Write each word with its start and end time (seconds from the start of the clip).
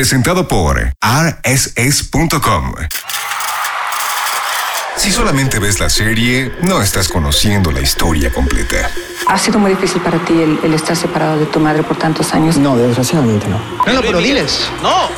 presentado 0.00 0.48
por 0.48 0.94
rss.com. 1.02 2.74
Si 4.96 5.12
solamente 5.12 5.58
ves 5.58 5.78
la 5.78 5.90
serie, 5.90 6.54
no 6.62 6.80
estás 6.80 7.06
conociendo 7.06 7.70
la 7.70 7.82
historia 7.82 8.32
completa. 8.32 8.90
¿Ha 9.26 9.36
sido 9.36 9.58
muy 9.58 9.72
difícil 9.72 10.00
para 10.00 10.18
ti 10.24 10.32
el, 10.32 10.58
el 10.62 10.72
estar 10.72 10.96
separado 10.96 11.38
de 11.38 11.44
tu 11.44 11.60
madre 11.60 11.82
por 11.82 11.98
tantos 11.98 12.32
años? 12.32 12.56
No, 12.56 12.78
desgraciadamente 12.78 13.46
no. 13.46 13.58
No, 13.86 13.92
no, 13.92 14.00
pero 14.00 14.20
diles. 14.20 14.70
No, 14.82 15.10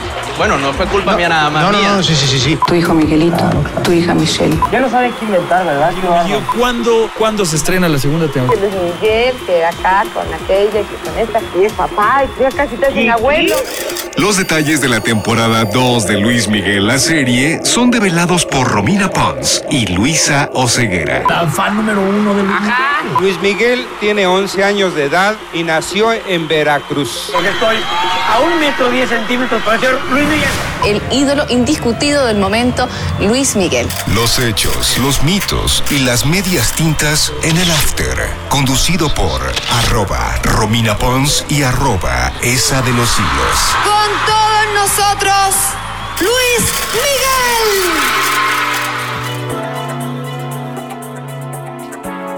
bueno, 0.49 0.59
no 0.59 0.73
fue 0.73 0.87
culpa 0.87 1.17
mía 1.17 1.29
nada 1.29 1.51
más. 1.51 1.63
No, 1.63 1.71
no, 1.71 1.79
mía. 1.79 1.93
no, 1.95 2.03
sí, 2.03 2.17
sí, 2.17 2.27
sí, 2.27 2.41
sí. 2.41 2.59
Tu 2.67 2.75
hijo 2.75 2.93
Miguelito, 2.95 3.49
tu 3.85 3.93
hija 3.93 4.13
Michelle. 4.13 4.59
Ya 4.73 4.81
no 4.81 4.91
saben 4.91 5.13
qué 5.21 5.25
inventar, 5.25 5.65
¿verdad? 5.65 5.93
¿Cuándo, 6.59 7.09
¿Cuándo 7.17 7.47
se 7.47 7.55
estrena 7.55 7.89
la 7.89 7.97
segunda 7.97 8.27
temporada? 8.27 8.61
Luis 8.61 8.75
Miguel, 9.01 9.37
que 9.47 9.65
acá 9.65 10.05
con 10.13 10.27
aquella, 10.35 10.81
que 10.81 10.97
con 11.09 11.17
esta, 11.17 11.41
y 11.57 11.65
es 11.65 11.73
papá, 11.75 12.25
y 12.25 12.43
ya 12.43 12.51
casi 12.51 12.75
te 12.75 12.87
hacen 12.87 13.11
abuelo. 13.11 13.55
Los 14.17 14.37
detalles 14.37 14.81
de 14.81 14.89
la 14.89 15.01
temporada 15.01 15.65
2 15.65 16.07
de 16.07 16.19
Luis 16.19 16.49
Miguel 16.49 16.87
la 16.87 16.99
serie 16.99 17.61
son 17.65 17.91
develados 17.91 18.45
por 18.45 18.69
Romina 18.69 19.09
Pons 19.09 19.65
y 19.71 19.87
Luisa 19.87 20.51
Oceguera. 20.53 21.23
La 21.29 21.47
fan 21.47 21.77
número 21.77 22.01
uno 22.01 22.35
del 22.35 22.47
Luis 23.21 23.41
Miguel 23.41 23.87
tiene 24.01 24.27
11 24.27 24.65
años 24.65 24.95
de 24.95 25.05
edad 25.05 25.37
y 25.55 25.63
nació 25.63 26.13
en 26.13 26.47
Veracruz. 26.47 27.31
Porque 27.33 27.49
estoy 27.49 27.77
a 28.33 28.41
un 28.41 28.61
metro 28.61 28.91
diez 28.91 29.09
centímetros 29.09 29.63
para 29.63 29.79
ser 29.79 29.99
Luis 30.11 30.25
Miguel. 30.29 30.32
El 30.85 31.01
ídolo 31.13 31.47
indiscutido 31.49 32.27
del 32.27 32.39
momento, 32.39 32.89
Luis 33.21 33.55
Miguel. 33.55 33.89
Los 34.15 34.39
hechos, 34.39 34.99
los 34.99 35.23
mitos 35.23 35.83
y 35.91 35.99
las 36.01 36.27
medias 36.27 36.73
tintas 36.73 37.33
en 37.43 37.57
el 37.57 37.71
after. 37.71 38.31
Conducido 38.49 39.13
por 39.15 39.41
arroba 39.71 40.35
Romina 40.43 40.99
Pons 40.99 41.45
y 41.49 41.63
arroba 41.63 42.33
esa 42.43 42.83
de 42.83 42.93
los 42.93 43.11
hilos. 43.19 43.59
Con 43.85 44.11
todos 44.27 44.75
nosotros, 44.75 45.55
Luis 46.21 46.73
Miguel. 46.93 48.32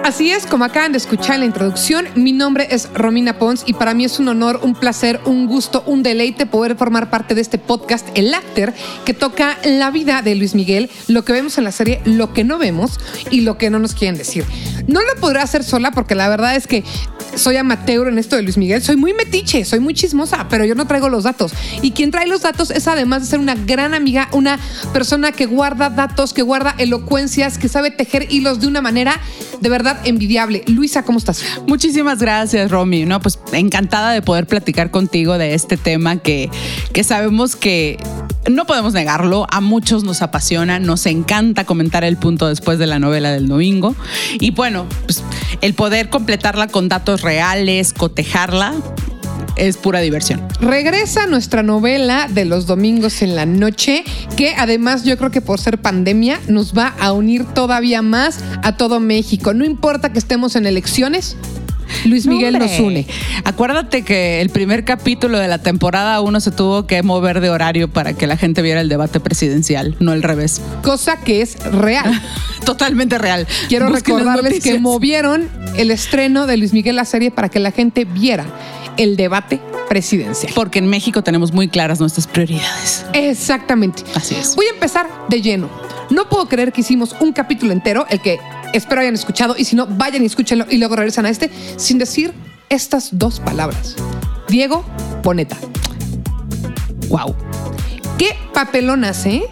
Así 0.05 0.30
es, 0.30 0.44
como 0.44 0.66
acaban 0.66 0.92
de 0.92 0.98
escuchar 0.98 1.36
en 1.36 1.41
la 1.41 1.47
introducción, 1.47 2.05
mi 2.14 2.33
nombre 2.33 2.69
es 2.70 2.91
Romina 2.92 3.38
Pons 3.38 3.62
y 3.64 3.72
para 3.72 3.94
mí 3.94 4.05
es 4.05 4.19
un 4.19 4.28
honor, 4.28 4.61
un 4.62 4.74
placer, 4.74 5.19
un 5.24 5.46
gusto, 5.46 5.83
un 5.86 6.02
deleite 6.02 6.44
poder 6.44 6.77
formar 6.77 7.08
parte 7.08 7.34
de 7.34 7.41
este 7.41 7.56
podcast, 7.56 8.06
El 8.14 8.34
After, 8.34 8.74
que 9.06 9.14
toca 9.14 9.56
la 9.64 9.91
vida 9.91 10.20
de 10.20 10.34
Luis 10.34 10.55
Miguel, 10.55 10.91
lo 11.08 11.24
que 11.24 11.33
vemos 11.33 11.56
en 11.56 11.64
la 11.64 11.72
serie, 11.72 12.02
lo 12.05 12.34
que 12.34 12.44
no 12.44 12.58
vemos 12.58 13.00
y 13.30 13.41
lo 13.41 13.56
que 13.56 13.70
no 13.70 13.78
nos 13.78 13.94
quieren 13.94 14.19
decir. 14.19 14.44
No 14.86 15.00
lo 15.00 15.19
podré 15.19 15.41
hacer 15.41 15.64
sola 15.64 15.91
porque 15.91 16.14
la 16.14 16.28
verdad 16.28 16.55
es 16.55 16.66
que 16.66 16.84
soy 17.34 17.56
amateur 17.56 18.06
en 18.08 18.18
esto 18.18 18.36
de 18.36 18.42
Luis 18.42 18.58
Miguel, 18.58 18.83
soy 18.83 18.96
muy 18.96 19.14
metiche, 19.14 19.64
soy 19.64 19.80
muy 19.80 19.94
chismosa, 19.94 20.46
pero 20.50 20.66
yo 20.66 20.74
no 20.74 20.86
traigo 20.86 21.08
los 21.08 21.24
datos. 21.24 21.52
Y 21.80 21.92
quien 21.92 22.11
trae 22.11 22.27
los 22.27 22.42
datos 22.42 22.70
es 22.70 22.86
además 22.89 23.22
de 23.22 23.28
ser 23.28 23.39
una 23.39 23.55
gran 23.55 23.94
amiga, 23.94 24.28
una 24.33 24.58
persona 24.92 25.33
que 25.33 25.46
guarda 25.46 25.89
datos, 25.89 26.34
que 26.34 26.42
guarda 26.42 26.74
elocuencias, 26.77 27.56
que 27.56 27.68
sabe 27.68 27.91
tejer 27.91 28.30
hilos 28.30 28.61
de 28.61 28.66
una 28.66 28.83
manera 28.83 29.18
de 29.61 29.68
verdad 29.68 29.93
envidiable. 30.04 30.62
Luisa, 30.66 31.04
¿cómo 31.04 31.18
estás? 31.18 31.42
Muchísimas 31.66 32.18
gracias, 32.18 32.70
Romy. 32.70 33.04
No, 33.04 33.20
pues 33.20 33.38
encantada 33.52 34.12
de 34.12 34.22
poder 34.22 34.46
platicar 34.46 34.90
contigo 34.90 35.38
de 35.38 35.54
este 35.54 35.76
tema 35.76 36.16
que, 36.16 36.50
que 36.92 37.04
sabemos 37.04 37.56
que 37.56 37.98
no 38.50 38.66
podemos 38.66 38.92
negarlo, 38.92 39.46
a 39.50 39.60
muchos 39.60 40.04
nos 40.04 40.22
apasiona, 40.22 40.78
nos 40.78 41.06
encanta 41.06 41.64
comentar 41.64 42.04
el 42.04 42.16
punto 42.16 42.48
después 42.48 42.78
de 42.78 42.86
la 42.86 42.98
novela 42.98 43.32
del 43.32 43.48
domingo. 43.48 43.94
Y 44.40 44.50
bueno, 44.50 44.86
pues 45.06 45.22
el 45.60 45.74
poder 45.74 46.10
completarla 46.10 46.68
con 46.68 46.88
datos 46.88 47.22
reales, 47.22 47.92
cotejarla, 47.92 48.74
es 49.56 49.77
pura 49.77 50.00
diversión. 50.00 50.42
Regresa 50.60 51.27
nuestra 51.27 51.62
novela 51.62 52.28
de 52.28 52.44
los 52.44 52.66
domingos 52.66 53.22
en 53.22 53.36
la 53.36 53.47
noche, 53.47 54.05
que 54.36 54.55
además 54.56 55.05
yo 55.05 55.16
creo 55.16 55.30
que 55.30 55.41
por 55.41 55.61
ser 55.61 55.78
pandemia 55.78 56.41
nos 56.48 56.77
va 56.77 56.94
a 56.98 57.12
unir 57.12 57.44
todavía 57.44 58.02
más 58.02 58.41
a 58.62 58.77
todo 58.77 59.00
México. 59.00 59.55
No 59.55 59.64
importa 59.64 60.12
que 60.12 60.19
estemos 60.19 60.56
en 60.56 60.67
elecciones, 60.67 61.36
Luis 62.05 62.27
Miguel 62.27 62.55
No, 62.55 62.61
nos 62.61 62.78
une. 62.78 63.06
Acuérdate 63.45 64.02
que 64.02 64.40
el 64.40 64.51
primer 64.51 64.84
capítulo 64.84 65.39
de 65.39 65.48
la 65.48 65.58
temporada 65.58 66.20
uno 66.20 66.40
se 66.40 66.51
tuvo 66.51 66.86
que 66.86 67.02
mover 67.02 67.40
de 67.40 67.51
horario 67.51 67.89
para 67.89 68.14
que 68.14 68.27
la 68.27 68.36
gente 68.36 68.62
viera 68.62 68.80
el 68.80 68.89
debate 68.89 69.20
presidencial, 69.20 69.96
no 70.01 70.12
al 70.12 70.23
revés. 70.23 70.61
Cosa 70.83 71.17
que 71.18 71.42
es 71.42 71.58
real. 71.64 72.11
Totalmente 72.64 73.18
real. 73.18 73.46
Quiero 73.68 73.89
Busquen 73.90 74.18
recordarles 74.18 74.62
que 74.62 74.78
movieron 74.78 75.48
el 75.77 75.90
estreno 75.90 76.46
de 76.46 76.57
Luis 76.57 76.73
Miguel 76.73 76.96
la 76.96 77.05
serie 77.05 77.30
para 77.30 77.48
que 77.48 77.58
la 77.58 77.70
gente 77.70 78.05
viera 78.05 78.46
el 78.96 79.16
debate 79.16 79.60
presidencial. 79.88 80.52
Porque 80.55 80.78
en 80.78 80.86
México 80.86 81.22
tenemos 81.22 81.52
muy 81.52 81.68
claras 81.68 82.00
nuestras 82.00 82.27
prioridades. 82.27 83.05
Exactamente. 83.12 84.02
Así 84.14 84.34
es. 84.34 84.56
Voy 84.56 84.66
a 84.66 84.70
empezar 84.70 85.08
de 85.28 85.42
lleno. 85.42 85.68
No 86.10 86.28
puedo 86.28 86.48
creer 86.48 86.72
que 86.72 86.82
hicimos 86.82 87.14
un 87.20 87.33
capítulo 87.33 87.72
entero, 87.72 88.06
el 88.10 88.20
que 88.20 88.38
espero 88.72 89.00
hayan 89.00 89.14
escuchado, 89.14 89.54
y 89.56 89.64
si 89.64 89.77
no, 89.77 89.86
vayan 89.86 90.22
y 90.22 90.27
escúchenlo 90.27 90.66
y 90.68 90.78
luego 90.78 90.96
regresan 90.96 91.27
a 91.27 91.30
este, 91.30 91.50
sin 91.77 91.98
decir 91.98 92.34
estas 92.68 93.10
dos 93.12 93.40
palabras. 93.40 93.96
Diego 94.48 94.84
Boneta. 95.22 95.56
Wow. 97.08 97.34
Qué 98.18 98.36
papelón 98.52 99.04
hace, 99.04 99.44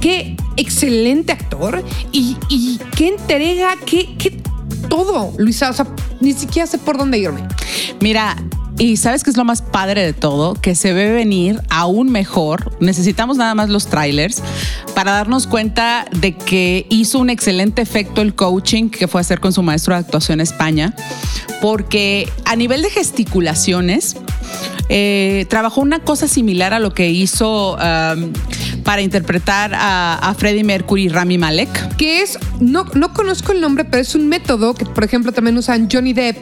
qué 0.00 0.36
excelente 0.56 1.32
actor 1.32 1.84
y, 2.12 2.36
y 2.48 2.78
qué 2.96 3.08
entrega, 3.08 3.76
qué, 3.86 4.16
qué 4.18 4.40
todo, 4.88 5.32
Luisa. 5.38 5.70
O 5.70 5.72
sea, 5.72 5.86
ni 6.20 6.32
siquiera 6.32 6.66
sé 6.66 6.78
por 6.78 6.98
dónde 6.98 7.18
irme. 7.18 7.46
Mira, 8.00 8.36
y 8.80 8.96
sabes 8.96 9.22
que 9.22 9.28
es 9.28 9.36
lo 9.36 9.44
más 9.44 9.60
padre 9.60 10.02
de 10.02 10.14
todo, 10.14 10.54
que 10.54 10.74
se 10.74 10.94
ve 10.94 11.12
venir 11.12 11.60
aún 11.68 12.10
mejor. 12.10 12.72
Necesitamos 12.80 13.36
nada 13.36 13.54
más 13.54 13.68
los 13.68 13.88
trailers 13.88 14.42
para 14.94 15.12
darnos 15.12 15.46
cuenta 15.46 16.06
de 16.10 16.34
que 16.34 16.86
hizo 16.88 17.18
un 17.18 17.28
excelente 17.28 17.82
efecto 17.82 18.22
el 18.22 18.34
coaching 18.34 18.88
que 18.88 19.06
fue 19.06 19.20
a 19.20 19.22
hacer 19.22 19.38
con 19.38 19.52
su 19.52 19.62
maestro 19.62 19.94
de 19.94 20.00
actuación 20.00 20.40
en 20.40 20.44
España, 20.44 20.94
porque 21.60 22.26
a 22.46 22.56
nivel 22.56 22.80
de 22.80 22.88
gesticulaciones, 22.88 24.16
eh, 24.88 25.46
trabajó 25.48 25.80
una 25.80 26.00
cosa 26.00 26.26
similar 26.26 26.74
a 26.74 26.80
lo 26.80 26.92
que 26.92 27.10
hizo 27.10 27.74
um, 27.76 28.32
para 28.82 29.02
interpretar 29.02 29.72
a, 29.74 30.14
a 30.14 30.34
Freddie 30.34 30.64
Mercury 30.64 31.04
y 31.04 31.08
Rami 31.08 31.38
Malek. 31.38 31.96
que 31.96 32.22
es, 32.22 32.38
no, 32.58 32.84
no 32.94 33.12
conozco 33.12 33.52
el 33.52 33.60
nombre, 33.60 33.84
pero 33.84 34.02
es 34.02 34.14
un 34.14 34.28
método 34.28 34.74
que, 34.74 34.84
por 34.84 35.04
ejemplo, 35.04 35.32
también 35.32 35.56
usan 35.56 35.88
Johnny 35.90 36.12
Depp, 36.12 36.36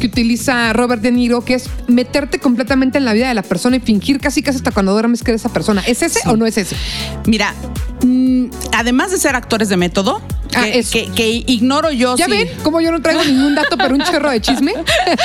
que 0.00 0.06
utiliza 0.06 0.72
Robert 0.72 1.00
De 1.02 1.10
Niro, 1.12 1.44
que 1.44 1.54
es 1.54 1.70
meterte 1.88 2.38
completamente 2.38 2.98
en 2.98 3.04
la 3.04 3.12
vida 3.12 3.28
de 3.28 3.34
la 3.34 3.42
persona 3.42 3.76
y 3.76 3.80
fingir 3.80 4.20
casi 4.20 4.42
casi 4.42 4.58
hasta 4.58 4.70
cuando 4.70 4.92
duermes 4.92 5.22
que 5.22 5.30
eres 5.30 5.42
esa 5.42 5.52
persona. 5.52 5.82
¿Es 5.86 6.02
ese 6.02 6.20
o 6.26 6.36
no 6.36 6.46
es 6.46 6.58
ese? 6.58 6.76
Mira, 7.26 7.54
mm, 8.02 8.46
además 8.72 9.12
de 9.12 9.18
ser 9.18 9.34
actores 9.36 9.68
de 9.68 9.76
método, 9.76 10.20
Ah, 10.54 10.62
que, 10.64 10.78
eso. 10.78 10.92
que- 10.92 11.10
que 11.12 11.28
ignoro 11.46 11.90
yo 11.90 12.16
¿Ya 12.16 12.26
si- 12.26 12.30
ven 12.30 12.48
cómo 12.62 12.80
yo 12.80 12.92
no 12.92 13.00
traigo 13.02 13.24
ningún 13.24 13.54
dato, 13.54 13.76
pero 13.76 13.94
un 13.94 14.02
chorro 14.02 14.30
de 14.30 14.40
chisme? 14.40 14.74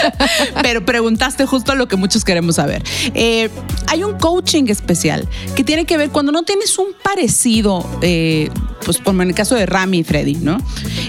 pero 0.62 0.86
preguntaste 0.86 1.46
justo 1.46 1.76
lo 1.76 1.88
que 1.88 1.96
muchos 1.96 2.24
queremos 2.26 2.56
saber. 2.56 2.84
Eh, 3.14 3.50
hay 3.88 4.04
un 4.04 4.18
coaching 4.18 4.66
especial 4.68 5.28
que 5.56 5.64
tiene 5.64 5.86
que 5.86 5.98
ver 5.98 6.10
cuando 6.10 6.32
no 6.32 6.44
tienes 6.44 6.78
un 6.78 6.88
parecido, 7.04 7.86
eh, 8.02 8.50
pues 8.86 8.98
como 9.00 9.22
en 9.22 9.30
el 9.30 9.36
caso 9.36 9.56
de 9.56 9.66
Rami 9.66 10.00
y 10.00 10.04
Freddy, 10.04 10.36
¿no? 10.36 10.58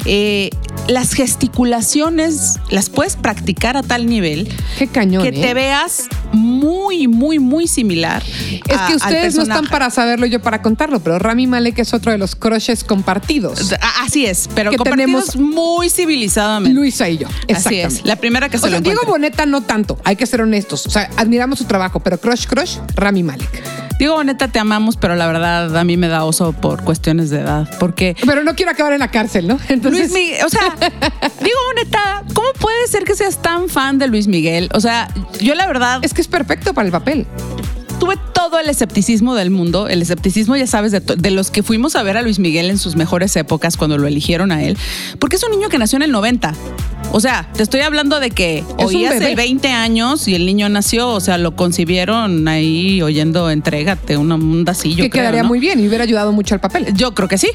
Eh, 0.05 0.51
las 0.89 1.13
gesticulaciones 1.15 2.59
las 2.71 2.89
puedes 2.91 3.17
practicar 3.17 3.77
a 3.77 3.83
tal 3.83 4.07
nivel 4.07 4.49
Qué 4.79 4.87
cañón. 4.87 5.23
que 5.23 5.29
¿eh? 5.29 5.33
te 5.43 5.55
veas 5.55 6.09
muy, 6.33 7.07
muy, 7.07 7.39
muy 7.39 7.67
similar. 7.69 8.23
Es 8.67 8.77
a- 8.77 8.87
que 8.89 8.97
ustedes 8.97 9.35
no 9.37 9.43
están 9.43 9.67
para 9.67 9.91
saberlo 9.91 10.27
y 10.27 10.31
yo 10.31 10.41
para 10.41 10.63
contarlo, 10.63 11.01
pero 11.01 11.19
Rami 11.19 11.47
Malek 11.47 11.79
es 11.79 11.95
otro 11.95 12.13
de 12.13 12.19
los 12.19 12.35
crushes 12.35 12.83
compartidos. 12.85 13.73
Ah, 13.81 14.05
Así 14.07 14.27
es, 14.27 14.49
pero 14.55 14.71
Que 14.71 14.77
compartidos 14.79 15.27
tenemos 15.33 15.37
muy 15.37 15.91
civilizadamente. 15.91 16.75
Luisa 16.75 17.09
y 17.09 17.19
yo. 17.19 17.29
Así 17.55 17.79
es. 17.79 18.05
La 18.05 18.17
primera 18.17 18.49
que 18.49 18.59
se 18.59 18.67
O 18.67 18.69
sea, 18.69 18.79
lo 18.79 18.83
Diego. 18.83 19.01
Boneta 19.07 19.47
no 19.47 19.61
tanto, 19.63 19.99
hay 20.05 20.17
que 20.17 20.27
ser 20.27 20.41
honestos. 20.43 20.87
O 20.87 20.91
sea, 20.91 21.11
admiramos 21.17 21.59
su 21.59 21.65
trabajo, 21.67 22.01
pero 22.01 22.19
crush, 22.19 22.47
crush, 22.47 22.77
Rami 22.95 23.23
Malek. 23.23 23.63
Diego 23.99 24.15
Boneta, 24.15 24.49
te 24.49 24.59
amamos, 24.59 24.97
pero 24.97 25.15
la 25.15 25.27
verdad 25.27 25.77
a 25.77 25.85
mí 25.85 25.97
me 25.97 26.09
da 26.09 26.25
oso 26.25 26.53
por 26.53 26.83
cuestiones 26.85 27.29
de 27.31 27.41
edad. 27.41 27.60
Porque 27.79 28.17
Pero 28.25 28.45
no 28.45 28.55
quiero 28.55 28.73
acabar 28.73 28.93
en 28.93 29.01
la 29.01 29.11
cárcel, 29.11 29.47
¿no? 29.47 29.59
Entonces, 29.69 30.11
Luis 30.11 30.13
Miguel, 30.13 30.45
o 30.45 30.49
sea, 30.49 30.75
Diego 31.41 31.59
Boneta, 31.69 32.25
¿cómo 32.35 32.53
puede 32.55 32.87
ser 32.89 33.05
que 33.05 33.15
seas 33.15 33.41
tan 33.41 33.69
fan 33.69 33.99
de 33.99 34.09
Luis 34.09 34.27
Miguel? 34.27 34.69
O 34.75 34.81
sea, 34.81 35.09
yo 35.41 35.55
la 35.55 35.67
verdad 35.67 36.01
es 36.03 36.15
que 36.15 36.21
es 36.21 36.29
perfecto 36.29 36.75
para 36.75 36.87
el 36.87 36.93
papel. 36.93 37.27
tuve 37.99 38.17
todo 38.49 38.59
el 38.59 38.71
escepticismo 38.71 39.35
del 39.35 39.51
mundo, 39.51 39.87
el 39.87 40.01
escepticismo, 40.01 40.57
ya 40.57 40.67
sabes, 40.67 40.93
de, 40.93 41.31
los 41.31 41.51
que 41.51 41.63
fuimos 41.63 41.95
a 41.95 42.03
ver 42.03 42.17
a 42.17 42.23
Luis 42.23 42.39
Miguel 42.39 42.71
en 42.71 42.79
sus 42.79 42.97
mejores 42.97 43.37
épocas 43.37 43.77
cuando 43.77 43.99
lo 43.99 44.07
eligieron 44.07 44.51
a 44.51 44.63
él, 44.63 44.79
porque 45.19 45.37
es 45.37 45.45
un 45.45 45.51
niño 45.51 45.69
que 45.69 45.79
nació 45.79 45.97
en 45.97 46.05
el 46.05 46.11
90. 46.11 46.55
O 47.13 47.19
sea, 47.19 47.49
te 47.55 47.63
estoy 47.63 47.81
hablando 47.81 48.21
de 48.21 48.31
que 48.31 48.65
hoy 48.79 49.05
hace 49.05 49.19
bebé. 49.19 49.35
20 49.35 49.69
años 49.69 50.29
y 50.29 50.35
el 50.35 50.47
niño 50.47 50.69
nació, 50.69 51.09
o 51.09 51.21
sea, 51.21 51.39
lo 51.39 51.57
concibieron 51.57 52.47
ahí 52.47 53.03
oyendo 53.03 53.51
entrégate, 53.51 54.17
una 54.17 54.37
mundacillo. 54.37 55.03
que 55.03 55.11
quedaría 55.11 55.43
muy 55.43 55.59
bien 55.59 55.81
y 55.81 55.89
hubiera 55.89 56.05
ayudado 56.05 56.33
mucho 56.33 56.55
al 56.55 56.61
papel. 56.61 56.95
Yo 56.95 57.13
creo 57.13 57.29
que 57.29 57.37
sí. 57.37 57.49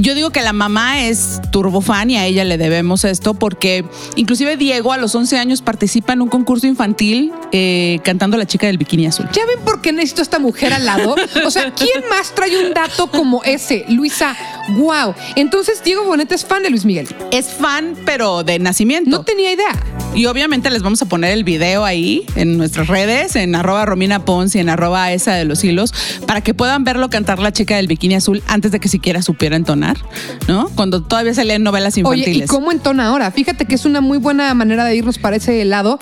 Yo 0.00 0.14
digo 0.14 0.30
que 0.30 0.40
la 0.40 0.52
mamá 0.52 1.02
es 1.02 1.40
turbofan 1.52 2.10
y 2.10 2.16
a 2.16 2.24
ella 2.24 2.44
le 2.44 2.56
debemos 2.56 3.04
esto 3.04 3.34
porque 3.34 3.84
inclusive 4.16 4.56
Diego 4.56 4.92
a 4.92 4.96
los 4.96 5.14
11 5.14 5.38
años 5.38 5.60
participa 5.60 6.14
en 6.14 6.22
un 6.22 6.28
concurso 6.28 6.66
infantil 6.66 7.30
eh, 7.52 8.00
cantando 8.04 8.38
La 8.38 8.46
chica 8.46 8.66
del 8.66 8.78
bikini 8.78 9.06
azul. 9.06 9.28
¿Ya 9.32 9.44
ven 9.44 9.62
por 9.64 9.82
qué 9.82 9.92
necesito 9.92 10.22
esta 10.24 10.38
mujer 10.38 10.72
al 10.72 10.84
lado? 10.84 11.14
O 11.44 11.50
sea, 11.50 11.72
¿quién 11.72 12.02
más 12.10 12.34
trae 12.34 12.66
un 12.66 12.74
dato 12.74 13.08
como 13.08 13.42
ese? 13.44 13.84
Luisa, 13.88 14.36
wow. 14.70 15.14
Entonces, 15.36 15.82
Diego 15.84 16.04
Boneta 16.04 16.34
es 16.34 16.44
fan 16.44 16.62
de 16.62 16.70
Luis 16.70 16.84
Miguel. 16.84 17.08
Es 17.30 17.46
fan, 17.46 17.94
pero 18.04 18.42
de 18.42 18.58
nacimiento. 18.58 19.10
No 19.10 19.22
tenía 19.22 19.52
idea. 19.52 19.82
Y 20.14 20.26
obviamente 20.26 20.70
les 20.70 20.82
vamos 20.82 21.02
a 21.02 21.06
poner 21.06 21.32
el 21.32 21.42
video 21.42 21.84
ahí 21.84 22.24
en 22.36 22.56
nuestras 22.56 22.86
redes, 22.86 23.34
en 23.34 23.54
arroba 23.54 23.84
Romina 23.84 24.24
Pons 24.24 24.54
y 24.54 24.60
en 24.60 24.68
arroba 24.68 25.12
esa 25.12 25.34
de 25.34 25.44
los 25.44 25.64
hilos, 25.64 25.92
para 26.26 26.40
que 26.40 26.54
puedan 26.54 26.84
verlo 26.84 27.10
cantar 27.10 27.40
la 27.40 27.52
chica 27.52 27.76
del 27.76 27.88
bikini 27.88 28.14
azul 28.14 28.42
antes 28.46 28.70
de 28.70 28.78
que 28.78 28.88
siquiera 28.88 29.22
supiera 29.22 29.56
entonar, 29.56 29.96
¿no? 30.46 30.68
Cuando 30.76 31.02
todavía 31.02 31.34
se 31.34 31.44
leen 31.44 31.64
novelas 31.64 31.94
Oye, 31.94 32.00
infantiles. 32.00 32.44
¿y 32.44 32.46
cómo 32.46 32.70
entona 32.70 33.08
ahora? 33.08 33.30
Fíjate 33.32 33.64
que 33.64 33.74
es 33.74 33.84
una 33.84 34.00
muy 34.00 34.18
buena 34.18 34.54
manera 34.54 34.84
de 34.84 34.94
irnos 34.94 35.18
para 35.18 35.36
ese 35.36 35.64
lado. 35.64 35.98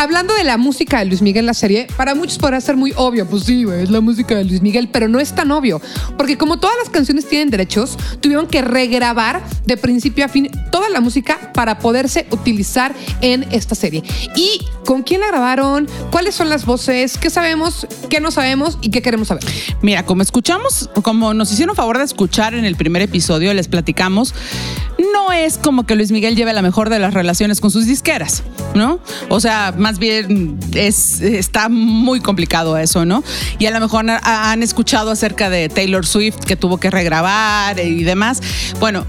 Hablando 0.00 0.32
de 0.34 0.44
la 0.44 0.58
música 0.58 1.00
de 1.00 1.06
Luis 1.06 1.22
Miguel, 1.22 1.44
la 1.44 1.54
serie, 1.54 1.88
para 1.96 2.14
muchos 2.14 2.38
podrá 2.38 2.60
ser 2.60 2.76
muy 2.76 2.92
obvio. 2.94 3.26
Pues 3.26 3.42
sí, 3.42 3.64
es 3.68 3.90
la 3.90 4.00
música 4.00 4.36
de 4.36 4.44
Luis 4.44 4.62
Miguel, 4.62 4.88
pero 4.92 5.08
no 5.08 5.18
es 5.18 5.34
tan 5.34 5.50
obvio. 5.50 5.82
Porque 6.16 6.38
como 6.38 6.60
todas 6.60 6.76
las 6.80 6.88
canciones 6.88 7.28
tienen 7.28 7.50
derechos, 7.50 7.98
tuvieron 8.20 8.46
que 8.46 8.62
regrabar 8.62 9.42
de 9.66 9.76
principio 9.76 10.24
a 10.24 10.28
fin 10.28 10.52
toda 10.70 10.88
la 10.88 11.00
música 11.00 11.50
para 11.52 11.80
poderse 11.80 12.28
utilizar 12.30 12.94
en 13.22 13.44
esta 13.50 13.74
serie. 13.74 14.04
¿Y 14.36 14.64
con 14.86 15.02
quién 15.02 15.20
la 15.20 15.26
grabaron? 15.26 15.88
¿Cuáles 16.12 16.36
son 16.36 16.48
las 16.48 16.64
voces? 16.64 17.18
¿Qué 17.18 17.28
sabemos? 17.28 17.88
¿Qué 18.08 18.20
no 18.20 18.30
sabemos? 18.30 18.78
¿Y 18.80 18.90
qué 18.90 19.02
queremos 19.02 19.26
saber? 19.26 19.42
Mira, 19.82 20.06
como 20.06 20.22
escuchamos, 20.22 20.90
como 21.02 21.34
nos 21.34 21.50
hicieron 21.50 21.74
favor 21.74 21.98
de 21.98 22.04
escuchar 22.04 22.54
en 22.54 22.64
el 22.64 22.76
primer 22.76 23.02
episodio, 23.02 23.52
les 23.52 23.66
platicamos, 23.66 24.32
no 25.12 25.32
es 25.32 25.58
como 25.58 25.86
que 25.86 25.96
Luis 25.96 26.12
Miguel 26.12 26.36
lleve 26.36 26.52
la 26.52 26.62
mejor 26.62 26.88
de 26.88 27.00
las 27.00 27.14
relaciones 27.14 27.60
con 27.60 27.72
sus 27.72 27.86
disqueras, 27.86 28.44
¿no? 28.74 29.00
O 29.28 29.40
sea, 29.40 29.74
más 29.76 29.87
bien 29.98 30.58
es, 30.74 31.22
está 31.22 31.70
muy 31.70 32.20
complicado 32.20 32.76
eso, 32.76 33.06
¿no? 33.06 33.24
Y 33.58 33.64
a 33.64 33.70
lo 33.70 33.80
mejor 33.80 34.10
ha- 34.10 34.50
han 34.50 34.62
escuchado 34.62 35.10
acerca 35.10 35.48
de 35.48 35.70
Taylor 35.70 36.04
Swift 36.04 36.40
que 36.40 36.56
tuvo 36.56 36.76
que 36.78 36.90
regrabar 36.90 37.78
y 37.80 38.04
demás. 38.04 38.42
Bueno, 38.80 39.06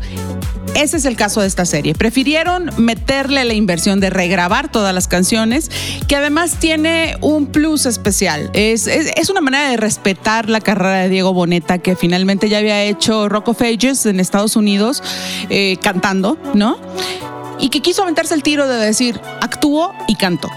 ese 0.75 0.97
es 0.97 1.05
el 1.05 1.15
caso 1.15 1.41
de 1.41 1.47
esta 1.47 1.65
serie. 1.65 1.95
Prefirieron 1.95 2.69
meterle 2.77 3.43
la 3.43 3.55
inversión 3.55 3.99
de 3.99 4.11
regrabar 4.11 4.71
todas 4.71 4.93
las 4.93 5.07
canciones, 5.07 5.69
que 6.07 6.15
además 6.15 6.57
tiene 6.59 7.17
un 7.21 7.47
plus 7.47 7.85
especial. 7.87 8.51
Es, 8.53 8.85
es- 8.87 9.11
es 9.15 9.29
una 9.31 9.41
manera 9.41 9.69
de 9.71 9.77
respetar 9.77 10.47
la 10.47 10.61
carrera 10.61 10.97
de 10.99 11.09
Diego 11.09 11.33
Boneta, 11.33 11.79
que 11.79 11.95
finalmente 11.95 12.47
ya 12.49 12.59
había 12.59 12.83
hecho 12.83 13.27
Rock 13.29 13.49
of 13.49 13.61
Ages 13.63 14.05
en 14.05 14.19
Estados 14.19 14.55
Unidos, 14.55 15.01
eh, 15.49 15.77
cantando, 15.81 16.37
¿no? 16.53 16.77
Y 17.59 17.69
que 17.69 17.81
quiso 17.81 18.03
aventarse 18.03 18.33
el 18.35 18.43
tiro 18.43 18.67
de 18.67 18.77
decir, 18.77 19.19
actúo 19.41 19.93
y 20.07 20.15
canto. 20.15 20.49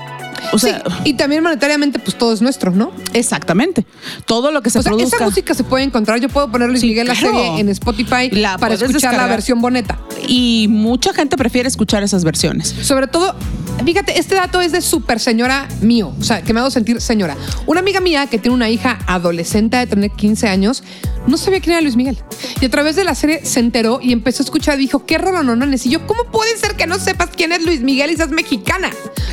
O 0.52 0.58
sea, 0.58 0.82
sí, 0.84 0.92
y 1.04 1.14
también 1.14 1.42
monetariamente, 1.42 1.98
pues 1.98 2.16
todo 2.16 2.32
es 2.32 2.42
nuestro, 2.42 2.70
¿no? 2.72 2.92
exactamente. 3.12 3.86
Todo 4.24 4.50
lo 4.50 4.62
que 4.62 4.70
se 4.70 4.78
o 4.78 4.82
sea, 4.82 4.90
produzca. 4.90 5.16
esa 5.16 5.24
música 5.24 5.54
se 5.54 5.64
puede 5.64 5.84
encontrar. 5.84 6.20
Yo 6.20 6.28
puedo 6.28 6.50
poner 6.50 6.68
Luis 6.68 6.80
Sí, 6.80 6.88
Miguel 6.88 7.06
la 7.06 7.14
serie 7.14 7.60
en 7.60 7.68
Spotify 7.68 8.30
La 8.30 8.58
para 8.58 8.74
escuchar 8.74 9.14
la 9.14 9.26
versión 9.26 9.60
boneta. 9.60 9.98
Y 10.26 10.66
mucha 10.68 11.12
gente 11.12 11.36
prefiere 11.36 11.68
escuchar 11.68 12.02
esas 12.02 12.24
versiones. 12.24 12.74
Sobre 12.82 13.06
todo, 13.06 13.34
fíjate, 13.84 14.18
este 14.18 14.34
dato 14.34 14.60
es 14.60 14.72
de 14.72 14.80
super 14.80 15.20
señora 15.20 15.68
mío, 15.80 16.14
o 16.18 16.22
sea, 16.22 16.42
que 16.42 16.52
me 16.52 16.60
hago 16.60 16.70
sentir 16.70 17.00
señora. 17.00 17.36
Una 17.66 17.80
amiga 17.80 18.00
mía 18.00 18.26
que 18.26 18.38
tiene 18.38 18.54
una 18.54 18.70
hija 18.70 18.98
adolescente 19.06 19.76
de 19.76 19.86
tener 19.86 20.10
15 20.10 20.48
años, 20.48 20.82
no 21.26 21.36
sabía 21.36 21.60
quién 21.60 21.72
era 21.72 21.80
Luis 21.82 21.96
Miguel. 21.96 22.18
Y 22.60 22.66
a 22.66 22.70
través 22.70 22.96
de 22.96 23.04
la 23.04 23.14
serie 23.14 23.44
se 23.44 23.60
enteró 23.60 24.00
y 24.02 24.12
empezó 24.12 24.42
a 24.42 24.44
escuchar 24.44 24.78
dijo, 24.78 25.06
qué 25.06 25.18
rolonones. 25.18 25.86
Y 25.86 25.90
yo, 25.90 26.06
¿cómo 26.06 26.24
puede 26.30 26.56
ser 26.56 26.76
que 26.76 26.86
no 26.86 26.98
sepas 26.98 27.30
quién 27.36 27.52
es 27.52 27.64
Luis 27.64 27.80
Miguel 27.80 28.10
y 28.10 28.16
seas 28.16 28.30
mexicana? 28.30 28.90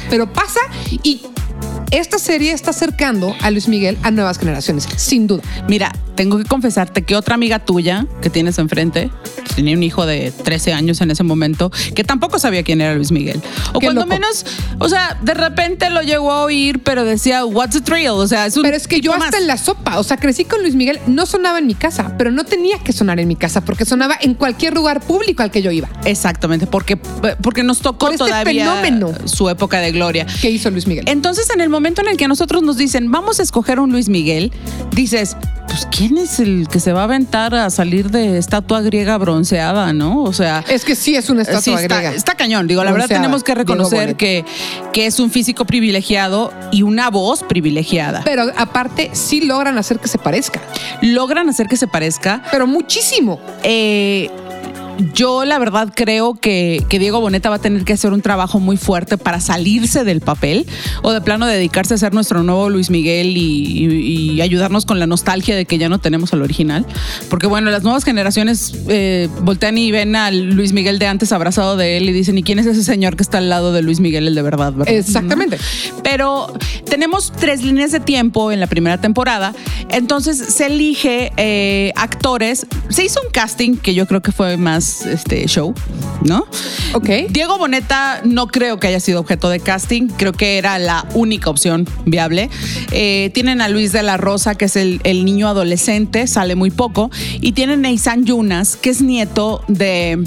Pero 0.09 0.31
pasa 0.31 0.59
y 1.03 1.21
esta 1.91 2.19
serie 2.19 2.51
está 2.51 2.69
acercando 2.71 3.35
a 3.41 3.51
Luis 3.51 3.67
Miguel 3.67 3.97
a 4.03 4.11
nuevas 4.11 4.37
generaciones, 4.37 4.87
sin 4.95 5.27
duda. 5.27 5.41
Mira, 5.67 5.91
tengo 6.15 6.37
que 6.37 6.43
confesarte 6.45 7.03
que 7.03 7.15
otra 7.15 7.35
amiga 7.35 7.59
tuya 7.59 8.05
que 8.21 8.29
tienes 8.29 8.57
enfrente 8.59 9.09
tenía 9.55 9.75
un 9.75 9.83
hijo 9.83 10.05
de 10.05 10.31
13 10.31 10.73
años 10.73 11.01
en 11.01 11.11
ese 11.11 11.23
momento 11.23 11.71
que 11.95 12.03
tampoco 12.03 12.37
sabía 12.39 12.63
quién 12.63 12.81
era 12.81 12.93
Luis 12.95 13.11
Miguel. 13.11 13.41
O 13.73 13.79
Qué 13.79 13.87
cuando 13.87 14.01
loco. 14.01 14.13
menos, 14.13 14.45
o 14.79 14.87
sea, 14.89 15.17
de 15.21 15.33
repente 15.33 15.89
lo 15.89 16.01
llegó 16.01 16.31
a 16.31 16.43
oír, 16.43 16.79
pero 16.83 17.05
decía, 17.05 17.45
What's 17.45 17.73
the 17.73 17.81
thrill? 17.81 18.09
O 18.09 18.27
sea, 18.27 18.45
es 18.45 18.55
un. 18.57 18.63
Pero 18.63 18.77
es 18.77 18.87
que 18.87 19.01
yo 19.01 19.11
hasta 19.13 19.25
más. 19.31 19.35
en 19.35 19.47
la 19.47 19.57
sopa, 19.57 19.97
o 19.97 20.03
sea, 20.03 20.17
crecí 20.17 20.45
con 20.45 20.61
Luis 20.61 20.75
Miguel, 20.75 20.99
no 21.07 21.25
sonaba 21.25 21.57
en 21.59 21.67
mi 21.67 21.73
casa, 21.75 22.15
pero 22.17 22.31
no 22.31 22.43
tenía 22.43 22.77
que 22.79 22.93
sonar 22.93 23.19
en 23.19 23.27
mi 23.27 23.35
casa 23.35 23.61
porque 23.65 23.85
sonaba 23.85 24.15
en 24.21 24.33
cualquier 24.35 24.73
lugar 24.75 25.01
público 25.01 25.41
al 25.41 25.51
que 25.51 25.61
yo 25.61 25.71
iba. 25.71 25.89
Exactamente, 26.05 26.67
porque, 26.67 26.97
porque 26.97 27.63
nos 27.63 27.79
tocó 27.79 28.07
Por 28.07 28.13
este 28.13 28.25
todavía 28.25 28.75
fenómeno. 28.75 29.13
su 29.25 29.49
época 29.49 29.79
de 29.79 29.91
gloria. 29.91 30.27
¿Qué 30.41 30.49
hizo 30.51 30.69
Luis 30.69 30.85
Miguel? 30.85 31.05
Entonces, 31.07 31.49
en 31.49 31.61
el 31.61 31.69
momento 31.69 31.78
en 31.87 32.07
el 32.09 32.17
que 32.17 32.25
a 32.25 32.27
nosotros 32.27 32.61
nos 32.61 32.77
dicen, 32.77 33.11
vamos 33.11 33.39
a 33.39 33.43
escoger 33.43 33.79
un 33.79 33.91
Luis 33.91 34.09
Miguel, 34.09 34.51
dices, 34.91 35.35
pues, 35.67 35.87
¿quién 35.95 36.17
es 36.17 36.39
el 36.39 36.67
que 36.67 36.79
se 36.79 36.93
va 36.93 37.01
a 37.01 37.03
aventar 37.05 37.55
a 37.55 37.69
salir 37.69 38.09
de 38.11 38.37
estatua 38.37 38.81
griega 38.81 39.17
bronceada, 39.17 39.93
no? 39.93 40.23
O 40.23 40.33
sea. 40.33 40.63
Es 40.67 40.83
que 40.85 40.95
sí 40.95 41.15
es 41.15 41.29
una 41.29 41.41
estatua 41.43 41.61
Sí, 41.61 41.71
está, 41.71 41.95
griega. 41.99 42.13
está 42.15 42.35
cañón. 42.35 42.67
Digo, 42.67 42.83
la 42.83 42.91
verdad 42.91 43.07
tenemos 43.07 43.43
que 43.43 43.55
reconocer 43.55 44.15
que, 44.15 44.45
que 44.93 45.05
es 45.05 45.19
un 45.19 45.31
físico 45.31 45.65
privilegiado 45.65 46.51
y 46.71 46.83
una 46.83 47.09
voz 47.09 47.43
privilegiada. 47.43 48.21
Pero 48.25 48.51
aparte 48.57 49.11
sí 49.13 49.41
logran 49.41 49.77
hacer 49.77 49.99
que 49.99 50.07
se 50.07 50.17
parezca, 50.17 50.61
Logran 51.01 51.49
hacer 51.49 51.67
que 51.67 51.77
se 51.77 51.87
parezca. 51.87 52.43
pero 52.51 52.67
muchísimo. 52.67 53.39
Eh, 53.63 54.29
yo 55.13 55.45
la 55.45 55.57
verdad 55.59 55.91
creo 55.95 56.33
que, 56.35 56.83
que 56.89 56.99
Diego 56.99 57.19
Boneta 57.21 57.49
va 57.49 57.55
a 57.57 57.59
tener 57.59 57.83
que 57.85 57.93
hacer 57.93 58.11
un 58.13 58.21
trabajo 58.21 58.59
muy 58.59 58.77
fuerte 58.77 59.17
para 59.17 59.39
salirse 59.39 60.03
del 60.03 60.21
papel 60.21 60.65
o 61.03 61.11
de 61.11 61.21
plano 61.21 61.45
dedicarse 61.45 61.93
a 61.93 61.97
ser 61.97 62.13
nuestro 62.13 62.43
nuevo 62.43 62.69
Luis 62.69 62.89
Miguel 62.89 63.37
y, 63.37 63.41
y- 63.41 64.31
y 64.33 64.41
ayudarnos 64.41 64.85
con 64.85 64.99
la 64.99 65.07
nostalgia 65.07 65.55
de 65.55 65.65
que 65.65 65.77
ya 65.77 65.89
no 65.89 65.99
tenemos 65.99 66.33
al 66.33 66.41
original. 66.41 66.85
Porque 67.29 67.47
bueno, 67.47 67.69
las 67.71 67.83
nuevas 67.83 68.03
generaciones 68.03 68.73
eh, 68.87 69.29
voltean 69.41 69.77
y 69.77 69.91
ven 69.91 70.15
al 70.15 70.51
Luis 70.51 70.73
Miguel 70.73 70.99
de 70.99 71.07
antes 71.07 71.31
abrazado 71.31 71.77
de 71.77 71.97
él 71.97 72.09
y 72.09 72.11
dicen, 72.13 72.37
¿y 72.37 72.43
quién 72.43 72.59
es 72.59 72.65
ese 72.65 72.83
señor 72.83 73.15
que 73.15 73.23
está 73.23 73.37
al 73.39 73.49
lado 73.49 73.71
de 73.73 73.81
Luis 73.81 73.99
Miguel, 73.99 74.27
el 74.27 74.35
de 74.35 74.41
verdad? 74.41 74.73
verdad?" 74.73 74.93
Exactamente. 74.93 75.57
¿No? 75.57 76.01
Pero 76.03 76.53
tenemos 76.89 77.31
tres 77.31 77.63
líneas 77.63 77.91
de 77.91 77.99
tiempo 77.99 78.51
en 78.51 78.59
la 78.59 78.67
primera 78.67 78.99
temporada, 78.99 79.53
entonces 79.89 80.37
se 80.37 80.65
elige 80.67 81.31
eh, 81.37 81.91
actores, 81.95 82.65
se 82.89 83.03
hizo 83.05 83.19
un 83.25 83.31
casting 83.31 83.75
que 83.77 83.93
yo 83.93 84.07
creo 84.07 84.21
que 84.21 84.31
fue 84.31 84.57
más 84.57 84.88
este 85.05 85.47
show, 85.47 85.73
¿no? 86.23 86.45
Ok. 86.93 87.09
Diego 87.29 87.57
Boneta 87.57 88.21
no 88.23 88.47
creo 88.47 88.79
que 88.79 88.87
haya 88.87 88.99
sido 88.99 89.19
objeto 89.19 89.49
de 89.49 89.59
casting, 89.59 90.07
creo 90.07 90.33
que 90.33 90.57
era 90.57 90.79
la 90.79 91.05
única 91.13 91.49
opción 91.49 91.87
viable. 92.05 92.49
Eh, 92.91 93.31
tienen 93.33 93.61
a 93.61 93.69
Luis 93.69 93.91
de 93.91 94.03
la 94.03 94.17
Rosa, 94.17 94.55
que 94.55 94.65
es 94.65 94.75
el, 94.75 95.01
el 95.03 95.25
niño 95.25 95.47
adolescente, 95.47 96.27
sale 96.27 96.55
muy 96.55 96.71
poco, 96.71 97.09
y 97.41 97.53
tienen 97.53 97.85
a 97.85 97.91
Isan 97.91 98.25
Yunas, 98.25 98.75
que 98.75 98.89
es 98.89 99.01
nieto 99.01 99.63
de 99.67 100.23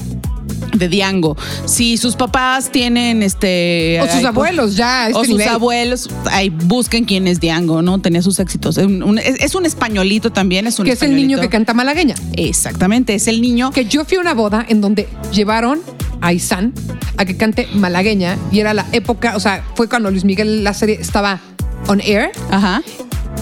de 0.77 0.89
Diango. 0.89 1.37
Si 1.67 1.97
sus 1.97 2.17
papás 2.17 2.71
tienen 2.71 3.23
este 3.23 3.99
O 4.03 4.07
sus 4.07 4.17
ay, 4.17 4.25
abuelos 4.25 4.77
ya 4.77 5.09
este 5.09 5.19
o 5.19 5.25
sus 5.25 5.41
abuelos, 5.47 6.09
ahí 6.31 6.49
busquen 6.51 7.05
quién 7.05 7.27
es 7.29 7.41
Diango, 7.41 7.83
¿no? 7.83 8.01
Tenía 8.01 8.23
sus 8.23 8.39
éxitos. 8.41 8.79
Es 8.79 8.87
un, 8.87 9.03
un- 9.03 9.19
es, 9.19 9.41
es 9.41 9.55
un 9.55 9.67
españolito 9.67 10.31
también, 10.31 10.67
es 10.67 10.79
un 10.79 10.87
Que 10.87 10.93
es 10.93 11.03
el 11.03 11.15
niño 11.15 11.41
que 11.41 11.49
canta 11.49 11.75
malagueña. 11.75 12.15
Exactamente, 12.35 13.15
es 13.15 13.29
el 13.29 13.41
niño 13.41 13.71
Que 13.71 13.85
yo 13.85 14.05
fui 14.05 14.17
a 14.17 14.21
una 14.21 14.35
boda 14.35 14.65
en 14.69 14.81
donde 14.81 15.09
llevaron 15.33 15.81
a 16.21 16.33
Isan 16.33 16.73
a 17.17 17.25
que 17.25 17.37
cante 17.37 17.69
malagueña 17.75 18.39
y 18.51 18.61
era 18.61 18.73
la 18.75 18.87
época, 18.93 19.37
o 19.37 19.41
sea, 19.41 19.65
fue 19.75 19.89
cuando 19.89 20.11
Luis 20.11 20.25
Miguel 20.25 20.65
la 20.65 20.73
serie 20.73 20.97
estaba 21.01 21.41
on 21.89 22.01
air 22.01 22.31
Ajá. 22.51 22.81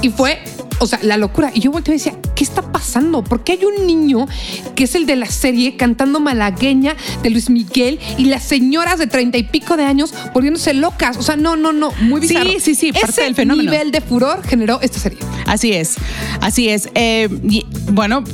y 0.02 0.09
fue, 0.09 0.38
o 0.80 0.87
sea, 0.87 0.99
la 1.02 1.16
locura. 1.16 1.52
Y 1.54 1.61
yo 1.61 1.71
volteé 1.71 1.95
y 1.95 1.99
decía, 1.99 2.14
¿qué 2.40 2.44
está 2.44 2.62
pasando? 2.73 3.23
Porque 3.23 3.52
hay 3.52 3.64
un 3.66 3.87
niño 3.87 4.26
que 4.75 4.85
es 4.85 4.94
el 4.94 5.04
de 5.04 5.14
la 5.14 5.26
serie 5.26 5.76
cantando 5.76 6.20
malagueña 6.20 6.97
de 7.23 7.28
Luis 7.28 7.50
Miguel 7.50 8.00
y 8.16 8.25
las 8.25 8.44
señoras 8.44 8.99
de 8.99 9.06
treinta 9.06 9.37
y 9.37 9.42
pico 9.42 9.76
de 9.76 9.85
años 9.85 10.14
volviéndose 10.32 10.73
locas. 10.73 11.18
O 11.18 11.23
sea, 11.23 11.37
no, 11.37 11.56
no, 11.56 11.75
no, 11.75 11.92
muy 12.00 12.23
Sí, 12.23 12.28
bizarro. 12.28 12.50
sí, 12.59 12.75
sí, 12.75 12.92
parte 12.92 13.11
Ese 13.11 13.23
del 13.25 13.35
fenómeno. 13.35 13.70
nivel 13.70 13.90
de 13.90 14.00
furor 14.00 14.42
generó 14.42 14.80
esta 14.80 14.99
serie. 14.99 15.18
Así 15.44 15.73
es, 15.75 15.97
así 16.40 16.70
es. 16.70 16.88
Eh, 16.94 17.28
y, 17.47 17.66
bueno, 17.92 18.25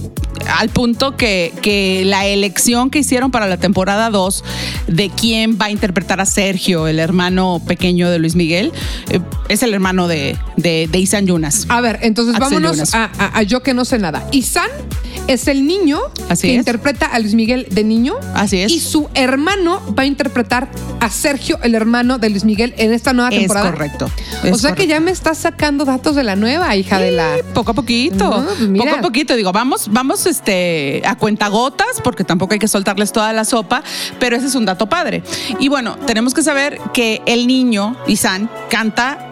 al 0.57 0.69
punto 0.69 1.17
que, 1.17 1.53
que 1.61 2.05
la 2.07 2.27
elección 2.27 2.91
que 2.91 3.01
hicieron 3.01 3.33
para 3.33 3.49
la 3.49 3.57
temporada 3.57 4.11
2 4.11 4.45
de 4.87 5.11
quién 5.11 5.59
va 5.61 5.65
a 5.67 5.71
interpretar 5.73 6.21
a 6.21 6.27
Sergio, 6.27 6.87
el 6.87 7.01
hermano 7.01 7.61
pequeño 7.67 8.09
de 8.09 8.21
Luis 8.21 8.37
Miguel, 8.37 8.71
eh, 9.11 9.19
es 9.49 9.65
el 9.65 9.75
hermano 9.75 10.07
de, 10.07 10.37
de, 10.57 10.89
de 10.93 10.99
Isan 11.01 11.27
Yunas. 11.27 11.67
A 11.69 11.81
ver, 11.81 11.99
entonces 12.03 12.37
Axel 12.37 12.63
vámonos 12.63 12.95
a- 12.95 13.11
a 13.35 13.43
yo 13.43 13.63
que 13.65 13.75
no 13.75 13.85
sé 13.85 13.96
nada. 13.99 14.27
Isan 14.33 14.69
es 15.29 15.49
el 15.49 15.67
niño 15.67 16.01
Así 16.29 16.47
que 16.47 16.53
es. 16.55 16.59
interpreta 16.61 17.07
a 17.07 17.19
Luis 17.19 17.35
Miguel 17.35 17.67
de 17.71 17.83
niño. 17.83 18.15
Así 18.35 18.61
es. 18.61 18.71
Y 18.71 18.79
su 18.81 19.09
hermano 19.15 19.83
va 19.99 20.05
a 20.05 20.07
interpretar 20.07 20.69
a 21.01 21.11
Sergio, 21.11 21.59
el 21.63 21.75
hermano 21.75 22.19
de 22.19 22.31
Luis 22.31 22.45
Miguel, 22.45 22.75
en 22.77 22.93
esta 22.93 23.13
nueva 23.13 23.31
Es 23.31 23.39
temporada. 23.41 23.71
correcto. 23.73 24.09
O 24.45 24.47
Es 24.47 24.61
sea 24.61 24.75
que 24.75 24.87
ya 24.87 25.01
me 25.01 25.11
estás 25.11 25.39
sacando 25.39 25.85
datos 25.85 26.15
de 26.15 26.23
la 26.23 26.37
nueva, 26.37 26.75
hija 26.77 27.01
de 27.01 27.11
la. 27.11 27.37
Poco 27.55 27.73
a 27.73 27.75
poquito. 27.75 28.17
No, 28.41 28.45
pues 28.47 28.61
mira. 28.69 28.85
Poco 28.85 28.97
a 28.99 29.03
poquito. 29.03 29.35
Digo, 29.35 29.53
vamos, 29.53 29.89
vamos 29.91 30.27
este, 30.27 31.03
a 31.05 31.17
cuentagotas, 31.17 32.01
porque 32.05 32.23
tampoco 32.23 32.53
hay 32.53 32.59
que 32.61 32.69
soltarles 32.69 33.11
toda 33.11 33.33
la 33.33 33.45
sopa, 33.45 33.83
pero 34.21 34.37
ese 34.37 34.47
es 34.47 34.55
un 34.55 34.65
dato 34.65 34.89
padre. 34.89 35.23
Y 35.59 35.69
bueno, 35.69 35.97
tenemos 36.07 36.35
que 36.35 36.43
saber 36.43 36.79
que 36.95 37.23
el 37.27 37.47
niño, 37.49 37.97
Isan, 38.07 38.49
canta. 38.71 39.31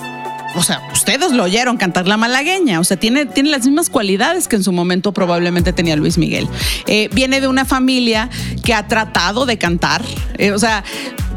O 0.57 0.63
sea, 0.63 0.81
ustedes 0.93 1.33
lo 1.33 1.45
oyeron 1.45 1.77
cantar 1.77 2.07
la 2.07 2.17
malagueña. 2.17 2.81
O 2.81 2.85
sea, 2.85 2.97
tiene, 2.97 3.27
tiene 3.27 3.51
las 3.51 3.65
mismas 3.67 3.91
cualidades 3.91 4.49
que 4.49 4.57
en 4.57 4.63
su 4.63 4.73
momento 4.73 5.13
probablemente 5.13 5.73
tenía 5.73 5.97
Luis 5.97 6.19
Miguel. 6.19 6.49
Eh, 6.87 7.09
viene 7.13 7.41
de 7.41 7.49
una 7.49 7.65
familia 7.65 8.31
que 8.65 8.75
ha 8.75 8.87
tratado 8.87 9.47
de 9.47 9.59
cantar. 9.59 10.03
Eh, 10.39 10.53
o 10.53 10.59
sea, 10.59 10.85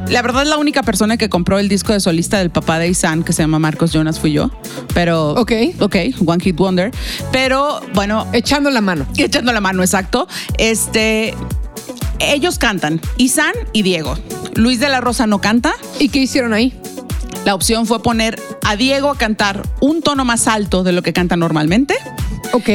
la 0.10 0.22
verdad, 0.22 0.46
la 0.46 0.58
única 0.58 0.84
persona 0.84 1.18
que 1.18 1.30
compró 1.30 1.60
el 1.60 1.68
disco 1.68 1.94
de 1.94 2.00
solista 2.00 2.38
del 2.38 2.50
papá 2.50 2.80
de 2.80 2.88
Isan, 2.88 3.24
que 3.24 3.34
se 3.34 3.44
llama 3.44 3.60
Marcos 3.60 3.92
Jonas, 3.92 4.20
fui 4.20 4.32
yo. 4.32 4.52
Pero. 4.94 5.32
Ok. 5.32 5.52
Ok, 5.80 5.96
One 6.26 6.44
Hit 6.44 6.56
Wonder. 6.56 6.92
Pero 7.32 7.82
bueno, 7.94 8.28
Echando 8.34 8.70
la 8.70 8.82
mano. 8.82 9.06
echando 9.18 9.52
la 9.52 9.62
mano, 9.62 9.82
exacto. 9.82 10.28
Este. 10.58 11.34
Ellos 12.20 12.58
cantan, 12.58 13.00
Isan 13.18 13.54
y 13.74 13.84
Diego. 13.84 14.18
Luis 14.56 14.80
de 14.80 14.90
la 14.90 15.02
Rosa 15.02 15.28
no 15.28 15.40
canta. 15.40 15.74
¿Y 16.00 16.10
qué 16.10 16.20
hicieron 16.20 16.54
ahí? 16.54 16.74
La 17.46 17.56
opción 17.56 17.86
fue 17.86 18.02
poner 18.02 18.42
a 18.64 18.76
Diego 18.76 19.10
a 19.10 19.18
cantar 19.18 19.64
un 19.80 20.02
tono 20.02 20.26
más 20.26 20.48
alto 20.48 20.84
de 20.84 20.92
lo 20.92 21.02
que 21.02 21.14
canta 21.14 21.38
normalmente 21.38 21.96
Ok. 22.54 22.70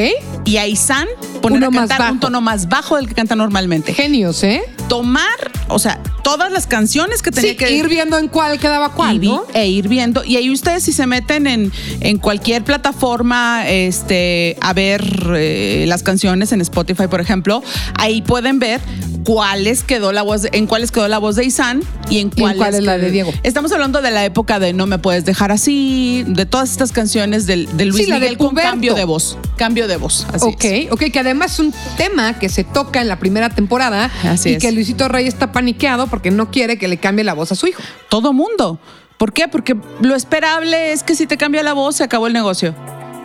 y 0.45 0.57
a 0.57 0.67
Isan 0.67 1.07
poner 1.41 1.63
a 1.63 1.69
cantar 1.69 2.11
un 2.11 2.19
tono 2.19 2.41
más 2.41 2.69
bajo 2.69 2.95
del 2.95 3.07
que 3.07 3.13
canta 3.15 3.35
normalmente. 3.35 3.93
Genios, 3.93 4.43
¿eh? 4.43 4.61
Tomar, 4.87 5.23
o 5.67 5.79
sea, 5.79 5.99
todas 6.23 6.51
las 6.51 6.67
canciones 6.67 7.21
que 7.21 7.31
tenía 7.31 7.51
Sí, 7.51 7.57
que 7.57 7.71
ir 7.71 7.87
viendo 7.87 8.17
en 8.17 8.27
cuál 8.27 8.59
quedaba 8.59 8.89
cuál, 8.93 9.23
y 9.23 9.27
¿no? 9.27 9.45
E 9.53 9.67
ir 9.67 9.87
viendo. 9.87 10.23
Y 10.23 10.37
ahí 10.37 10.49
ustedes 10.49 10.83
si 10.83 10.93
se 10.93 11.05
meten 11.07 11.47
en, 11.47 11.71
en 11.99 12.17
cualquier 12.17 12.63
plataforma 12.63 13.67
este, 13.67 14.57
a 14.61 14.73
ver 14.73 15.03
eh, 15.35 15.85
las 15.87 16.03
canciones 16.03 16.51
en 16.51 16.61
Spotify, 16.61 17.07
por 17.07 17.21
ejemplo, 17.21 17.63
ahí 17.97 18.21
pueden 18.21 18.59
ver 18.59 18.81
cuáles 19.23 19.83
quedó 19.83 20.11
la 20.11 20.21
voz, 20.21 20.47
en 20.51 20.67
cuáles 20.67 20.91
quedó 20.91 21.07
la 21.07 21.17
voz 21.17 21.35
de 21.35 21.45
Isan 21.45 21.81
y 22.09 22.19
en 22.19 22.27
¿Y 22.27 22.29
en 22.29 22.29
cuáles 22.29 22.57
cuál 22.57 22.75
es 22.75 22.83
la 22.83 22.97
de 22.97 23.11
Diego? 23.11 23.33
Estamos 23.43 23.71
hablando 23.71 24.01
de 24.01 24.11
la 24.11 24.23
época 24.25 24.59
de 24.59 24.73
No 24.73 24.85
me 24.85 24.97
puedes 24.99 25.25
dejar 25.25 25.51
así, 25.51 26.23
de 26.27 26.45
todas 26.45 26.71
estas 26.71 26.91
canciones 26.91 27.45
del, 27.45 27.67
de 27.77 27.85
Luis 27.85 28.03
Sí, 28.05 28.09
la 28.09 28.15
de 28.15 28.21
Miguel 28.21 28.37
con 28.37 28.55
cambio 28.55 28.93
de 28.93 29.05
voz. 29.05 29.37
Cambio 29.63 29.87
de 29.87 29.95
voz. 29.95 30.27
Así 30.33 30.45
ok, 30.45 30.63
es. 30.65 30.91
ok, 30.91 31.03
que 31.13 31.19
además 31.19 31.53
es 31.53 31.59
un 31.59 31.73
tema 31.95 32.37
que 32.37 32.49
se 32.49 32.65
toca 32.65 32.99
en 32.99 33.07
la 33.07 33.17
primera 33.17 33.49
temporada 33.49 34.11
Así 34.25 34.49
y 34.49 34.53
es. 34.55 34.61
que 34.61 34.73
Luisito 34.73 35.07
Rey 35.07 35.25
está 35.25 35.53
paniqueado 35.53 36.07
porque 36.07 36.31
no 36.31 36.51
quiere 36.51 36.77
que 36.77 36.89
le 36.89 36.97
cambie 36.97 37.23
la 37.23 37.33
voz 37.33 37.53
a 37.53 37.55
su 37.55 37.67
hijo. 37.67 37.81
Todo 38.09 38.33
mundo. 38.33 38.77
¿Por 39.17 39.31
qué? 39.31 39.47
Porque 39.47 39.77
lo 40.01 40.15
esperable 40.15 40.91
es 40.91 41.01
que 41.03 41.15
si 41.15 41.27
te 41.27 41.37
cambia 41.37 41.63
la 41.63 41.71
voz, 41.71 41.95
se 41.95 42.03
acabó 42.03 42.27
el 42.27 42.33
negocio. 42.33 42.75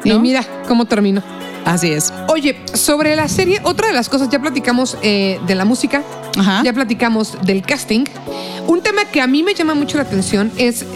Y 0.04 0.10
¿no? 0.10 0.20
mira 0.20 0.44
cómo 0.68 0.84
terminó. 0.84 1.24
Así 1.64 1.90
es. 1.90 2.12
Oye, 2.28 2.56
sobre 2.72 3.16
la 3.16 3.26
serie, 3.28 3.60
otra 3.64 3.88
de 3.88 3.94
las 3.94 4.08
cosas, 4.08 4.28
ya 4.30 4.38
platicamos 4.40 4.96
eh, 5.02 5.40
de 5.48 5.54
la 5.56 5.64
música, 5.64 6.04
Ajá. 6.38 6.62
ya 6.64 6.72
platicamos 6.72 7.36
del 7.42 7.62
casting. 7.62 8.04
Un 8.68 8.80
tema 8.80 9.06
que 9.06 9.20
a 9.20 9.26
mí 9.26 9.42
me 9.42 9.54
llama 9.54 9.74
mucho 9.74 9.96
la 9.96 10.04
atención 10.04 10.52
es 10.56 10.86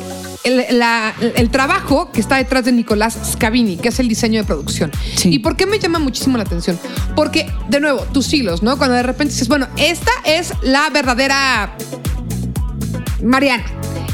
el, 0.45 0.79
la- 0.79 1.15
el 1.37 1.51
trabajo 1.51 2.11
que 2.13 2.21
está 2.21 2.37
detrás 2.37 2.65
de 2.65 2.73
Nicolás 2.73 3.17
Scavini, 3.33 3.77
que 3.77 3.89
es 3.89 3.99
el 4.01 4.09
diseño 4.09 4.41
de 4.41 4.47
producción. 4.47 4.91
Sí. 5.17 5.31
¿Y 5.33 5.39
por 5.39 5.57
qué 5.57 5.67
me 5.67 5.79
llama 5.79 5.99
muchísimo 5.99 6.37
la 6.37 6.45
atención? 6.45 6.79
Porque, 7.15 7.47
de 7.69 7.81
nuevo, 7.81 8.01
tus 8.13 8.33
hilos, 8.33 8.63
¿no? 8.63 8.77
Cuando 8.79 8.97
de 8.97 9.03
repente 9.03 9.33
dices, 9.35 9.49
bueno, 9.49 9.69
esta 9.77 10.11
es 10.25 10.53
la 10.63 10.89
verdadera 10.91 11.77
Mariana. 13.23 13.65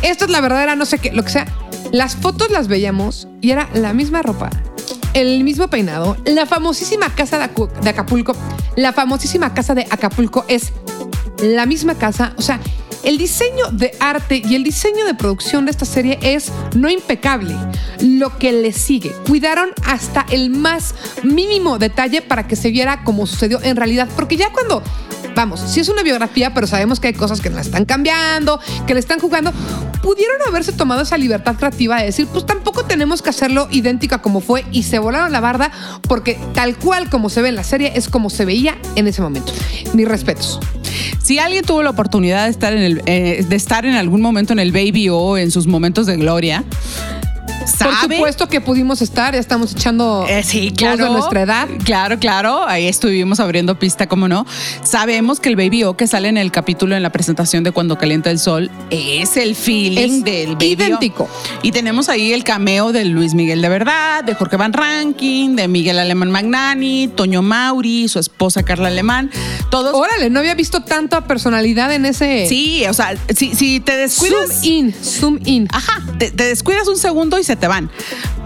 Esta 0.03 0.25
es 0.27 0.31
la 0.31 0.41
verdadera 0.41 0.77
no 0.77 0.85
sé 0.87 0.99
qué, 0.99 1.13
lo 1.13 1.23
que 1.25 1.31
sea. 1.31 1.47
Las 1.93 2.17
fotos 2.17 2.51
las 2.51 2.69
veíamos 2.69 3.29
y 3.41 3.51
era 3.51 3.69
la 3.73 3.95
misma 3.95 4.21
ropa, 4.23 4.51
el 5.15 5.43
mismo 5.43 5.69
peinado, 5.69 6.17
la 6.27 6.45
famosísima 6.45 7.09
casa 7.15 7.39
de 7.39 7.89
Acapulco, 7.91 8.37
la 8.77 8.93
famosísima 8.93 9.55
casa 9.55 9.75
de 9.75 9.87
Acapulco 9.91 10.45
es 10.49 10.73
la 11.43 11.65
misma 11.67 11.95
casa, 11.95 12.35
o 12.37 12.43
sea, 12.43 12.61
el 13.03 13.19
diseño 13.19 13.67
de 13.73 13.93
arte 14.01 14.43
y 14.45 14.55
el 14.55 14.65
diseño 14.65 15.05
de 15.05 15.15
producción 15.15 15.65
de 15.65 15.71
esta 15.71 15.85
serie 15.85 16.19
es 16.23 16.53
no 16.75 16.89
impecable. 16.91 17.55
Lo 18.01 18.39
que 18.39 18.53
le 18.53 18.73
sigue, 18.73 19.13
cuidaron 19.27 19.71
hasta 19.87 20.27
el 20.31 20.51
más 20.51 20.95
mínimo 21.23 21.79
detalle 21.79 22.23
para 22.23 22.47
que 22.47 22.57
se 22.57 22.71
viera 22.71 23.05
como 23.05 23.27
sucedió 23.27 23.63
en 23.63 23.77
realidad, 23.77 24.09
porque 24.17 24.37
ya 24.37 24.53
cuando 24.53 24.83
vamos, 25.35 25.61
si 25.61 25.81
es 25.81 25.89
una 25.89 26.03
biografía, 26.03 26.53
pero 26.53 26.67
sabemos 26.67 27.01
que 27.01 27.09
hay 27.09 27.15
cosas 27.15 27.41
que 27.41 27.51
la 27.51 27.61
están 27.61 27.85
cambiando, 27.85 28.61
que 28.87 28.95
le 28.95 29.01
están 29.01 29.21
jugando, 29.21 29.53
pudieron 30.03 30.37
haberse 30.49 30.73
tomado 30.73 31.03
esa 31.03 31.17
libertad 31.17 31.57
creativa 31.57 31.99
de 31.99 32.07
decir, 32.07 32.27
pues 32.33 32.45
tampoco 32.47 32.85
tenemos 32.85 33.23
que 33.23 33.31
hacerlo 33.31 33.69
idéntico 33.71 34.17
a 34.17 34.23
como 34.23 34.41
fue 34.41 34.65
y 34.73 34.83
se 34.83 34.99
volaron 34.99 35.33
la 35.33 35.41
barda 35.41 35.71
porque 36.09 36.39
tal 36.55 36.77
cual 36.77 37.09
como 37.09 37.31
se 37.31 37.43
ve 37.43 37.51
en 37.51 37.57
la 37.57 37.65
serie 37.65 37.93
es 37.95 38.09
como 38.09 38.31
se 38.31 38.45
veía 38.45 38.79
en 38.97 39.07
ese 39.07 39.23
momento. 39.23 39.53
Mis 39.95 40.09
respetos. 40.09 40.61
Si 41.29 41.39
alguien 41.39 41.63
tuvo 41.63 41.83
la 41.83 41.91
oportunidad 41.91 42.45
de 42.45 42.51
estar 42.51 42.73
en 42.73 42.83
el, 42.83 43.03
eh, 43.05 43.45
de 43.47 43.55
estar 43.55 43.85
en 43.85 43.97
algún 43.97 44.23
momento 44.23 44.55
en 44.55 44.59
el 44.61 44.73
Baby 44.73 45.11
O 45.11 45.37
en 45.37 45.51
sus 45.51 45.67
momentos 45.67 46.07
de 46.07 46.17
gloria, 46.17 46.65
Por 47.79 47.95
supuesto 48.01 48.49
que 48.49 48.61
pudimos 48.61 49.03
estar, 49.03 49.35
ya 49.35 49.41
estamos 49.41 49.73
echando 49.73 50.25
Eh, 50.29 50.43
sí, 50.43 50.73
claro. 50.77 51.05
de 51.05 51.11
nuestra 51.11 51.43
edad. 51.43 51.69
Claro, 51.85 52.19
claro. 52.19 52.67
Ahí 52.67 52.87
estuvimos 52.87 53.41
abriendo 53.41 53.79
pista, 53.79 54.07
cómo 54.07 54.29
no. 54.29 54.47
Sabemos 54.85 55.41
que 55.41 55.49
el 55.49 55.57
Baby 55.57 55.85
O 55.85 55.97
que 55.97 56.07
sale 56.07 56.29
en 56.29 56.37
el 56.39 56.51
capítulo 56.51 56.97
en 56.97 57.03
la 57.03 57.11
presentación 57.11 57.65
de 57.65 57.73
Cuando 57.73 57.99
Calienta 57.99 58.31
el 58.31 58.39
Sol 58.39 58.71
es 58.91 59.37
el 59.37 59.55
feeling 59.55 60.19
Es 60.19 60.25
del 60.25 60.53
Baby 60.55 60.67
O. 60.67 60.73
idéntico. 60.87 61.29
Y 61.63 61.73
tenemos 61.73 62.09
ahí 62.09 62.33
el 62.33 62.45
cameo 62.45 62.93
de 62.93 63.05
Luis 63.05 63.35
Miguel 63.35 63.63
de 63.63 63.69
Verdad, 63.69 64.25
de 64.25 64.35
Jorge 64.35 64.57
Van 64.57 64.73
Ranking, 64.73 65.57
de 65.57 65.69
Miguel 65.69 65.99
Alemán 65.99 66.31
Magnani, 66.31 67.09
Toño 67.09 67.43
Mauri, 67.43 68.09
su 68.09 68.19
esposa 68.19 68.63
Carla 68.63 68.89
Alemán. 68.89 69.31
Todos. 69.71 69.95
Órale, 69.95 70.31
no 70.31 70.41
había 70.41 70.55
visto 70.55 70.83
tanta 70.83 71.23
personalidad 71.27 71.93
en 71.95 72.05
ese 72.07 72.47
Sí, 72.49 72.85
o 72.89 72.95
sea, 72.95 73.15
si, 73.35 73.55
si 73.55 73.81
te 73.81 73.97
descuidas. 73.97 74.49
zoom 74.61 74.65
in, 74.65 74.95
zoom 74.95 75.39
in. 75.45 75.69
Ajá, 75.73 76.03
te, 76.19 76.31
te 76.31 76.45
descuidas 76.45 76.89
un 76.89 76.97
segundo 76.97 77.39
y 77.39 77.45
se 77.45 77.57
te 77.59 77.67
van. 77.67 77.91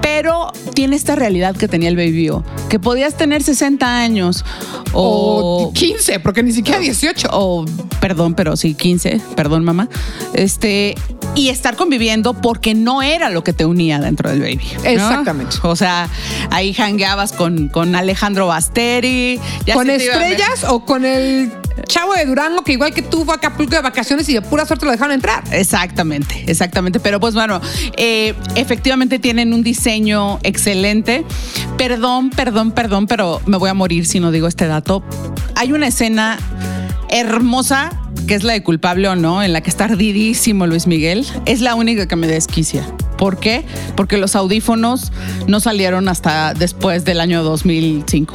Pero 0.03 0.53
tiene 0.75 0.97
esta 0.97 1.15
realidad 1.15 1.57
que 1.57 1.69
tenía 1.69 1.89
el 1.89 1.97
Baby 1.97 2.29
O, 2.31 2.45
que 2.69 2.79
podías 2.79 3.17
tener 3.17 3.43
60 3.43 3.99
años 3.99 4.45
o, 4.93 5.69
O 5.69 5.73
15, 5.73 6.21
porque 6.21 6.43
ni 6.43 6.53
siquiera 6.53 6.81
18. 6.81 7.29
o 7.33 7.65
perdón, 8.01 8.35
pero 8.35 8.57
sí 8.57 8.75
15, 8.75 9.21
perdón 9.37 9.65
mamá. 9.65 9.89
Este 10.35 10.95
y 11.35 11.49
estar 11.49 11.77
conviviendo 11.77 12.35
porque 12.35 12.75
no 12.75 13.03
era 13.03 13.31
lo 13.31 13.43
que 13.43 13.53
te 13.53 13.65
unía 13.65 13.99
dentro 14.01 14.31
del 14.31 14.41
Baby. 14.41 14.67
¿no? 14.77 14.85
Exactamente. 14.85 15.57
O 15.63 15.77
sea, 15.77 16.09
ahí 16.51 16.75
hangueabas 16.75 17.33
con, 17.33 17.69
con 17.69 17.95
Alejandro 17.95 18.47
Basteri. 18.47 19.41
ya 19.65 19.75
¿Con 19.75 19.89
estrellas 19.89 20.65
o 20.69 20.85
con 20.85 21.05
el 21.05 21.53
chavo 21.89 22.15
de 22.15 22.27
Durango 22.27 22.63
que 22.63 22.73
igual 22.73 22.93
que 22.93 23.03
tú 23.03 23.25
fue 23.25 23.35
a 23.35 23.37
Acapulco 23.39 23.77
de 23.77 23.83
vacaciones 23.83 24.29
y 24.29 24.35
de 24.35 24.43
pura 24.43 24.67
suerte 24.67 24.85
lo 24.85 24.91
dejaron 24.91 25.15
entrar? 25.15 25.43
Exactamente, 25.53 26.45
exactamente. 26.47 27.01
Pero 27.01 27.19
pues 27.19 27.35
bueno, 27.35 27.61
eh, 27.97 28.35
efectivamente 28.55 29.19
tienen 29.19 29.55
un 29.55 29.63
diseño 29.63 29.92
excelente. 30.43 31.25
Perdón, 31.77 32.31
perdón, 32.31 32.73
perdón, 32.73 33.07
pero 33.07 33.41
me 33.47 33.59
voy 33.59 33.69
a 33.69 33.75
morir 33.75 34.07
si 34.07 34.21
no 34.21 34.31
digo 34.31 34.49
este 34.49 34.67
dato. 34.67 35.03
Hay 35.55 35.73
una 35.73 35.89
escena 35.89 36.39
hermosa 37.11 37.91
que 38.27 38.35
es 38.35 38.45
la 38.45 38.55
de 38.55 38.63
culpable 38.63 39.09
o 39.09 39.17
no, 39.17 39.43
en 39.43 39.53
la 39.53 39.61
que 39.61 39.69
está 39.69 39.85
ardidísimo 39.85 40.67
Luis 40.67 40.87
Miguel. 40.87 41.27
Es 41.45 41.61
la 41.61 41.75
única 41.75 42.07
que 42.09 42.17
me 42.17 42.27
desquicia. 42.27 42.87
¿Por 43.19 43.39
qué? 43.39 43.65
Porque 43.97 44.17
los 44.17 44.35
audífonos 44.35 45.13
no 45.47 45.61
salieron 45.61 46.09
hasta 46.09 46.55
después 46.55 47.05
del 47.05 47.21
año 47.21 47.43
2005. 47.43 48.35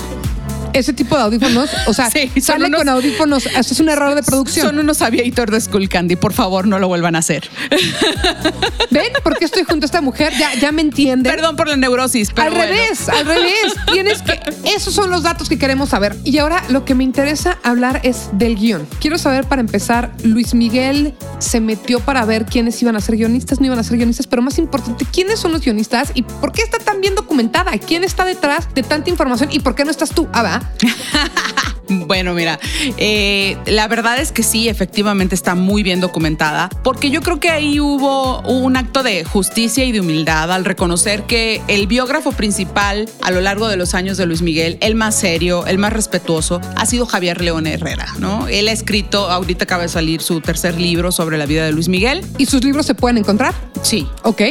Ese 0.78 0.94
tipo 0.94 1.16
de 1.18 1.24
audífonos, 1.24 1.70
o 1.88 1.94
sea, 1.94 2.10
Sí, 2.18 2.32
sale 2.42 2.66
unos- 2.68 2.80
con 2.80 2.90
audífonos, 2.90 3.46
eso 3.46 3.74
es 3.74 3.80
un 3.80 3.90
error 3.90 4.16
de 4.16 4.24
producción. 4.24 4.66
Son 4.68 4.80
unos 4.80 5.02
aviator 5.02 5.50
de 5.52 5.60
Skull 5.60 5.90
Candy, 5.90 6.16
por 6.16 6.34
favor, 6.34 6.68
no 6.68 6.80
lo 6.80 6.88
vuelvan 6.88 7.16
a 7.16 7.20
hacer. 7.20 7.50
¿Ven 8.92 9.12
por 9.24 9.38
qué 9.38 9.46
estoy 9.46 9.64
junto 9.64 9.86
a 9.86 9.88
esta 9.88 10.02
mujer? 10.02 10.34
Ya, 10.38 10.54
ya 10.56 10.72
me 10.72 10.82
entienden. 10.82 11.32
Perdón 11.34 11.56
por 11.56 11.68
la 11.68 11.76
neurosis, 11.76 12.32
pero 12.34 12.48
al 12.48 12.54
bueno. 12.56 12.72
revés, 12.72 13.10
al 13.10 13.26
revés. 13.26 13.76
Tienes 13.92 14.22
que. 14.22 14.40
Esos 14.76 14.94
son 14.94 15.10
los 15.10 15.24
datos 15.24 15.50
que 15.50 15.58
queremos 15.58 15.90
saber. 15.90 16.16
Y 16.24 16.38
ahora 16.38 16.64
lo 16.70 16.86
que 16.86 16.96
me 16.96 17.04
interesa 17.04 17.58
hablar 17.64 18.02
es 18.04 18.30
del 18.34 18.56
guion. 18.56 18.88
Quiero 19.00 19.18
saber, 19.18 19.46
para 19.46 19.62
empezar, 19.62 20.12
Luis 20.24 20.54
Miguel 20.54 21.14
se 21.40 21.60
metió 21.60 22.00
para 22.00 22.24
ver 22.26 22.46
quiénes 22.46 22.82
iban 22.82 22.96
a 22.96 23.02
ser 23.02 23.16
guionistas, 23.18 23.60
no 23.60 23.66
iban 23.66 23.80
a 23.80 23.84
ser 23.84 23.98
guionistas, 23.98 24.28
pero 24.28 24.42
más 24.42 24.58
importante, 24.58 25.06
quiénes 25.12 25.40
son 25.40 25.52
los 25.52 25.62
guionistas 25.62 26.12
y 26.14 26.24
por 26.24 26.52
qué 26.52 26.62
está 26.62 26.78
tan 26.80 27.02
bien 27.02 27.16
documentada. 27.16 27.72
¿Quién 27.80 28.04
está 28.04 28.26
detrás 28.26 28.74
de 28.74 28.84
tanta 28.84 29.10
información 29.10 29.50
y 29.52 29.60
por 29.60 29.76
qué 29.76 29.84
no 29.86 29.92
estás 29.92 30.10
tú? 30.12 30.28
Ah, 30.34 30.44
va. 30.44 30.67
Bueno, 31.90 32.34
mira, 32.34 32.60
eh, 32.98 33.58
la 33.66 33.88
verdad 33.88 34.20
es 34.20 34.32
que 34.32 34.44
sí, 34.44 34.68
efectivamente 34.68 35.36
está 35.36 35.56
muy 35.56 35.84
bien 35.84 36.02
documentada, 36.02 36.70
porque 36.84 37.10
yo 37.10 37.22
creo 37.22 37.40
que 37.40 37.50
ahí 37.50 37.80
hubo 37.80 38.42
un 38.42 38.76
acto 38.76 39.04
de 39.04 39.24
justicia 39.24 39.86
y 39.86 39.92
de 39.92 40.02
humildad 40.02 40.52
al 40.52 40.66
reconocer 40.66 41.24
que 41.24 41.62
el 41.68 41.88
biógrafo 41.88 42.32
principal 42.32 43.10
a 43.22 43.32
lo 43.32 43.40
largo 43.42 43.68
de 43.68 43.78
los 43.78 43.94
años 43.94 44.18
de 44.18 44.26
Luis 44.26 44.42
Miguel, 44.42 44.78
el 44.82 44.96
más 44.96 45.16
serio, 45.16 45.66
el 45.66 45.78
más 45.78 45.94
respetuoso, 45.94 46.60
ha 46.76 46.86
sido 46.86 47.06
Javier 47.06 47.42
León 47.42 47.68
Herrera, 47.68 48.08
¿no? 48.20 48.48
Él 48.48 48.68
ha 48.68 48.72
escrito, 48.72 49.30
ahorita 49.30 49.64
acaba 49.64 49.84
de 49.84 49.90
salir 49.90 50.22
su 50.22 50.42
tercer 50.42 50.80
libro 50.80 51.12
sobre 51.12 51.38
la 51.38 51.46
vida 51.46 51.66
de 51.66 51.72
Luis 51.72 51.88
Miguel. 51.88 52.26
¿Y 52.38 52.48
sus 52.48 52.64
libros 52.64 52.86
se 52.86 52.96
pueden 52.96 53.18
encontrar? 53.18 53.54
Sí. 53.82 54.08
Ok. 54.24 54.42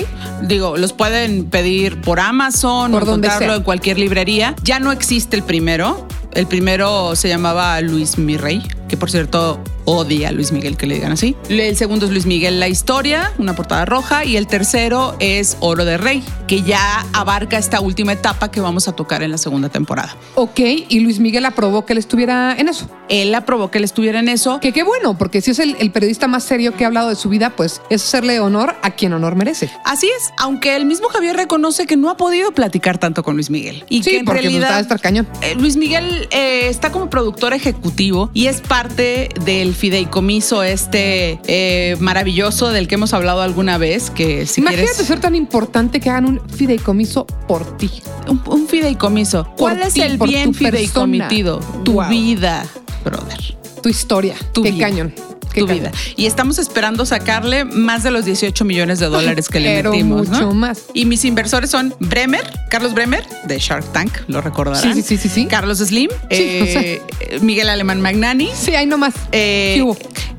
Digo, 0.42 0.76
los 0.76 0.92
pueden 0.92 1.46
pedir 1.46 2.00
por 2.00 2.20
Amazon 2.20 2.92
Por 2.92 3.02
o 3.02 3.06
encontrarlo 3.06 3.46
sea. 3.48 3.56
en 3.56 3.62
cualquier 3.62 3.98
librería. 3.98 4.54
Ya 4.62 4.80
no 4.80 4.92
existe 4.92 5.36
el 5.36 5.42
primero. 5.42 5.95
El 6.32 6.46
primero 6.46 7.16
se 7.16 7.28
llamaba 7.28 7.80
Luis 7.80 8.18
Mirrey, 8.18 8.62
que 8.88 8.96
por 8.96 9.10
cierto 9.10 9.60
odia 9.84 10.28
a 10.28 10.32
Luis 10.32 10.52
Miguel 10.52 10.76
que 10.76 10.86
le 10.86 10.96
digan 10.96 11.12
así. 11.12 11.36
El 11.48 11.76
segundo 11.76 12.06
es 12.06 12.12
Luis 12.12 12.26
Miguel 12.26 12.60
La 12.60 12.68
Historia, 12.68 13.32
una 13.38 13.54
portada 13.54 13.84
roja. 13.84 14.24
Y 14.24 14.36
el 14.36 14.46
tercero 14.46 15.16
es 15.20 15.56
Oro 15.60 15.84
de 15.84 15.96
Rey, 15.96 16.22
que 16.46 16.62
ya 16.62 17.06
abarca 17.12 17.58
esta 17.58 17.80
última 17.80 18.12
etapa 18.12 18.50
que 18.50 18.60
vamos 18.60 18.88
a 18.88 18.92
tocar 18.92 19.22
en 19.22 19.30
la 19.30 19.38
segunda 19.38 19.68
temporada. 19.68 20.16
Ok, 20.34 20.60
y 20.88 21.00
Luis 21.00 21.18
Miguel 21.18 21.44
aprobó 21.44 21.86
que 21.86 21.92
él 21.92 21.98
estuviera 21.98 22.54
en 22.56 22.68
eso. 22.68 22.88
Él 23.08 23.34
aprobó 23.34 23.70
que 23.70 23.78
él 23.78 23.84
estuviera 23.84 24.18
en 24.18 24.28
eso. 24.28 24.60
Que 24.60 24.72
qué 24.72 24.82
bueno, 24.82 25.16
porque 25.16 25.40
si 25.40 25.52
es 25.52 25.58
el, 25.58 25.76
el 25.78 25.90
periodista 25.90 26.26
más 26.28 26.44
serio 26.44 26.76
que 26.76 26.84
ha 26.84 26.88
hablado 26.88 27.08
de 27.08 27.16
su 27.16 27.28
vida, 27.28 27.50
pues 27.50 27.80
es 27.90 28.02
hacerle 28.02 28.40
honor 28.40 28.74
a 28.82 28.90
quien 28.90 29.12
honor 29.12 29.36
merece. 29.36 29.70
Así 29.84 30.06
es, 30.06 30.32
aunque 30.38 30.76
el 30.76 30.86
mismo 30.86 31.08
Javier 31.08 31.36
reconoce 31.36 31.86
que 31.86 31.96
no 31.96 32.10
ha 32.10 32.16
podido 32.16 32.52
platicar 32.52 32.98
tanto 32.98 33.22
con 33.22 33.34
Luis 33.34 33.50
Miguel. 33.50 33.84
Y 33.88 34.02
Sí, 34.02 34.10
que 34.10 34.18
en 34.18 34.24
porque 34.24 34.42
pues, 34.42 34.52
realidad 34.52 34.80
estar 34.80 35.00
cañón. 35.00 35.26
Eh, 35.42 35.54
Luis 35.56 35.76
Miguel 35.76 36.28
eh, 36.30 36.68
está 36.68 36.90
como 36.92 37.08
productor 37.08 37.52
ejecutivo 37.52 38.30
y 38.34 38.46
es 38.46 38.60
parte 38.60 38.75
del 38.84 39.74
fideicomiso 39.74 40.62
este 40.62 41.40
eh, 41.46 41.96
maravilloso 41.98 42.70
del 42.70 42.88
que 42.88 42.96
hemos 42.96 43.14
hablado 43.14 43.40
alguna 43.40 43.78
vez, 43.78 44.10
que 44.10 44.44
si 44.46 44.60
Imagínate 44.60 44.88
quieres... 44.90 45.06
ser 45.06 45.18
tan 45.18 45.34
importante 45.34 45.98
que 45.98 46.10
hagan 46.10 46.26
un 46.26 46.40
fideicomiso 46.50 47.26
por 47.48 47.78
ti. 47.78 47.90
Un, 48.28 48.42
un 48.46 48.68
fideicomiso. 48.68 49.48
¿Cuál 49.56 49.80
es 49.82 49.96
el 49.96 50.18
bien 50.18 50.52
fideicomitido? 50.52 51.60
Tu 51.84 51.92
Wow. 51.94 52.08
vida, 52.10 52.66
brother. 53.02 53.56
Tu 53.82 53.88
historia. 53.88 54.34
Tu 54.52 54.62
qué 54.62 54.72
vida. 54.72 54.86
cañón. 54.88 55.14
Tu 55.60 55.66
vida. 55.66 55.92
Y 56.16 56.26
estamos 56.26 56.58
esperando 56.58 57.06
sacarle 57.06 57.64
más 57.64 58.02
de 58.02 58.10
los 58.10 58.24
18 58.24 58.64
millones 58.64 58.98
de 58.98 59.06
dólares 59.06 59.48
que 59.48 59.60
le 59.60 59.82
metimos. 59.82 60.28
mucho 60.28 60.40
¿no? 60.42 60.54
más. 60.54 60.82
Y 60.94 61.04
mis 61.06 61.24
inversores 61.24 61.70
son 61.70 61.94
Bremer, 62.00 62.44
Carlos 62.70 62.94
Bremer, 62.94 63.24
de 63.46 63.58
Shark 63.58 63.92
Tank, 63.92 64.12
lo 64.28 64.40
recordarán. 64.40 64.82
Sí, 64.94 65.02
sí, 65.02 65.16
sí, 65.16 65.16
sí, 65.18 65.28
sí. 65.28 65.46
Carlos 65.46 65.78
Slim, 65.78 66.10
eh, 66.30 67.00
Miguel 67.40 67.68
Alemán 67.68 68.00
Magnani. 68.00 68.50
Sí, 68.54 68.74
ahí 68.74 68.86
nomás. 68.86 69.14
eh, 69.32 69.82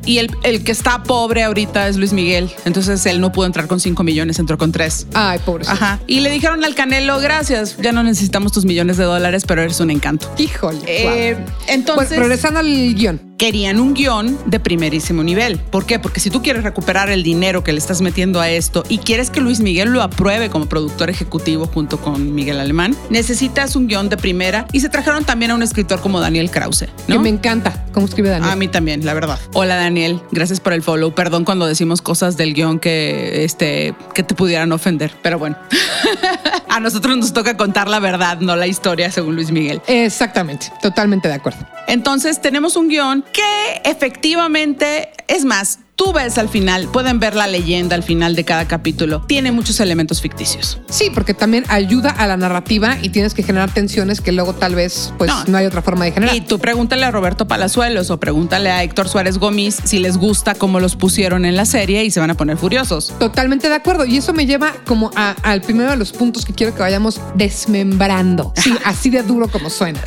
y 0.06 0.20
el, 0.20 0.32
el 0.44 0.64
que 0.64 0.72
está 0.72 1.04
pobre 1.04 1.44
ahorita 1.44 1.90
es 1.90 1.98
Luis 1.98 2.14
Miguel. 2.14 2.50
Entonces 2.64 3.06
él 3.08 3.20
no 3.20 3.34
pudo 3.34 3.46
entrar 3.46 3.68
con 3.68 3.82
5 3.82 4.04
millones, 4.06 4.40
entró 4.40 4.58
con 4.58 4.72
3. 4.72 5.08
Ay, 5.14 5.38
pobrecito. 5.46 5.74
Ajá. 5.76 6.00
Y 6.08 6.22
le 6.22 6.30
dijeron 6.30 6.64
al 6.64 6.76
Canelo, 6.76 7.20
gracias, 7.20 7.76
ya 7.82 7.92
no 7.92 8.04
necesitamos 8.04 8.54
tus 8.54 8.64
millones 8.64 8.96
de 8.96 9.04
dólares, 9.04 9.44
pero 9.46 9.62
eres 9.64 9.82
un 9.82 9.92
encanto. 9.92 10.32
Híjole. 10.38 10.80
Eh, 10.88 11.38
entonces 11.68 12.08
Bueno, 12.10 12.24
regresando 12.24 12.62
al 12.62 12.94
guion. 12.96 13.20
Querían 13.38 13.80
un 13.80 13.94
guion 13.94 14.38
de 14.46 14.60
primerísimo 14.60 15.24
nivel. 15.24 15.60
¿Por 15.60 15.86
qué? 15.86 16.00
Porque 16.00 16.20
si 16.20 16.30
tú 16.30 16.42
quieres 16.42 16.64
recuperar 16.64 17.10
el 17.10 17.24
dinero 17.24 17.64
que 17.64 17.72
le 17.72 17.78
estás 17.78 18.02
metiendo 18.02 18.42
a 18.42 18.50
esto 18.50 18.84
y 18.90 18.98
quieres 18.98 19.30
que 19.30 19.40
Luis 19.40 19.60
Miguel 19.60 19.90
lo 19.90 20.02
apruebe 20.02 20.50
como 20.50 20.66
productor 20.66 21.10
ejecutivo 21.10 21.68
junto 21.68 22.00
con 22.00 22.34
Miguel 22.34 22.60
Alemán, 22.60 22.96
necesitas 23.10 23.76
un 23.76 23.88
guion 23.88 24.10
de 24.10 24.18
primera 24.18 24.66
y 24.72 24.80
se 24.80 24.90
trajeron 24.90 25.24
también 25.24 25.52
a 25.52 25.56
un 25.56 25.62
escritor 25.62 26.02
como 26.02 26.20
Daniel 26.20 26.50
Krause. 26.50 26.88
¿no? 27.08 27.16
Que 27.16 27.20
me 27.20 27.30
encanta 27.30 27.86
cómo 27.94 28.08
escribe 28.08 28.30
Daniel. 28.30 28.52
A 28.52 28.56
mí 28.56 28.68
también, 28.68 29.06
la 29.06 29.14
verdad. 29.14 29.40
Hola 29.54 29.76
Daniel, 29.76 30.20
gracias 30.32 30.60
por 30.60 30.74
el 30.74 30.82
follow. 30.82 31.14
Perdón 31.14 31.46
cuando 31.46 31.68
decimos 31.68 32.02
cosas 32.02 32.38
del 32.38 32.54
guion 32.54 32.80
que, 32.80 33.44
este, 33.44 33.94
que 34.16 34.24
te 34.24 34.34
pudieran 34.34 34.72
ofender, 34.72 35.14
pero 35.22 35.38
bueno. 35.38 35.58
a 36.70 36.80
nosotros 36.80 37.16
nos 37.18 37.34
toca 37.34 37.56
contar 37.56 37.88
la 37.88 38.00
verdad, 38.00 38.40
no 38.40 38.56
la 38.56 38.68
historia 38.68 39.12
según 39.12 39.36
Luis 39.36 39.52
Miguel. 39.52 39.82
Exactamente, 39.88 40.72
totalmente 40.82 41.28
de 41.28 41.36
acuerdo. 41.36 41.60
Entonces 41.88 42.42
tenemos 42.42 42.76
un 42.76 42.90
guion 42.90 43.24
que 43.32 43.82
efectivamente, 43.84 45.10
es 45.28 45.46
más, 45.46 45.80
tú 45.98 46.14
ves 46.14 46.38
al 46.38 46.48
final, 46.48 46.88
pueden 46.88 47.20
ver 47.20 47.36
la 47.36 47.48
leyenda 47.48 47.96
al 47.96 48.04
final 48.04 48.36
de 48.36 48.46
cada 48.46 48.68
capítulo, 48.68 49.24
tiene 49.28 49.52
muchos 49.52 49.80
elementos 49.80 50.22
ficticios. 50.22 50.80
Sí, 50.90 51.10
porque 51.14 51.34
también 51.34 51.66
ayuda 51.70 52.12
a 52.12 52.28
la 52.28 52.38
narrativa 52.38 52.98
y 53.02 53.10
tienes 53.10 53.34
que 53.34 53.42
generar 53.42 53.74
tensiones 53.74 54.22
que 54.22 54.32
luego 54.32 54.54
tal 54.54 54.76
vez 54.76 55.12
pues 55.18 55.30
No. 55.32 55.44
no, 55.48 55.58
hay 55.58 55.66
otra 55.66 55.82
forma 55.82 56.06
de 56.06 56.12
generar. 56.12 56.36
Y 56.36 56.42
tú 56.42 56.60
pregúntale 56.60 57.04
a 57.04 57.10
Roberto 57.12 57.48
Palazuelos 57.48 58.12
o 58.12 58.20
pregúntale 58.20 58.70
a 58.70 58.84
Héctor 58.84 59.10
Suárez 59.10 59.40
Gómez 59.40 59.76
si 59.84 59.98
les 59.98 60.18
gusta 60.18 60.54
cómo 60.54 60.80
los 60.80 60.96
pusieron 60.96 61.46
en 61.46 61.56
la 61.56 61.66
serie 61.66 62.04
y 62.06 62.12
se 62.12 62.20
van 62.20 62.30
a 62.30 62.36
poner 62.38 62.58
furiosos. 62.58 63.14
Totalmente 63.20 63.68
de 63.68 63.76
acuerdo. 63.76 64.06
Y 64.06 64.18
eso 64.18 64.34
me 64.34 64.46
lleva 64.46 64.74
como 64.86 65.10
a- 65.16 65.36
al 65.42 65.62
primero 65.62 65.90
de 65.90 65.98
los 65.98 66.12
puntos 66.12 66.46
que 66.46 66.54
quiero 66.54 66.76
que 66.76 66.82
vayamos 66.82 67.20
desmembrando. 67.36 68.54
Sí, 68.68 68.74
así 68.86 69.10
de 69.10 69.24
duro 69.24 69.48
como 69.48 69.70
suena. 69.70 70.00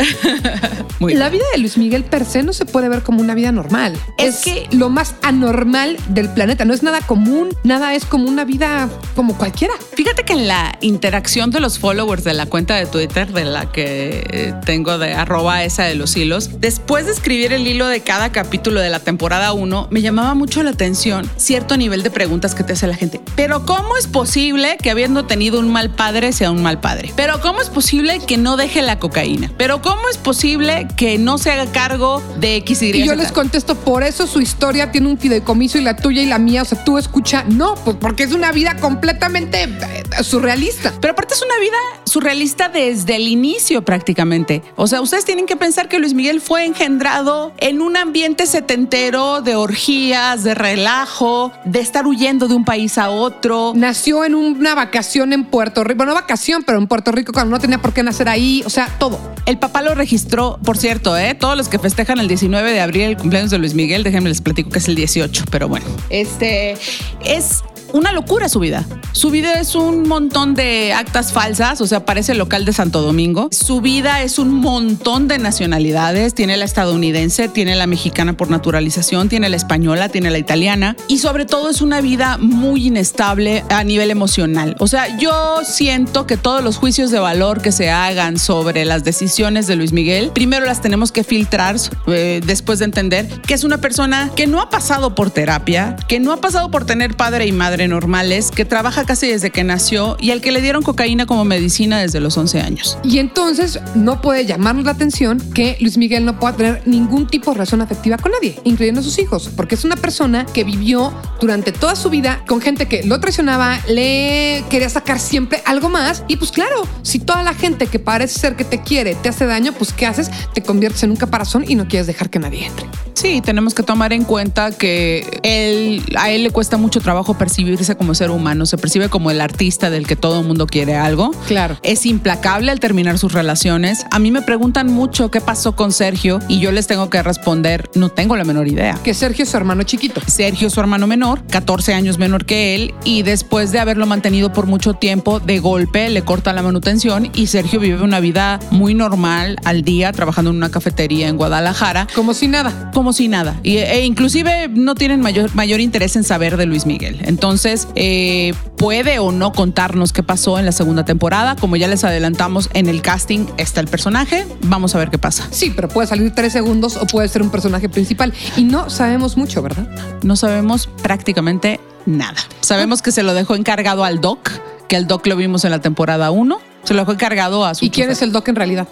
Muy 0.99 1.15
la 1.15 1.31
vida 1.31 1.45
de 1.53 1.59
Luis 1.59 1.79
Miguel 1.79 2.05
per 2.05 2.25
se 2.27 2.43
no 2.43 2.53
se 2.53 2.67
puede 2.67 2.89
ver 2.91 3.03
como 3.03 3.21
una 3.23 3.35
vida 3.35 3.51
normal. 3.53 3.99
Es 4.19 4.37
Es, 4.37 4.41
que- 4.45 4.69
lo 4.77 4.91
más 4.91 5.15
anormal 5.23 5.80
del 5.87 6.29
planeta. 6.31 6.65
No 6.65 6.75
es 6.75 6.83
nada 6.83 7.01
común. 7.01 7.57
Nada 7.65 7.95
es 7.95 8.05
como 8.05 8.29
una 8.29 8.45
vida 8.45 8.89
como 9.15 9.37
cualquiera. 9.37 9.75
Fíjate 9.95 10.25
que 10.25 10.33
en 10.33 10.49
la 10.49 10.77
interacción 10.81 11.51
de 11.51 11.61
los 11.61 11.79
followers 11.79 12.25
de 12.25 12.35
la 12.35 12.47
cuenta 12.47 12.77
de 12.77 12.87
Twitter, 12.87 13.33
de 13.33 13.45
la 13.45 13.71
que 13.71 14.27
eh, 14.31 14.55
tengo 14.65 14.99
de 14.99 15.15
arroba 15.15 15.65
esa 15.65 15.85
de 15.85 15.95
los 15.95 16.17
hilos, 16.17 16.61
después 16.61 17.07
de 17.07 17.13
escribir 17.13 17.53
el 17.53 17.67
hilo 17.67 17.87
de 17.87 18.01
cada 18.01 18.33
capítulo 18.33 18.81
de 18.81 18.91
la 18.91 19.01
temporada 19.01 19.53
1, 19.53 19.89
me 19.91 20.03
llamaba 20.03 20.35
mucho 20.35 20.63
la 20.63 20.71
atención 20.71 21.29
cierto 21.37 21.77
nivel 21.77 22.03
de 22.03 22.11
preguntas 22.11 22.55
que 22.55 22.65
te 22.65 22.73
hace 22.73 22.87
la 22.87 22.95
gente. 22.95 23.21
Pero 23.37 23.65
¿cómo 23.67 23.97
es 23.97 24.07
posible 24.07 24.77
que 24.83 24.91
habiendo 24.91 25.27
tenido 25.27 25.59
un 25.59 25.73
mal 25.73 25.91
padre 25.91 26.33
sea 26.33 26.51
un 26.51 26.63
mal 26.63 26.81
padre? 26.81 27.13
Pero 27.17 27.41
¿cómo 27.41 27.61
es 27.61 27.69
posible 27.69 28.21
que 28.27 28.37
no 28.37 28.57
deje 28.57 28.83
la 28.83 28.99
cocaína? 28.99 29.51
Pero 29.57 29.83
¿cómo 29.83 30.09
es 30.11 30.19
posible 30.19 30.89
que 30.97 31.19
no 31.19 31.39
se 31.39 31.51
haga 31.51 31.67
cargo 31.73 32.23
de 32.39 32.57
X, 32.57 32.83
Y, 32.83 32.97
Y 32.97 33.07
yo 33.07 33.15
les 33.15 33.33
contesto, 33.33 33.75
por 33.75 34.03
eso 34.03 34.27
su 34.27 34.41
historia 34.41 34.91
tiene 34.91 35.09
un 35.09 35.19
fideicomiso 35.19 35.70
y 35.79 35.83
la 35.83 35.97
tuya 35.97 36.23
y 36.23 36.27
la 36.27 36.39
mía, 36.39 36.63
o 36.63 36.65
sea, 36.65 36.83
tú 36.85 36.99
escucha, 36.99 37.45
no, 37.49 37.75
pues 37.77 37.97
porque 38.01 38.23
es 38.23 38.33
una 38.33 38.53
vida 38.53 38.77
completamente 38.77 39.65
eh, 39.65 40.23
surrealista. 40.23 40.93
Pero 41.01 41.13
aparte 41.13 41.35
es 41.35 41.43
una 41.43 41.59
vida 41.59 41.77
surrealista 42.05 42.69
desde 42.69 43.17
el 43.17 43.29
inicio 43.29 43.83
prácticamente. 43.83 44.63
O 44.77 44.87
sea, 44.87 45.01
ustedes 45.01 45.25
tienen 45.25 45.47
que 45.47 45.57
pensar 45.57 45.89
que 45.89 45.99
Luis 45.99 46.15
Miguel 46.15 46.41
fue 46.41 46.65
engendrado 46.65 47.53
en 47.59 47.81
un 47.81 47.97
ambiente 47.97 48.47
setentero 48.47 49.43
de 49.43 49.57
orgías, 49.57 50.43
de 50.45 50.55
relajo, 50.55 51.53
de 51.65 51.81
estar 51.81 52.07
huyendo 52.07 52.49
de 52.49 52.55
un 52.55 52.65
país 52.65 52.99
a 52.99 53.11
otro. 53.11 53.73
Nació 53.77 54.25
en 54.25 54.35
una 54.35 54.75
vacación 54.75 55.33
en 55.33 55.45
Puerto 55.45 55.85
Rico, 55.85 55.99
bueno, 55.99 56.11
no 56.11 56.21
vacación, 56.21 56.63
pero 56.65 56.79
en 56.79 56.87
Puerto 56.87 57.13
Rico 57.13 57.33
cuando 57.33 57.51
no 57.51 57.61
tenía 57.61 57.79
por 57.79 57.93
qué 57.93 58.03
nacer 58.03 58.29
ahí, 58.29 58.63
o 58.65 58.71
sea, 58.71 58.89
todo. 58.99 59.19
El 59.47 59.59
papá 59.59 59.83
lo 59.83 59.95
registró, 59.95 60.59
por 60.65 60.77
cierto, 60.77 61.17
¿eh? 61.17 61.35
todos 61.35 61.57
los 61.57 61.69
que 61.69 61.79
festejan 61.79 62.19
el 62.19 62.29
19 62.29 62.73
de 62.73 62.81
abril 62.81 63.03
el 63.03 63.17
cumpleaños 63.17 63.51
de 63.51 63.59
Luis 63.59 63.75
Miguel, 63.75 64.03
déjenme 64.03 64.29
les 64.29 64.41
platico 64.41 64.71
que 64.71 64.79
es 64.79 64.89
el 64.89 64.95
18, 64.95 65.45
pero 65.51 65.60
bueno. 65.69 65.87
Este 66.11 66.77
es 67.25 67.63
una 67.93 68.13
locura 68.13 68.49
su 68.49 68.61
vida. 68.61 68.85
Su 69.13 69.31
vida 69.31 69.55
es 69.55 69.75
un 69.75 70.07
montón 70.07 70.55
de 70.55 70.93
actas 70.93 71.33
falsas, 71.33 71.81
o 71.81 71.87
sea, 71.87 72.05
parece 72.05 72.33
el 72.33 72.39
local 72.39 72.65
de 72.65 72.73
Santo 72.73 73.03
Domingo. 73.03 73.49
Su 73.51 73.81
vida 73.81 74.23
es 74.23 74.39
un 74.39 74.55
montón 74.55 75.29
de 75.29 75.39
nacionalidades. 75.39 76.35
Tiene 76.35 76.57
la 76.57 76.65
estadounidense, 76.65 77.49
tiene 77.49 77.75
la 77.75 77.87
mexicana 77.87 78.35
por 78.35 78.51
naturalización, 78.51 79.29
tiene 79.29 79.49
la 79.49 79.57
española, 79.57 80.09
tiene 80.09 80.31
la 80.31 80.39
italiana. 80.39 80.97
Y 81.09 81.19
sobre 81.19 81.45
todo 81.45 81.71
es 81.71 81.83
una 81.83 82.01
vida 82.01 82.39
muy 82.39 82.87
inestable 82.87 83.65
a 83.69 83.83
nivel 83.85 84.11
emocional. 84.11 84.77
O 84.79 84.87
sea, 84.87 85.19
yo 85.19 85.61
siento 85.65 86.27
que 86.27 86.37
todos 86.37 86.63
los 86.63 86.77
juicios 86.77 87.11
de 87.11 87.19
valor 87.19 87.63
que 87.63 87.73
se 87.73 87.91
hagan 87.91 88.39
sobre 88.39 88.85
las 88.85 89.05
decisiones 89.05 89.67
de 89.67 89.77
Luis 89.77 89.93
Miguel, 89.93 90.31
primero 90.33 90.65
las 90.67 90.81
tenemos 90.81 91.13
que 91.13 91.25
filtrar 91.25 91.77
eh, 92.07 92.41
después 92.45 92.79
de 92.79 92.85
entender 92.87 93.29
que 93.43 93.55
es 93.55 93.65
una 93.65 93.79
persona 93.79 94.31
que 94.35 94.47
no 94.47 94.61
ha 94.61 94.71
pasado 94.71 95.15
por 95.15 95.31
terapia, 95.31 95.97
que 96.09 96.21
no 96.21 96.33
ha 96.33 96.39
pasado 96.39 96.71
por 96.71 96.85
tener 96.85 97.17
padre 97.17 97.47
y 97.47 97.53
madre 97.53 97.80
normales, 97.89 98.51
que 98.51 98.65
trabaja 98.65 99.05
casi 99.05 99.29
desde 99.29 99.51
que 99.51 99.65
nació 99.65 100.17
y 100.21 100.31
al 100.31 100.41
que 100.41 100.53
le 100.53 100.61
dieron 100.61 100.83
cocaína 100.83 101.27
como 101.27 101.45
medicina 101.45 102.01
desde 102.01 102.21
los 102.21 102.37
11 102.37 102.61
años. 102.61 102.99
Y 103.03 103.19
entonces 103.19 103.81
no 103.95 104.21
puede 104.21 104.47
llamarnos 104.47 104.85
la 104.85 104.93
atención 104.93 105.41
que 105.55 105.77
Luis 105.81 105.97
Miguel 105.97 106.25
no 106.25 106.39
pueda 106.39 106.57
tener 106.57 106.83
ningún 106.87 107.27
tipo 107.27 107.51
de 107.51 107.55
relación 107.55 107.81
afectiva 107.81 108.17
con 108.19 108.33
nadie, 108.33 108.59
incluyendo 108.65 109.01
a 109.01 109.05
sus 109.05 109.19
hijos, 109.19 109.51
porque 109.57 109.75
es 109.75 109.85
una 109.85 109.97
persona 109.97 110.47
que 110.47 110.65
vivió 110.65 111.13
durante 111.41 111.73
toda 111.73 111.97
su 111.97 112.11
vida 112.11 112.43
con 112.47 112.61
gente 112.61 112.87
que 112.87 113.03
lo 113.05 113.21
traicionaba, 113.21 113.81
le 113.89 114.65
quería 114.71 114.89
sacar 114.89 115.19
siempre 115.19 115.63
algo 115.65 115.89
más. 115.89 116.25
Y 116.29 116.37
pues 116.37 116.51
claro, 116.53 116.83
si 117.03 117.19
toda 117.19 117.43
la 117.43 117.55
gente 117.55 117.87
que 117.87 117.99
parece 117.99 118.39
ser 118.39 118.57
que 118.57 118.65
te 118.65 118.83
quiere 118.83 119.15
te 119.15 119.29
hace 119.29 119.47
daño, 119.47 119.73
pues 119.73 119.93
¿qué 119.93 120.07
haces? 120.07 120.31
Te 120.55 120.63
conviertes 120.63 121.03
en 121.03 121.11
un 121.11 121.17
caparazón 121.17 121.65
y 121.67 121.75
no 121.75 121.89
quieres 121.89 122.07
dejar 122.07 122.31
que 122.31 122.39
nadie 122.39 122.67
entre. 122.67 122.87
Sí, 123.15 123.43
tenemos 123.43 123.75
que 123.75 123.83
tomar 123.83 124.13
en 124.13 124.25
cuenta 124.25 124.71
que 124.71 125.41
él, 125.43 126.03
a 126.17 126.31
él 126.31 126.43
le 126.43 126.51
cuesta 126.51 126.79
mucho 126.79 127.01
trabajo 127.01 127.35
percibir 127.35 127.70
percibirse 127.71 127.97
como 127.97 128.15
ser 128.15 128.31
humano, 128.31 128.67
se 128.67 128.77
percibe 128.79 129.09
como 129.09 129.31
el 129.31 129.41
artista 129.41 129.91
del 129.91 130.07
que 130.07 130.17
todo 130.17 130.41
el 130.41 130.47
mundo 130.47 130.67
quiere 130.67 130.97
algo. 130.97 131.31
Claro. 131.47 131.79
Es 131.83 132.05
implacable 132.05 132.73
al 132.73 132.81
terminar 132.81 133.17
sus 133.19 133.33
relaciones. 133.33 134.07
A 134.11 134.19
mí 134.19 134.33
me 134.33 134.43
preguntan 134.43 134.93
mucho 134.93 135.31
qué 135.31 135.41
pasó 135.41 135.77
con 135.77 135.93
Sergio 135.93 136.41
y 136.49 136.59
yo 136.59 136.73
les 136.73 136.89
tengo 136.89 137.09
que 137.11 137.23
responder, 137.23 137.89
no 137.95 138.09
tengo 138.09 138.37
la 138.37 138.45
menor 138.45 138.67
idea. 138.67 138.99
Que 139.05 139.15
Sergio 139.15 139.45
es 139.45 139.51
su 139.51 139.57
hermano 139.57 139.85
chiquito. 139.85 140.21
Sergio 140.27 140.67
es 140.67 140.75
su 140.75 140.81
hermano 140.81 141.07
menor, 141.07 141.45
14 141.47 141.95
años 141.95 142.19
menor 142.19 142.45
que 142.45 142.75
él, 142.75 142.95
y 143.05 143.23
después 143.23 143.71
de 143.71 143.79
haberlo 143.79 144.07
mantenido 144.07 144.53
por 144.53 144.67
mucho 144.67 144.95
tiempo, 144.95 145.39
de 145.39 145.61
golpe 145.61 146.11
le 146.11 146.23
corta 146.23 146.53
la 146.53 146.63
manutención 146.63 147.31
y 147.35 147.47
Sergio 147.47 147.79
vive 147.79 148.03
una 148.03 148.19
vida 148.19 148.59
muy 148.73 148.95
normal 148.95 149.59
al 149.65 149.83
día, 149.83 150.11
trabajando 150.11 150.51
en 150.51 150.57
una 150.57 150.71
cafetería 150.71 151.29
en 151.29 151.37
Guadalajara. 151.37 152.09
Como 152.17 152.35
si 152.35 152.49
nada. 152.49 152.91
Como 152.93 153.13
si 153.13 153.29
nada. 153.29 153.61
Y, 153.63 153.77
e 153.77 154.05
inclusive 154.05 154.69
no 154.69 154.97
tienen 154.97 155.21
mayor, 155.21 155.55
mayor 155.55 155.81
interés 155.81 156.17
en 156.17 156.25
saber 156.25 156.57
de 156.57 156.67
Luis 156.67 156.85
Miguel. 156.85 157.21
Entonces, 157.23 157.60
eh, 157.67 158.55
puede 158.77 159.19
o 159.19 159.33
no 159.33 159.53
contarnos 159.53 160.13
qué 160.13 160.23
pasó 160.23 160.59
en 160.59 160.67
la 160.67 160.73
segunda 160.73 161.05
temporada. 161.05 161.57
Como 161.57 161.77
ya 161.77 161.89
les 161.89 162.05
adelantamos 162.05 162.71
en 162.75 162.89
el 162.89 163.03
casting, 163.03 163.47
está 163.57 163.81
el 163.81 163.89
personaje. 163.89 164.47
Vamos 164.63 164.95
a 164.95 164.99
ver 164.99 165.11
qué 165.11 165.19
pasa. 165.19 165.47
Sí, 165.51 165.73
pero 165.75 165.89
puede 165.89 166.09
salir 166.09 166.35
tres 166.35 166.53
segundos 166.53 166.97
o 166.97 167.07
puede 167.07 167.29
ser 167.29 167.43
un 167.43 167.51
personaje 167.51 167.89
principal. 167.89 168.33
Y 168.57 168.65
no 168.65 168.91
sabemos 168.91 169.37
mucho, 169.37 169.63
¿verdad? 169.63 169.89
No 170.23 170.37
sabemos 170.37 170.89
prácticamente 171.03 171.81
nada. 172.07 172.39
Sabemos 172.61 173.03
que 173.03 173.13
se 173.13 173.23
lo 173.23 173.35
dejó 173.35 173.55
encargado 173.55 174.05
al 174.05 174.21
Doc, 174.21 174.51
que 174.89 174.97
el 174.97 175.07
Doc 175.07 175.27
lo 175.27 175.37
vimos 175.37 175.65
en 175.65 175.71
la 175.71 175.81
temporada 175.81 176.31
1. 176.31 176.59
Se 176.85 176.95
lo 176.95 177.01
dejó 177.01 177.13
encargado 177.13 177.65
a 177.65 177.75
su. 177.75 177.85
¿Y 177.85 177.91
quién 177.91 178.11
es 178.11 178.23
el 178.23 178.33
Doc 178.33 178.49
en 178.49 178.57
realidad? 178.57 178.89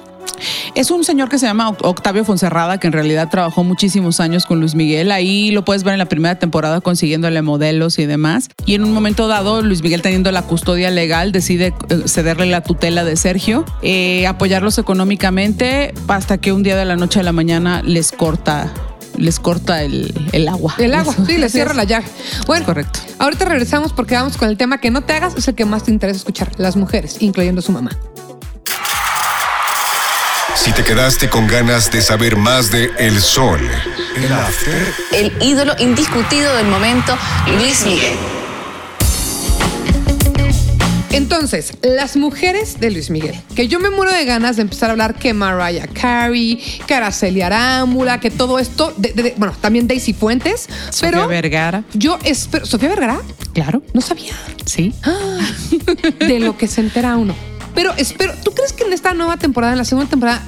Es 0.75 0.91
un 0.91 1.05
señor 1.05 1.29
que 1.29 1.39
se 1.39 1.47
llama 1.47 1.71
Octavio 1.71 2.25
Fonserrada, 2.25 2.79
que 2.79 2.87
en 2.87 2.93
realidad 2.93 3.29
trabajó 3.31 3.65
muchísimos 3.65 4.21
años 4.21 4.47
con 4.47 4.61
Luis 4.61 4.75
Miguel. 4.75 5.11
Ahí 5.11 5.51
lo 5.51 5.65
puedes 5.65 5.85
ver 5.85 5.95
en 5.95 5.99
la 5.99 6.07
primera 6.07 6.39
temporada 6.39 6.81
consiguiéndole 6.81 7.43
modelos 7.43 7.99
y 7.99 8.07
demás. 8.07 8.49
Y 8.67 8.75
en 8.75 8.85
un 8.85 8.93
momento 8.93 9.29
dado, 9.29 9.63
Luis 9.63 9.83
Miguel 9.83 10.03
teniendo 10.03 10.31
la 10.33 10.43
custodia 10.43 10.91
legal, 10.91 11.33
decide 11.33 11.75
eh, 11.89 12.03
cederle 12.07 12.47
la 12.47 12.63
tutela 12.63 13.05
de 13.05 13.17
Sergio, 13.17 13.65
eh, 13.83 14.27
apoyarlos 14.27 14.79
económicamente 14.79 15.95
hasta 16.07 16.39
que 16.39 16.53
un 16.53 16.63
día 16.63 16.77
de 16.77 16.85
la 16.85 16.97
noche 16.97 17.21
a 17.21 17.23
la 17.23 17.33
mañana 17.33 17.83
les 17.83 18.13
corta 18.13 18.73
les 19.17 19.41
corta 19.41 19.83
el, 19.83 20.15
el, 20.33 20.47
agua. 20.47 20.75
El 20.79 20.95
agua, 20.95 21.13
sí, 21.27 21.39
les 21.39 21.51
cierra 21.51 21.75
la 21.75 21.83
llaga. 21.85 22.07
Bueno, 22.47 22.65
correcto. 22.65 23.01
Ahorita 23.19 23.45
regresamos 23.47 23.93
porque 23.93 24.15
vamos 24.15 24.37
con 24.37 24.49
el 24.49 24.57
tema 24.57 24.79
que 24.79 24.91
no 24.93 25.03
te 25.03 25.13
hagas, 25.13 25.35
es 25.37 25.49
el 25.49 25.57
que 25.57 25.65
más 25.65 25.83
te 25.83 25.91
interesa 25.91 26.19
escuchar, 26.19 26.53
las 26.57 26.77
mujeres, 26.77 27.17
incluyendo 27.21 27.61
su 27.61 27.73
mamá. 27.73 27.91
Si 30.69 30.75
te 30.75 30.85
quedaste 30.85 31.31
con 31.31 31.47
ganas 31.47 31.91
de 31.91 32.03
saber 32.03 32.37
más 32.37 32.71
de 32.71 32.91
El 32.99 33.19
Sol, 33.23 33.59
el 34.17 34.31
after. 34.31 34.95
El 35.13 35.33
ídolo 35.43 35.73
indiscutido 35.79 36.55
del 36.57 36.67
momento, 36.67 37.17
Luis 37.57 37.87
Miguel. 37.87 38.13
Entonces, 41.13 41.73
las 41.81 42.19
mujeres 42.19 42.81
de 42.81 42.91
Luis 42.91 43.09
Miguel, 43.09 43.35
que 43.57 43.67
yo 43.67 43.81
me 43.81 43.89
muero 43.89 44.13
de 44.13 44.27
ganas 44.27 44.57
de 44.57 44.63
empezar 44.63 44.91
a 44.91 44.93
hablar 44.93 45.15
que 45.15 45.33
Mariah 45.33 45.87
Carey, 45.87 46.63
que 46.87 46.95
Araceli 46.95 47.41
Arámbula, 47.41 48.21
que 48.21 48.31
todo 48.31 48.59
esto, 48.59 48.93
de, 48.99 49.15
de, 49.15 49.35
bueno, 49.39 49.55
también 49.59 49.89
Daisy 49.89 50.13
Fuentes, 50.13 50.69
Sofía 50.91 51.11
pero 51.13 51.29
Vergara. 51.29 51.85
yo 51.95 52.19
espero, 52.25 52.67
¿Sofía 52.67 52.91
Vergara? 52.91 53.23
Claro. 53.55 53.83
No 53.95 54.03
sabía. 54.03 54.35
Sí. 54.67 54.93
Ah, 55.03 55.39
de 56.19 56.41
lo 56.41 56.59
que 56.59 56.69
se 56.69 56.83
entera 56.83 57.17
uno. 57.17 57.35
Pero 57.79 57.95
espero, 57.97 58.35
¿tú 58.43 58.51
crees 58.51 58.73
que 58.73 58.83
en 58.83 58.93
esta 58.93 59.15
nueva 59.15 59.37
temporada, 59.37 59.73
en 59.73 59.79
la 59.79 59.85
segunda 59.85 60.11
temporada, 60.11 60.43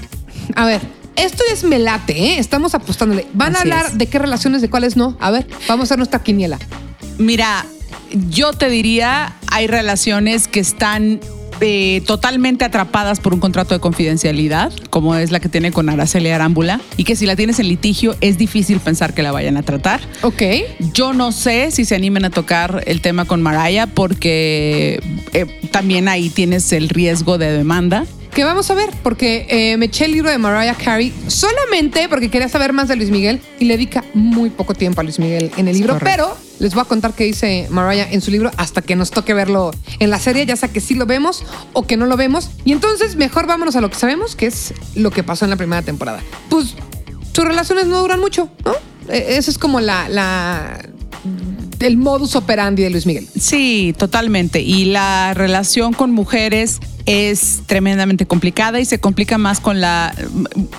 a 0.57 0.65
ver, 0.67 0.81
esto 1.15 1.45
es 1.53 1.63
melate, 1.63 2.13
¿eh? 2.13 2.39
Estamos 2.41 2.75
apostándole. 2.75 3.25
¿Van 3.35 3.55
a 3.55 3.61
hablar 3.61 3.87
es. 3.87 3.99
de 3.99 4.07
qué 4.09 4.19
relaciones, 4.19 4.63
de 4.63 4.69
cuáles 4.69 4.97
no? 4.97 5.17
A 5.21 5.31
ver, 5.31 5.47
vamos 5.69 5.83
a 5.83 5.85
hacer 5.85 5.99
nuestra 5.99 6.25
quiniela. 6.25 6.59
Mira, 7.19 7.65
yo 8.31 8.53
te 8.53 8.69
diría, 8.69 9.37
hay 9.47 9.69
relaciones 9.69 10.49
que 10.49 10.59
están 10.59 11.21
eh, 11.61 12.03
totalmente 12.07 12.65
atrapadas 12.65 13.21
por 13.21 13.35
un 13.35 13.41
contrato 13.41 13.75
de 13.75 13.81
confidencialidad, 13.81 14.73
como 14.91 15.15
es 15.15 15.31
la 15.31 15.41
que 15.41 15.49
tiene 15.49 15.73
con 15.73 15.89
Araceli 15.89 16.31
Arámbula, 16.31 16.81
y 16.97 17.05
que 17.05 17.17
si 17.17 17.27
la 17.27 17.37
tienes 17.37 17.59
en 17.59 17.69
litigio 17.69 18.17
es 18.21 18.39
difícil 18.39 18.81
pensar 18.81 19.15
que 19.15 19.23
la 19.23 19.33
vayan 19.33 19.57
a 19.57 19.63
tratar. 19.63 20.01
Ok. 20.23 20.43
Yo 20.95 21.13
no 21.13 21.33
sé 21.33 21.71
si 21.71 21.85
se 21.85 21.95
animen 21.95 22.25
a 22.25 22.31
tocar 22.31 22.83
el 22.87 23.01
tema 23.01 23.25
con 23.25 23.43
Mariah 23.43 23.87
porque 23.87 25.03
eh, 25.33 25.47
también 25.71 26.09
ahí 26.09 26.31
tienes 26.31 26.73
el 26.73 26.89
riesgo 26.89 27.39
de 27.39 27.53
demanda. 27.53 28.07
Que 28.35 28.45
vamos 28.45 28.71
a 28.71 28.75
ver, 28.75 28.91
porque 29.03 29.47
eh, 29.51 29.77
me 29.77 29.87
eché 29.87 30.05
el 30.05 30.13
libro 30.13 30.31
de 30.31 30.39
Mariah 30.39 30.75
Carey 30.75 31.13
solamente 31.27 32.09
porque 32.09 32.31
quería 32.31 32.49
saber 32.49 32.73
más 32.73 32.87
de 32.87 32.95
Luis 32.97 33.11
Miguel 33.11 33.41
y 33.59 33.65
le 33.65 33.77
dedica 33.77 34.05
muy 34.15 34.51
poco 34.51 34.73
tiempo 34.73 35.01
a 35.01 35.05
Luis 35.05 35.19
Miguel 35.19 35.51
en 35.57 35.67
el 35.67 35.77
libro, 35.77 35.99
pero 35.99 36.37
les 36.61 36.75
voy 36.75 36.83
a 36.83 36.85
contar 36.85 37.13
qué 37.15 37.25
dice 37.25 37.67
Mariah 37.71 38.09
en 38.13 38.21
su 38.21 38.31
libro 38.31 38.53
hasta 38.57 38.83
que 38.83 38.95
nos 38.95 39.11
toque 39.11 39.35
verlo 39.35 39.73
en 39.99 40.11
la 40.11 40.21
serie, 40.21 40.47
ya 40.47 40.55
sea 40.55 40.69
que 40.69 40.81
sí 40.81 40.95
lo 40.95 41.07
vemos 41.07 41.45
o 41.73 41.87
que 41.87 41.97
no 41.97 42.07
lo 42.07 42.17
vemos. 42.17 42.51
Y 42.65 42.73
entonces 42.73 43.17
mejor 43.17 43.47
vámonos 43.49 43.75
a 43.75 43.81
lo 43.81 43.91
que 43.91 43.97
sabemos, 43.97 44.37
que 44.37 44.47
es 44.47 44.75
lo 44.95 45.11
que 45.11 45.25
pasó 45.25 45.45
en 45.45 45.51
la 45.51 45.57
primera 45.57 45.83
temporada. 45.83 46.23
Pues 46.49 46.75
sus 47.33 47.45
relaciones 47.45 47.87
no 47.87 48.01
duran 48.01 48.21
mucho, 48.21 48.49
¿no? 48.65 48.73
Eh, 49.09 49.37
Ese 49.39 49.51
es 49.51 49.59
como 49.59 49.81
la, 49.81 50.09
la 50.09 50.89
el 51.81 51.97
modus 51.97 52.37
operandi 52.37 52.83
de 52.83 52.91
Luis 52.91 53.07
Miguel. 53.07 53.27
Sí, 53.39 53.95
totalmente. 53.99 54.61
Y 54.61 54.87
la 54.87 55.35
relación 55.35 55.95
con 55.95 56.13
mujeres 56.13 56.79
es 57.07 57.61
tremendamente 57.67 58.27
complicada 58.27 58.81
y 58.81 58.85
se 58.85 58.99
complica 58.99 59.39
más 59.39 59.61
con 59.61 59.81
la 59.81 60.15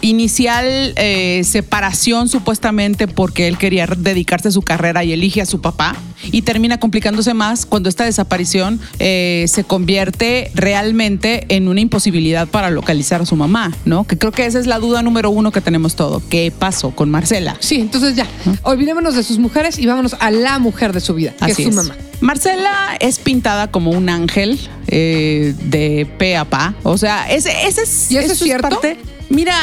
inicial 0.02 0.94
eh, 0.96 1.42
separación 1.44 2.30
supuestamente 2.30 3.08
porque 3.08 3.48
él 3.48 3.58
quería 3.58 3.88
dedicarse 3.88 4.50
a 4.50 4.52
su 4.52 4.62
carrera 4.62 5.04
y 5.04 5.14
elige 5.14 5.42
a 5.42 5.46
su 5.46 5.62
papá 5.62 5.96
y 6.32 6.44
termina 6.44 6.80
complicándose 6.80 7.34
más 7.34 7.66
cuando 7.66 7.90
esta 7.90 8.06
desaparición 8.06 8.80
eh, 9.00 9.46
se 9.48 9.64
convierte 9.64 10.52
realmente 10.54 11.46
en 11.50 11.68
una 11.68 11.82
imposibilidad 11.82 12.48
para 12.48 12.70
localizar 12.70 13.22
a 13.22 13.26
su 13.26 13.36
mamá, 13.36 13.72
¿no? 13.86 14.04
Que 14.06 14.18
creo 14.18 14.32
que 14.32 14.46
esa 14.46 14.60
es 14.60 14.68
la 14.68 14.80
duda 14.80 15.02
número 15.02 15.32
uno 15.32 15.52
que 15.52 15.62
tenemos 15.62 15.96
todo. 15.96 16.22
¿Qué 16.30 16.52
pasó 16.58 16.92
con 16.92 17.10
Marcela? 17.10 17.58
Sí, 17.60 17.80
entonces 17.82 18.16
ya, 18.16 18.28
olvidémonos 18.64 19.16
de 19.16 19.24
sus 19.24 19.40
mujeres 19.40 19.80
y 19.80 19.86
vámonos 19.86 20.16
a 20.20 20.32
la 20.32 20.60
mujer 20.60 20.94
de 20.94 21.00
su 21.00 21.14
vida, 21.16 21.34
que 21.38 21.52
Así 21.52 21.64
es 21.64 21.74
su 21.74 21.80
es. 21.82 21.88
mamá. 21.88 21.96
Marcela 22.22 22.96
es 23.00 23.18
pintada 23.18 23.72
como 23.72 23.90
un 23.92 24.08
ángel 24.08 24.60
eh, 24.92 25.56
de 25.64 26.06
pe 26.18 26.38
a 26.38 26.46
pa. 26.46 26.76
O 26.84 26.98
sea, 26.98 27.32
ese, 27.32 27.52
ese 27.68 27.82
es. 27.84 28.12
¿Y 28.12 28.18
eso 28.18 28.34
es 28.34 28.40
cierto? 28.40 28.70
parte- 28.70 28.98
Mira, 29.30 29.56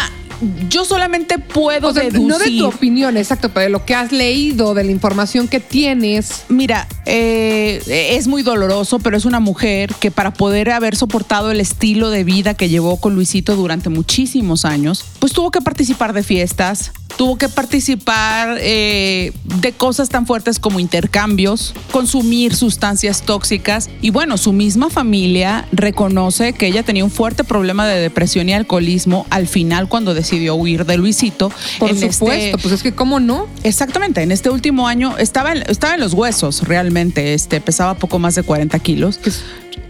yo 0.71 0.85
solamente 0.85 1.39
puedo 1.39 1.89
O 1.89 1.93
sea, 1.93 2.05
deducir. 2.05 2.27
no 2.27 2.39
de 2.39 2.51
tu 2.51 2.67
opinión, 2.67 3.17
exacto, 3.17 3.49
pero 3.51 3.65
de 3.65 3.71
lo 3.71 3.85
que 3.85 3.95
has 3.95 4.13
leído, 4.13 4.73
de 4.73 4.85
la 4.85 4.93
información 4.93 5.49
que 5.49 5.59
tienes. 5.61 6.45
Mira, 6.49 6.87
eh, 7.07 7.83
es 8.17 8.29
muy 8.29 8.43
doloroso, 8.43 8.99
pero 9.01 9.17
es 9.17 9.25
una 9.25 9.41
mujer 9.41 9.93
que 10.01 10.11
para 10.11 10.33
poder 10.33 10.71
haber 10.71 10.95
soportado 10.97 11.51
el 11.51 11.61
estilo 11.61 12.11
de 12.11 12.25
vida 12.25 12.55
que 12.55 12.69
llevó 12.69 12.99
con 12.99 13.15
Luisito 13.15 13.57
durante 13.57 13.89
muchísimos 13.91 14.65
años, 14.65 15.05
pues 15.19 15.33
tuvo 15.33 15.51
que 15.51 15.61
participar 15.61 16.13
de 16.13 16.23
fiestas, 16.23 16.93
tuvo 17.17 17.37
que 17.37 17.49
participar 17.49 18.59
eh, 18.61 19.33
de 19.45 19.73
cosas 19.73 20.09
tan 20.09 20.27
fuertes 20.27 20.59
como 20.59 20.79
intercambios, 20.79 21.75
consumir 21.91 22.55
sustancias 22.55 23.23
tóxicas 23.23 23.91
y 24.01 24.11
bueno, 24.11 24.37
su 24.39 24.53
misma 24.53 24.91
familia 24.91 25.67
reconoce 25.73 26.53
que 26.53 26.67
ella 26.67 26.83
tenía 26.83 27.05
un 27.05 27.11
fuerte 27.11 27.45
problema 27.45 27.87
de 27.87 28.01
depresión 28.01 28.49
y 28.49 28.53
alcoholismo 28.55 29.27
al 29.31 29.49
final 29.49 29.89
cuando 29.89 30.15
decidió 30.15 30.55
huir 30.55 30.85
de 30.87 30.97
Luisito. 30.97 31.51
Por 31.79 31.91
En 31.91 31.97
supuesto, 31.97 32.31
este- 32.33 32.59
pues 32.59 32.75
es 32.75 32.83
que 32.83 32.93
cómo 32.95 33.19
no. 33.21 33.47
Exactamente, 33.65 34.23
en 34.23 34.31
este 34.31 34.51
último 34.51 34.87
año 34.87 35.17
estaba 35.19 35.53
en, 35.53 35.63
estaba 35.69 35.95
en 35.95 36.01
los 36.01 36.13
huesos 36.15 36.63
realmente, 36.69 37.35
este, 37.35 37.61
pesaba 37.61 37.95
poco 37.95 38.19
más 38.19 38.35
de 38.35 38.43
40 38.43 38.79
kilos. 38.79 39.19
Qué 39.19 39.33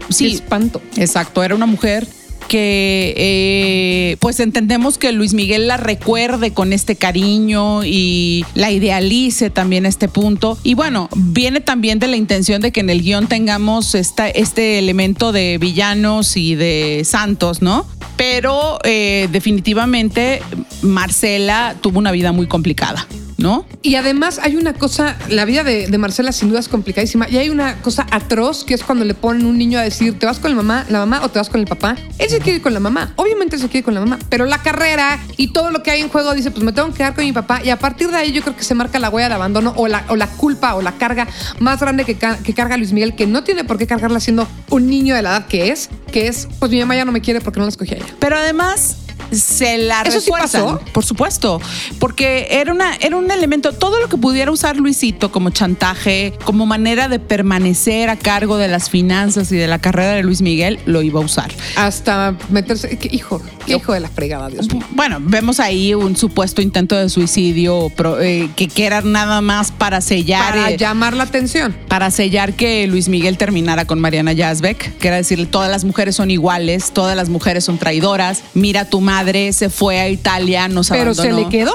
Sí, 0.09 0.33
espanto. 0.33 0.81
exacto, 0.95 1.43
era 1.43 1.53
una 1.53 1.67
mujer 1.67 2.07
que 2.47 3.13
eh, 3.17 4.17
pues 4.19 4.39
entendemos 4.39 4.97
que 4.97 5.11
Luis 5.11 5.33
Miguel 5.33 5.67
la 5.67 5.77
recuerde 5.77 6.51
con 6.53 6.73
este 6.73 6.95
cariño 6.95 7.83
y 7.83 8.45
la 8.55 8.71
idealice 8.71 9.49
también 9.49 9.85
este 9.85 10.07
punto. 10.07 10.57
Y 10.63 10.73
bueno, 10.73 11.09
viene 11.15 11.61
también 11.61 11.99
de 11.99 12.07
la 12.07 12.17
intención 12.17 12.61
de 12.61 12.71
que 12.71 12.79
en 12.79 12.89
el 12.89 13.01
guion 13.01 13.27
tengamos 13.27 13.95
esta, 13.95 14.29
este 14.29 14.79
elemento 14.79 15.31
de 15.31 15.57
villanos 15.57 16.37
y 16.37 16.55
de 16.55 17.03
santos, 17.05 17.61
¿no? 17.61 17.85
Pero 18.17 18.79
eh, 18.83 19.29
definitivamente 19.31 20.41
Marcela 20.81 21.75
tuvo 21.81 21.99
una 21.99 22.11
vida 22.11 22.31
muy 22.31 22.47
complicada. 22.47 23.07
¿No? 23.39 23.65
Y 23.81 23.95
además 23.95 24.39
hay 24.41 24.55
una 24.55 24.73
cosa, 24.73 25.17
la 25.29 25.45
vida 25.45 25.63
de, 25.63 25.87
de 25.87 25.97
Marcela 25.97 26.31
sin 26.31 26.49
duda 26.49 26.59
es 26.59 26.67
complicadísima. 26.67 27.27
Y 27.29 27.37
hay 27.37 27.49
una 27.49 27.81
cosa 27.81 28.05
atroz 28.11 28.63
que 28.63 28.73
es 28.73 28.83
cuando 28.83 29.05
le 29.05 29.13
ponen 29.13 29.45
un 29.45 29.57
niño 29.57 29.79
a 29.79 29.81
decir, 29.81 30.17
¿te 30.19 30.25
vas 30.25 30.39
con 30.39 30.51
la 30.51 30.57
mamá, 30.57 30.85
la 30.89 30.99
mamá 30.99 31.21
o 31.23 31.29
te 31.29 31.39
vas 31.39 31.49
con 31.49 31.61
el 31.61 31.67
papá? 31.67 31.95
Él 32.17 32.29
se 32.29 32.39
quiere 32.39 32.57
ir 32.57 32.61
con 32.61 32.73
la 32.73 32.79
mamá. 32.79 33.13
Obviamente 33.15 33.57
se 33.57 33.65
quiere 33.65 33.79
ir 33.79 33.85
con 33.85 33.93
la 33.93 34.01
mamá. 34.01 34.19
Pero 34.29 34.45
la 34.45 34.61
carrera 34.61 35.19
y 35.37 35.53
todo 35.53 35.71
lo 35.71 35.83
que 35.83 35.91
hay 35.91 36.01
en 36.01 36.09
juego 36.09 36.33
dice, 36.33 36.51
pues 36.51 36.63
me 36.63 36.73
tengo 36.73 36.89
que 36.89 36.95
quedar 36.95 37.15
con 37.15 37.23
mi 37.23 37.31
papá. 37.31 37.61
Y 37.63 37.69
a 37.69 37.79
partir 37.79 38.09
de 38.09 38.17
ahí 38.17 38.31
yo 38.31 38.41
creo 38.41 38.55
que 38.55 38.63
se 38.63 38.75
marca 38.75 38.99
la 38.99 39.09
huella 39.09 39.29
de 39.29 39.35
abandono 39.35 39.73
o 39.77 39.87
la, 39.87 40.05
o 40.09 40.15
la 40.15 40.27
culpa 40.27 40.75
o 40.75 40.81
la 40.81 40.97
carga 40.97 41.27
más 41.59 41.79
grande 41.79 42.05
que 42.05 42.53
carga 42.53 42.77
Luis 42.77 42.91
Miguel, 42.91 43.15
que 43.15 43.25
no 43.25 43.43
tiene 43.43 43.63
por 43.63 43.77
qué 43.77 43.87
cargarla 43.87 44.19
siendo 44.19 44.47
un 44.69 44.87
niño 44.87 45.15
de 45.15 45.21
la 45.21 45.29
edad 45.31 45.47
que 45.47 45.71
es, 45.71 45.89
que 46.11 46.27
es, 46.27 46.47
pues 46.59 46.71
mi 46.71 46.79
mamá 46.79 46.95
ya 46.95 47.05
no 47.05 47.11
me 47.11 47.21
quiere 47.21 47.41
porque 47.41 47.59
no 47.59 47.65
la 47.65 47.69
escogí 47.69 47.93
a 47.93 47.97
ella. 47.97 48.05
Pero 48.19 48.37
además 48.37 48.97
se 49.31 49.77
la 49.77 50.01
¿Eso 50.01 50.21
sí 50.21 50.31
pasó? 50.31 50.79
por 50.93 51.05
supuesto, 51.05 51.59
porque 51.99 52.09
porque 52.19 52.47
era, 52.59 52.73
una, 52.73 52.95
era 52.95 53.15
un 53.15 53.29
elemento, 53.31 53.71
todo 53.71 54.01
lo 54.01 54.09
que 54.09 54.17
pudiera 54.17 54.51
usar 54.51 54.75
Luisito 54.75 55.31
como 55.31 55.51
chantaje, 55.51 56.33
como 56.43 56.65
manera 56.65 57.07
de 57.07 57.19
permanecer 57.19 58.09
a 58.09 58.17
cargo 58.17 58.57
de 58.57 58.67
las 58.67 58.89
finanzas 58.89 59.51
y 59.53 59.55
de 59.55 59.67
la 59.67 59.79
carrera 59.79 60.13
de 60.15 60.23
Luis 60.23 60.41
Miguel, 60.41 60.79
lo 60.85 61.01
iba 61.01 61.21
a 61.21 61.23
usar. 61.23 61.49
Hasta 61.77 62.35
meterse. 62.49 62.97
¿qué 62.97 63.07
hijo, 63.11 63.41
qué 63.65 63.75
hijo 63.75 63.93
de 63.93 63.99
la 63.99 64.09
fregada, 64.09 64.49
Dios 64.49 64.73
mío. 64.73 64.83
Bueno, 64.89 65.19
vemos 65.21 65.59
ahí 65.59 65.93
un 65.93 66.17
supuesto 66.17 66.61
intento 66.61 66.95
de 66.97 67.07
suicidio 67.09 67.89
pro- 67.95 68.19
eh, 68.19 68.49
que, 68.55 68.67
que 68.67 68.85
era 68.85 69.01
nada 69.01 69.39
más 69.39 69.71
para 69.71 70.01
sellar. 70.01 70.53
Para 70.55 70.71
eh, 70.71 70.77
llamar 70.77 71.13
la 71.15 71.23
atención. 71.23 71.75
para 71.87 72.11
sellar 72.11 72.53
que 72.53 72.85
Luis 72.87 73.07
Miguel 73.07 73.37
terminara 73.37 73.85
con 73.85 73.99
Mariana 74.01 74.33
Yazbek, 74.33 74.97
que 74.97 75.07
era 75.07 75.17
decirle 75.17 75.45
todas 75.45 75.69
las 75.69 75.85
mujeres 75.85 76.15
son 76.15 76.31
iguales, 76.31 76.91
todas 76.91 77.15
las 77.15 77.29
mujeres 77.29 77.63
son 77.63 77.77
traidoras, 77.77 78.41
mira 78.55 78.83
tu 78.89 78.99
madre 78.99 79.18
se 79.51 79.69
fue 79.69 79.99
a 79.99 80.09
Italia, 80.09 80.67
nos 80.67 80.89
Pero 80.89 81.13
se 81.13 81.31
le 81.31 81.47
quedó. 81.49 81.73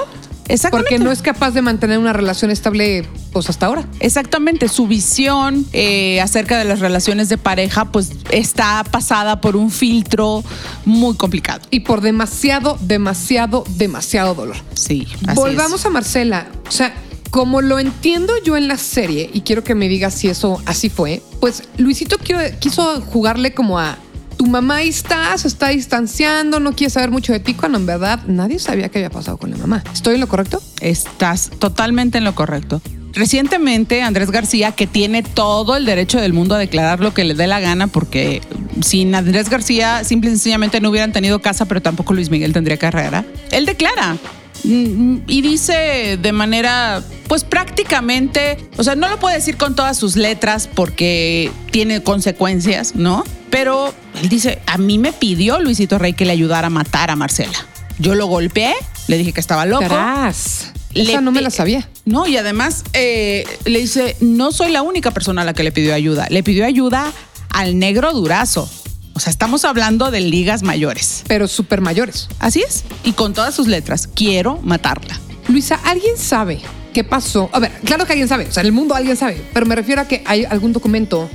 Exactamente. 0.49 0.91
Porque 0.91 1.05
no 1.05 1.11
es 1.11 1.23
capaz 1.23 1.53
de 1.53 1.63
mantener 1.63 1.99
una 1.99 2.13
relación 2.13 2.51
estable, 2.51 3.07
pues 3.33 3.49
hasta 3.49 3.67
ahora. 3.67 3.85
Exactamente, 4.01 4.69
su 4.69 4.87
visión 4.87 5.67
eh, 5.73 6.21
acerca 6.21 6.59
de 6.59 6.65
las 6.65 6.81
relaciones 6.81 7.29
de 7.29 7.39
pareja 7.39 7.87
pues 7.87 8.13
está 8.31 8.85
pasada 8.91 9.41
por 9.41 9.57
un 9.57 9.71
filtro 9.71 10.45
muy 10.85 11.17
complicado. 11.17 11.63
Y 11.71 11.81
por 11.81 12.03
demasiado, 12.03 12.77
demasiado, 12.81 13.65
demasiado 13.77 14.35
dolor. 14.35 14.57
Sí, 14.75 15.07
así 15.27 15.37
Volvamos 15.37 15.81
es. 15.81 15.87
a 15.87 15.91
Marcela. 15.91 16.47
O 16.69 16.71
sea, 16.71 16.95
como 17.31 17.63
lo 17.63 17.79
entiendo 17.79 18.33
yo 18.45 18.57
en 18.57 18.69
la 18.69 18.77
serie, 18.77 19.31
y 19.33 19.41
quiero 19.41 19.65
que 19.65 19.75
me 19.75 19.89
digas 19.89 20.15
si 20.15 20.29
eso 20.29 20.63
así 20.67 20.91
fue, 20.91 21.23
pues 21.41 21.63
Luisito 21.79 22.19
quiso 22.61 23.01
jugarle 23.01 23.55
como 23.55 23.79
a 23.79 23.99
tu 24.37 24.47
mamá 24.47 24.83
está, 24.83 25.37
se 25.39 25.49
está 25.49 25.69
distanciando, 25.69 26.61
no 26.61 26.73
quiere 26.73 26.91
saber 26.91 27.11
mucho 27.11 27.33
de 27.33 27.41
ti, 27.41 27.55
cuando 27.55 27.79
en 27.79 27.87
verdad 27.87 28.21
nadie 28.27 28.59
sabía 28.59 28.89
qué 28.89 28.99
había 28.99 29.11
pasado 29.11 29.37
con 29.37 29.51
la 29.51 29.57
mamá. 29.57 29.83
¿Estoy 29.93 30.15
en 30.15 30.21
lo 30.21 30.29
correcto? 30.29 30.63
Estás 30.81 31.51
totalmente 31.59 32.19
en 32.19 32.25
lo 32.25 32.35
correcto. 32.35 32.81
Recientemente, 33.13 34.03
Andrés 34.03 34.33
García, 34.33 34.73
que 34.73 34.89
tiene 34.89 35.23
todo 35.23 35.77
el 35.77 35.87
derecho 35.87 36.21
del 36.21 36.33
mundo 36.33 36.57
a 36.57 36.59
declarar 36.59 36.99
lo 36.99 37.15
que 37.15 37.23
le 37.23 37.35
dé 37.35 37.47
la 37.47 37.61
gana, 37.61 37.87
porque 37.87 38.43
sin 38.83 39.15
Andrés 39.15 39.49
García, 39.49 40.03
simple 40.03 40.31
y 40.31 40.33
sencillamente 40.33 40.81
no 40.81 40.91
hubieran 40.91 41.13
tenido 41.13 41.41
casa, 41.41 41.67
pero 41.67 41.81
tampoco 41.81 42.13
Luis 42.13 42.31
Miguel 42.31 42.53
tendría 42.53 42.77
carrera. 42.77 43.25
Él 43.53 43.67
declara 43.67 44.17
y 44.65 45.43
dice 45.43 46.19
de 46.21 46.33
manera, 46.33 47.03
pues 47.29 47.45
prácticamente, 47.45 48.57
o 48.77 48.85
sea, 48.85 48.95
no 48.95 49.09
lo 49.09 49.19
puede 49.19 49.37
decir 49.37 49.57
con 49.57 49.75
todas 49.77 49.97
sus 49.97 50.17
letras 50.17 50.69
porque 50.73 51.51
tiene 51.71 52.03
consecuencias, 52.03 52.95
¿no? 52.95 53.25
Pero 53.51 53.95
él 54.21 54.29
dice, 54.29 54.61
a 54.67 54.79
mí 54.79 54.99
me 54.99 55.13
pidió 55.13 55.61
Luisito 55.61 55.99
Rey 55.99 56.15
que 56.15 56.25
le 56.25 56.33
ayudara 56.33 56.69
a 56.69 56.71
matar 56.71 57.11
a 57.11 57.17
Marcela. 57.17 57.53
Yo 57.99 58.15
lo 58.15 58.27
golpeé, 58.27 58.75
le 59.07 59.19
dije 59.19 59.33
que 59.33 59.41
estaba 59.41 59.67
loco. 59.67 59.83
Caraz. 59.83 60.73
Le 60.93 61.03
Esa 61.03 61.21
no 61.21 61.33
me 61.33 61.41
la 61.41 61.51
sabía. 61.51 61.89
No, 62.05 62.27
y 62.27 62.37
además 62.37 62.85
eh, 62.93 63.45
le 63.65 63.81
dice, 63.81 64.17
no 64.21 64.53
soy 64.53 64.71
la 64.71 64.83
única 64.83 65.11
persona 65.11 65.43
a 65.43 65.45
la 65.45 65.53
que 65.53 65.65
le 65.65 65.73
pidió 65.73 65.95
ayuda. 65.95 66.27
Le 66.31 66.43
pidió 66.43 66.65
ayuda 66.65 67.13
al 67.51 67.79
negro 67.79 68.13
durazo. 68.13 68.69
O 69.15 69.21
sea, 69.21 69.31
estamos 69.31 69.65
hablando 69.65 70.11
de 70.11 70.21
ligas 70.21 70.63
mayores. 70.63 71.23
Pero 71.29 71.47
súper 71.47 71.81
mayores. 71.81 72.29
Así 72.41 72.63
es. 72.63 72.85
Y 73.05 73.13
con 73.13 73.33
todas 73.33 73.55
sus 73.55 73.69
letras, 73.69 74.09
quiero 74.09 74.59
matarla. 74.63 75.21
Luisa, 75.49 75.79
¿alguien 75.85 76.17
sabe 76.17 76.61
qué 76.93 77.05
pasó? 77.05 77.49
A 77.53 77.61
ver, 77.61 77.71
claro 77.85 78.07
que 78.07 78.13
alguien 78.13 78.29
sabe, 78.29 78.47
o 78.49 78.53
sea, 78.53 78.63
en 78.63 78.69
el 78.69 78.73
mundo 78.73 78.95
alguien 78.95 79.17
sabe, 79.17 79.45
pero 79.53 79.67
me 79.67 79.75
refiero 79.75 80.01
a 80.01 80.09
que 80.09 80.23
hay 80.27 80.45
algún 80.45 80.73
documento, 80.73 81.29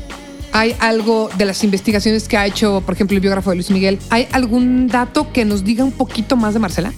hay 0.51 0.75
algo 0.79 1.29
de 1.37 1.45
las 1.45 1.63
investigaciones 1.63 2.27
que 2.27 2.37
ha 2.37 2.47
hecho, 2.47 2.81
por 2.81 2.95
ejemplo, 2.95 3.15
el 3.15 3.21
biógrafo 3.21 3.51
de 3.51 3.57
Luis 3.57 3.69
Miguel, 3.69 3.99
¿hay 4.09 4.27
algún 4.31 4.87
dato 4.87 5.31
que 5.31 5.45
nos 5.45 5.63
diga 5.63 5.83
un 5.83 5.91
poquito 5.91 6.35
más 6.35 6.53
de 6.55 6.59
Marcela? 6.59 6.91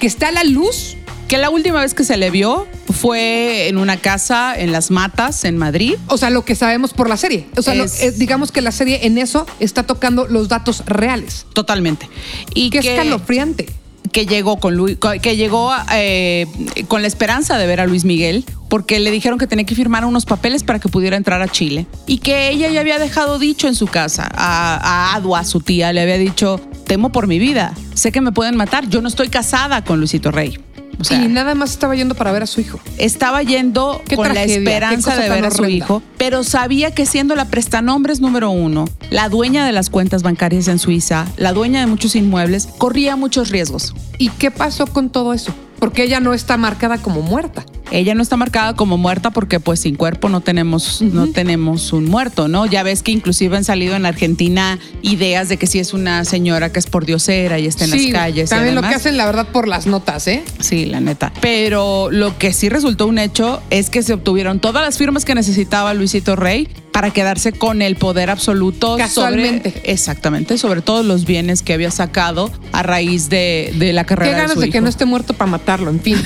¿Que 0.00 0.06
está 0.06 0.28
a 0.28 0.32
la 0.32 0.44
luz? 0.44 0.96
Que 1.28 1.38
la 1.38 1.50
última 1.50 1.80
vez 1.80 1.92
que 1.94 2.04
se 2.04 2.16
le 2.16 2.30
vio 2.30 2.66
fue 2.92 3.66
en 3.68 3.78
una 3.78 3.96
casa 3.96 4.54
en 4.56 4.70
Las 4.70 4.90
Matas, 4.92 5.44
en 5.44 5.56
Madrid. 5.58 5.94
O 6.06 6.16
sea, 6.18 6.30
lo 6.30 6.44
que 6.44 6.54
sabemos 6.54 6.92
por 6.92 7.08
la 7.08 7.16
serie. 7.16 7.46
O 7.56 7.62
sea, 7.62 7.74
lo- 7.74 7.84
eh, 7.84 8.12
digamos 8.16 8.52
que 8.52 8.60
la 8.60 8.70
serie 8.70 9.06
en 9.06 9.18
eso 9.18 9.44
está 9.58 9.82
tocando 9.82 10.26
los 10.28 10.48
datos 10.48 10.84
reales. 10.86 11.46
Totalmente. 11.52 12.08
Y 12.54 12.70
Qué 12.70 12.78
que, 12.80 12.94
escalofriante. 12.94 13.66
que 14.12 14.24
llegó 14.26 14.58
con 14.60 14.76
Luis, 14.76 14.98
que 15.20 15.36
llegó 15.36 15.72
eh, 15.92 16.46
con 16.86 17.02
la 17.02 17.08
esperanza 17.08 17.58
de 17.58 17.66
ver 17.66 17.80
a 17.80 17.86
Luis 17.86 18.04
Miguel, 18.04 18.44
porque 18.68 19.00
le 19.00 19.10
dijeron 19.10 19.36
que 19.38 19.48
tenía 19.48 19.66
que 19.66 19.74
firmar 19.74 20.04
unos 20.04 20.26
papeles 20.26 20.62
para 20.62 20.78
que 20.78 20.88
pudiera 20.88 21.16
entrar 21.16 21.42
a 21.42 21.48
Chile. 21.48 21.86
Y 22.06 22.18
que 22.18 22.50
ella 22.50 22.68
ya 22.70 22.80
había 22.80 23.00
dejado 23.00 23.40
dicho 23.40 23.66
en 23.66 23.74
su 23.74 23.88
casa 23.88 24.28
a, 24.32 24.76
a 25.12 25.14
Adua, 25.16 25.44
su 25.44 25.60
tía, 25.60 25.92
le 25.92 26.00
había 26.02 26.18
dicho, 26.18 26.60
temo 26.86 27.10
por 27.10 27.26
mi 27.26 27.40
vida, 27.40 27.74
sé 27.94 28.12
que 28.12 28.20
me 28.20 28.30
pueden 28.30 28.56
matar, 28.56 28.88
yo 28.88 29.00
no 29.02 29.08
estoy 29.08 29.28
casada 29.28 29.82
con 29.84 29.98
Luisito 29.98 30.30
Rey. 30.30 30.60
O 30.98 31.04
sea, 31.04 31.22
y 31.22 31.28
nada 31.28 31.54
más 31.54 31.70
estaba 31.70 31.94
yendo 31.94 32.14
para 32.14 32.32
ver 32.32 32.42
a 32.42 32.46
su 32.46 32.60
hijo. 32.60 32.80
estaba 32.98 33.42
yendo 33.42 34.02
con 34.14 34.24
tragedia, 34.24 34.46
la 34.46 34.52
esperanza 34.54 35.16
de 35.16 35.28
ver 35.28 35.44
a 35.44 35.50
su 35.50 35.62
horrenda. 35.62 35.76
hijo, 35.76 36.02
pero 36.16 36.42
sabía 36.44 36.92
que 36.92 37.06
siendo 37.06 37.34
la 37.34 37.46
prestanombres 37.46 38.20
número 38.20 38.50
uno, 38.50 38.86
la 39.10 39.28
dueña 39.28 39.66
de 39.66 39.72
las 39.72 39.90
cuentas 39.90 40.22
bancarias 40.22 40.68
en 40.68 40.78
Suiza, 40.78 41.26
la 41.36 41.52
dueña 41.52 41.80
de 41.80 41.86
muchos 41.86 42.16
inmuebles, 42.16 42.68
corría 42.78 43.16
muchos 43.16 43.50
riesgos. 43.50 43.94
¿Y 44.18 44.30
qué 44.30 44.50
pasó 44.50 44.86
con 44.86 45.10
todo 45.10 45.34
eso? 45.34 45.54
Porque 45.78 46.04
ella 46.04 46.20
no 46.20 46.32
está 46.32 46.56
marcada 46.56 46.98
como 46.98 47.20
muerta. 47.20 47.64
Ella 47.90 48.14
no 48.14 48.22
está 48.22 48.36
marcada 48.36 48.74
como 48.74 48.98
muerta 48.98 49.30
porque 49.30 49.60
pues 49.60 49.80
sin 49.80 49.94
cuerpo 49.96 50.28
no 50.28 50.40
tenemos, 50.40 51.02
no 51.02 51.28
tenemos 51.28 51.92
un 51.92 52.06
muerto, 52.06 52.48
¿no? 52.48 52.66
Ya 52.66 52.82
ves 52.82 53.02
que 53.02 53.12
inclusive 53.12 53.56
han 53.56 53.64
salido 53.64 53.94
en 53.94 54.06
Argentina 54.06 54.78
ideas 55.02 55.48
de 55.48 55.56
que 55.56 55.66
si 55.66 55.78
es 55.78 55.92
una 55.94 56.24
señora 56.24 56.72
que 56.72 56.78
es 56.78 56.86
por 56.86 57.06
diosera 57.06 57.58
y 57.58 57.66
está 57.66 57.84
en 57.84 57.90
Sí, 57.92 58.10
las 58.10 58.22
calles. 58.22 58.50
También 58.50 58.74
lo 58.74 58.82
que 58.82 58.88
hacen, 58.88 59.16
la 59.16 59.26
verdad, 59.26 59.48
por 59.48 59.68
las 59.68 59.86
notas, 59.86 60.26
¿eh? 60.26 60.42
Sí, 60.58 60.86
la 60.86 61.00
neta. 61.00 61.32
Pero 61.40 62.08
lo 62.10 62.36
que 62.38 62.52
sí 62.52 62.68
resultó 62.68 63.06
un 63.06 63.18
hecho 63.18 63.62
es 63.70 63.88
que 63.88 64.02
se 64.02 64.12
obtuvieron 64.14 64.58
todas 64.60 64.84
las 64.84 64.98
firmas 64.98 65.24
que 65.24 65.34
necesitaba 65.34 65.94
Luisito 65.94 66.34
Rey 66.36 66.68
para 66.96 67.10
quedarse 67.10 67.52
con 67.52 67.82
el 67.82 67.96
poder 67.96 68.30
absoluto 68.30 68.96
Casualmente. 68.96 69.70
sobre 69.70 69.92
exactamente 69.92 70.56
sobre 70.56 70.80
todos 70.80 71.04
los 71.04 71.26
bienes 71.26 71.60
que 71.62 71.74
había 71.74 71.90
sacado 71.90 72.50
a 72.72 72.82
raíz 72.82 73.28
de, 73.28 73.74
de 73.76 73.92
la 73.92 74.04
carrera 74.04 74.30
Qué 74.30 74.34
de 74.36 74.40
ganas 74.40 74.54
su 74.54 74.60
de 74.60 74.70
que 74.70 74.78
hijo. 74.78 74.84
no 74.84 74.88
esté 74.88 75.04
muerto 75.04 75.34
para 75.34 75.50
matarlo, 75.50 75.90
en 75.90 76.00
fin. 76.00 76.16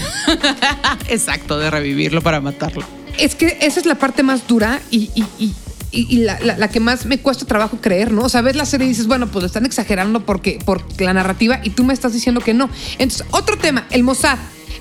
Exacto, 1.09 1.59
de 1.59 1.73
revivirlo 1.73 2.23
para 2.23 2.41
matarlo. 2.41 2.85
es 3.19 3.35
que 3.35 3.59
esa 3.61 3.81
es 3.81 3.87
la 3.87 3.97
parte 3.97 4.23
más 4.23 4.47
dura 4.47 4.81
y, 4.93 5.11
y- 5.17 5.25
y- 5.41 5.55
y- 5.93 6.07
y 6.15 6.19
la, 6.25 6.39
la- 6.41 6.57
la 6.57 6.69
que 6.69 6.81
más 6.81 7.07
me 7.07 7.19
cuesta 7.19 7.45
trabajo 7.47 7.79
creer, 7.81 8.13
¿no? 8.13 8.23
O 8.23 8.29
sea, 8.29 8.41
ves 8.43 8.57
la 8.57 8.65
serie 8.65 8.87
y 8.87 8.91
dices, 8.91 9.07
bueno, 9.07 9.27
pues 9.29 9.43
lo 9.43 9.47
están 9.47 9.67
exagerando 9.67 10.25
porque, 10.25 10.59
por 10.65 10.83
la 11.01 11.13
narrativa 11.13 11.61
y 11.63 11.71
tú 11.71 11.85
me 11.85 11.93
estás 11.95 12.13
diciendo 12.13 12.41
que 12.41 12.55
no. 12.55 12.69
Entonces, 12.99 13.27
otro 13.33 13.57
tema, 13.59 13.87
el 13.91 14.03
Mossad. 14.03 14.39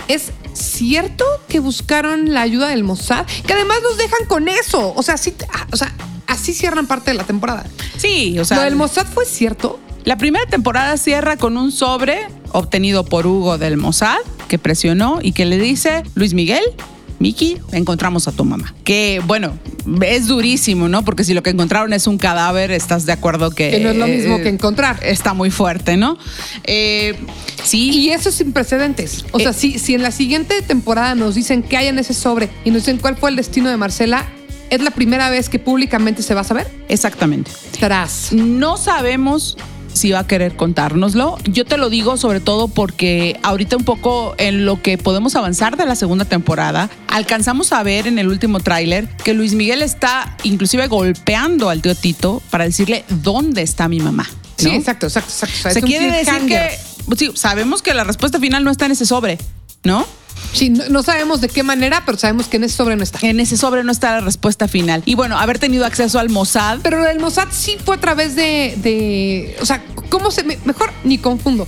¿Es 0.07 0.31
cierto 0.53 1.23
que 1.47 1.59
buscaron 1.59 2.33
la 2.33 2.41
ayuda 2.41 2.69
del 2.69 2.83
Mossad? 2.83 3.25
Que 3.45 3.53
además 3.53 3.77
nos 3.83 3.97
dejan 3.97 4.25
con 4.27 4.47
eso. 4.47 4.93
O 4.95 5.03
sea, 5.03 5.17
sí, 5.17 5.33
ah, 5.53 5.67
o 5.71 5.77
sea, 5.77 5.93
así 6.27 6.53
cierran 6.53 6.87
parte 6.87 7.11
de 7.11 7.17
la 7.17 7.23
temporada. 7.25 7.65
Sí, 7.97 8.37
o 8.39 8.45
sea, 8.45 8.57
¿Lo 8.57 8.63
del 8.63 8.75
Mossad 8.75 9.05
fue 9.05 9.25
cierto? 9.25 9.79
La 10.05 10.17
primera 10.17 10.45
temporada 10.47 10.97
cierra 10.97 11.37
con 11.37 11.57
un 11.57 11.71
sobre 11.71 12.27
obtenido 12.53 13.05
por 13.05 13.27
Hugo 13.27 13.57
del 13.59 13.77
Mossad 13.77 14.17
que 14.47 14.57
presionó 14.57 15.19
y 15.21 15.33
que 15.33 15.45
le 15.45 15.59
dice, 15.59 16.01
Luis 16.15 16.33
Miguel, 16.33 16.63
Miki, 17.19 17.57
encontramos 17.73 18.27
a 18.27 18.31
tu 18.31 18.45
mamá. 18.45 18.73
Que 18.83 19.21
bueno, 19.27 19.57
es 20.01 20.27
durísimo, 20.27 20.87
¿no? 20.87 21.03
Porque 21.03 21.23
si 21.23 21.33
lo 21.33 21.43
que 21.43 21.49
encontraron 21.49 21.91
es 21.93 22.07
un 22.07 22.17
cadáver, 22.17 22.71
estás 22.71 23.05
de 23.05 23.11
acuerdo 23.11 23.51
que... 23.51 23.69
Que 23.71 23.79
no 23.81 23.89
es 23.89 23.97
lo 23.97 24.07
mismo 24.07 24.37
eh, 24.37 24.43
que 24.43 24.49
encontrar. 24.49 24.99
Está 25.03 25.33
muy 25.33 25.51
fuerte, 25.51 25.97
¿no? 25.97 26.17
Eh, 26.63 27.15
sí. 27.63 27.89
Y 27.91 28.09
eso 28.11 28.31
sin 28.31 28.53
precedentes. 28.53 29.25
O 29.31 29.39
sea, 29.39 29.51
Eh, 29.51 29.53
si, 29.53 29.79
si 29.79 29.95
en 29.95 30.01
la 30.01 30.11
siguiente 30.11 30.61
temporada 30.61 31.13
nos 31.15 31.35
dicen 31.35 31.61
que 31.61 31.75
hay 31.75 31.87
en 31.87 31.99
ese 31.99 32.13
sobre 32.13 32.49
y 32.63 32.71
nos 32.71 32.83
dicen 32.83 32.97
cuál 32.99 33.17
fue 33.17 33.29
el 33.29 33.35
destino 33.35 33.69
de 33.69 33.75
Marcela, 33.75 34.25
¿es 34.69 34.81
la 34.81 34.91
primera 34.91 35.29
vez 35.29 35.49
que 35.49 35.59
públicamente 35.59 36.23
se 36.23 36.33
va 36.33 36.41
a 36.41 36.45
saber? 36.45 36.67
Exactamente. 36.87 37.51
Tras. 37.79 38.31
No 38.31 38.77
sabemos 38.77 39.57
si 39.93 40.11
va 40.11 40.19
a 40.19 40.27
querer 40.27 40.55
contárnoslo. 40.55 41.37
Yo 41.45 41.65
te 41.65 41.77
lo 41.77 41.89
digo 41.89 42.17
sobre 42.17 42.39
todo 42.39 42.67
porque 42.67 43.39
ahorita 43.43 43.77
un 43.77 43.83
poco 43.83 44.35
en 44.37 44.65
lo 44.65 44.81
que 44.81 44.97
podemos 44.97 45.35
avanzar 45.35 45.77
de 45.77 45.85
la 45.85 45.95
segunda 45.95 46.25
temporada, 46.25 46.89
alcanzamos 47.07 47.71
a 47.73 47.83
ver 47.83 48.07
en 48.07 48.19
el 48.19 48.27
último 48.27 48.59
tráiler 48.59 49.07
que 49.23 49.33
Luis 49.33 49.53
Miguel 49.53 49.81
está 49.81 50.35
inclusive 50.43 50.87
golpeando 50.87 51.69
al 51.69 51.81
tío 51.81 51.95
Tito 51.95 52.41
para 52.49 52.65
decirle 52.65 53.03
dónde 53.09 53.61
está 53.61 53.87
mi 53.87 53.99
mamá. 53.99 54.27
Sí, 54.57 54.69
exacto, 54.69 55.07
exacto, 55.07 55.31
exacto. 55.31 55.79
Se 55.79 55.81
quiere 55.81 56.11
decir 56.11 56.45
que 56.45 56.71
sí, 57.17 57.31
sabemos 57.35 57.81
que 57.81 57.93
la 57.93 58.03
respuesta 58.03 58.39
final 58.39 58.63
no 58.63 58.71
está 58.71 58.85
en 58.85 58.91
ese 58.91 59.05
sobre, 59.05 59.37
¿no? 59.83 60.05
Sí, 60.53 60.69
no, 60.69 60.87
no 60.89 61.03
sabemos 61.03 61.41
de 61.41 61.47
qué 61.49 61.63
manera, 61.63 62.03
pero 62.05 62.17
sabemos 62.17 62.47
que 62.47 62.57
en 62.57 62.63
ese 62.63 62.75
sobre 62.75 62.95
no 62.95 63.03
está. 63.03 63.19
En 63.21 63.39
ese 63.39 63.55
sobre 63.57 63.83
no 63.83 63.91
está 63.91 64.13
la 64.13 64.21
respuesta 64.21 64.67
final. 64.67 65.03
Y 65.05 65.15
bueno, 65.15 65.37
haber 65.37 65.59
tenido 65.59 65.85
acceso 65.85 66.19
al 66.19 66.29
Mossad 66.29 66.79
Pero 66.83 67.03
del 67.03 67.19
Mossad 67.19 67.47
sí 67.51 67.77
fue 67.83 67.95
a 67.95 67.99
través 67.99 68.35
de. 68.35 68.75
de- 68.81 69.55
o 69.61 69.65
sea, 69.65 69.83
¿cómo 70.09 70.31
se.? 70.31 70.43
me- 70.43 70.57
Mejor 70.65 70.91
ni 71.03 71.17
confundo. 71.17 71.67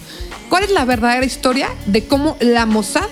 ¿Cuál 0.50 0.63
es 0.63 0.72
la 0.72 0.84
verdadera 0.86 1.26
historia 1.26 1.70
de 1.86 2.04
cómo 2.06 2.36
la 2.41 2.65
Mossad 2.65 3.06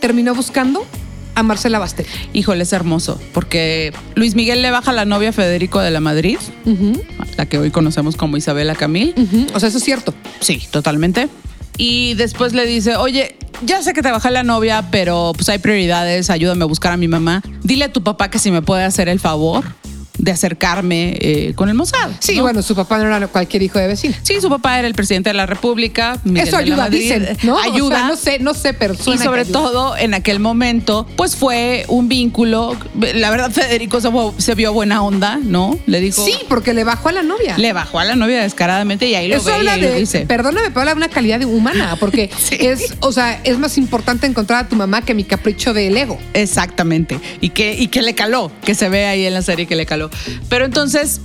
terminó 0.00 0.34
buscando 0.34 0.86
a 1.34 1.42
Marcela 1.42 1.78
Bastel? 1.80 2.06
Híjole, 2.32 2.62
es 2.62 2.72
hermoso, 2.72 3.20
porque 3.32 3.92
Luis 4.14 4.34
Miguel 4.36 4.62
le 4.62 4.70
baja 4.70 4.92
la 4.92 5.04
novia 5.04 5.30
a 5.30 5.32
Federico 5.32 5.80
de 5.80 5.90
la 5.90 5.98
Madrid, 6.00 6.38
la 7.36 7.46
que 7.46 7.58
hoy 7.58 7.70
conocemos 7.72 8.16
como 8.16 8.36
Isabela 8.36 8.76
Camil. 8.76 9.14
O 9.54 9.58
sea, 9.58 9.68
eso 9.70 9.78
es 9.78 9.84
cierto. 9.84 10.14
Sí, 10.40 10.62
totalmente. 10.70 11.28
Y 11.76 12.14
después 12.14 12.52
le 12.52 12.66
dice, 12.66 12.96
oye, 12.96 13.36
ya 13.62 13.82
sé 13.82 13.92
que 13.92 14.02
te 14.02 14.10
la 14.30 14.42
novia, 14.42 14.88
pero 14.90 15.32
pues 15.34 15.48
hay 15.48 15.58
prioridades, 15.58 16.30
ayúdame 16.30 16.64
a 16.64 16.66
buscar 16.66 16.92
a 16.92 16.96
mi 16.96 17.08
mamá. 17.08 17.42
Dile 17.62 17.86
a 17.86 17.92
tu 17.92 18.02
papá 18.02 18.30
que 18.30 18.38
si 18.38 18.50
me 18.50 18.62
puede 18.62 18.84
hacer 18.84 19.08
el 19.08 19.20
favor 19.20 19.64
de 20.18 20.30
acercarme 20.30 21.16
eh, 21.20 21.52
con 21.54 21.68
el 21.68 21.74
Mossad. 21.74 22.10
Sí, 22.20 22.36
¿no? 22.36 22.42
bueno, 22.42 22.62
su 22.62 22.74
papá 22.74 22.98
no 22.98 23.14
era 23.14 23.26
cualquier 23.26 23.62
hijo 23.62 23.78
de 23.78 23.88
vecino. 23.88 24.14
Sí, 24.22 24.40
su 24.40 24.48
papá 24.48 24.78
era 24.78 24.86
el 24.88 24.94
presidente 24.94 25.30
de 25.30 25.34
la 25.34 25.46
República. 25.46 26.18
Miguel 26.24 26.46
Eso 26.48 26.56
ayuda, 26.56 26.76
Madrid. 26.84 27.00
dicen, 27.00 27.36
¿no? 27.42 27.56
O 27.56 27.62
sea, 27.62 27.72
Ayuda. 27.72 28.06
no 28.08 28.16
sé, 28.16 28.38
no 28.38 28.54
sé, 28.54 28.74
pero 28.74 28.94
y 28.94 29.18
sobre 29.18 29.44
todo 29.44 29.96
en 29.96 30.14
aquel 30.14 30.40
momento, 30.40 31.06
pues 31.16 31.36
fue 31.36 31.84
un 31.88 32.08
vínculo. 32.08 32.76
La 33.14 33.30
verdad, 33.30 33.50
Federico 33.50 34.00
se, 34.00 34.08
se 34.38 34.54
vio 34.54 34.72
buena 34.72 35.02
onda, 35.02 35.38
¿no? 35.42 35.78
Le 35.86 36.00
dijo. 36.00 36.24
Sí, 36.24 36.34
porque 36.48 36.74
le 36.74 36.84
bajó 36.84 37.08
a 37.08 37.12
la 37.12 37.22
novia. 37.22 37.58
Le 37.58 37.72
bajó 37.72 37.98
a 37.98 38.04
la 38.04 38.14
novia 38.14 38.42
descaradamente 38.42 39.06
y 39.06 39.14
ahí 39.14 39.28
lo 39.28 39.36
Eso 39.36 39.46
ve 39.46 39.50
y 39.52 39.54
habla 39.56 39.76
lo 39.76 39.82
de, 39.88 39.98
dice. 40.00 40.26
perdóname, 40.26 40.68
pero 40.68 40.80
habla 40.80 40.92
de 40.92 40.96
una 40.98 41.08
calidad 41.08 41.42
humana, 41.42 41.96
porque 41.98 42.30
Sí. 42.38 42.56
es, 42.60 42.94
o 43.00 43.10
sea, 43.12 43.40
es 43.44 43.58
más 43.58 43.76
importante 43.78 44.26
encontrar 44.26 44.64
a 44.64 44.68
tu 44.68 44.76
mamá 44.76 45.02
que 45.02 45.14
mi 45.14 45.24
capricho 45.24 45.72
del 45.74 45.96
ego. 45.96 46.18
Exactamente. 46.34 47.18
Y 47.40 47.50
que, 47.50 47.74
y 47.74 47.88
que 47.88 48.02
le 48.02 48.14
caló, 48.14 48.50
que 48.64 48.74
se 48.74 48.88
ve 48.88 49.06
ahí 49.06 49.26
en 49.26 49.34
la 49.34 49.42
serie 49.42 49.66
que 49.66 49.74
le 49.76 49.86
caló. 49.86 50.03
Pero 50.48 50.64
entonces, 50.64 51.20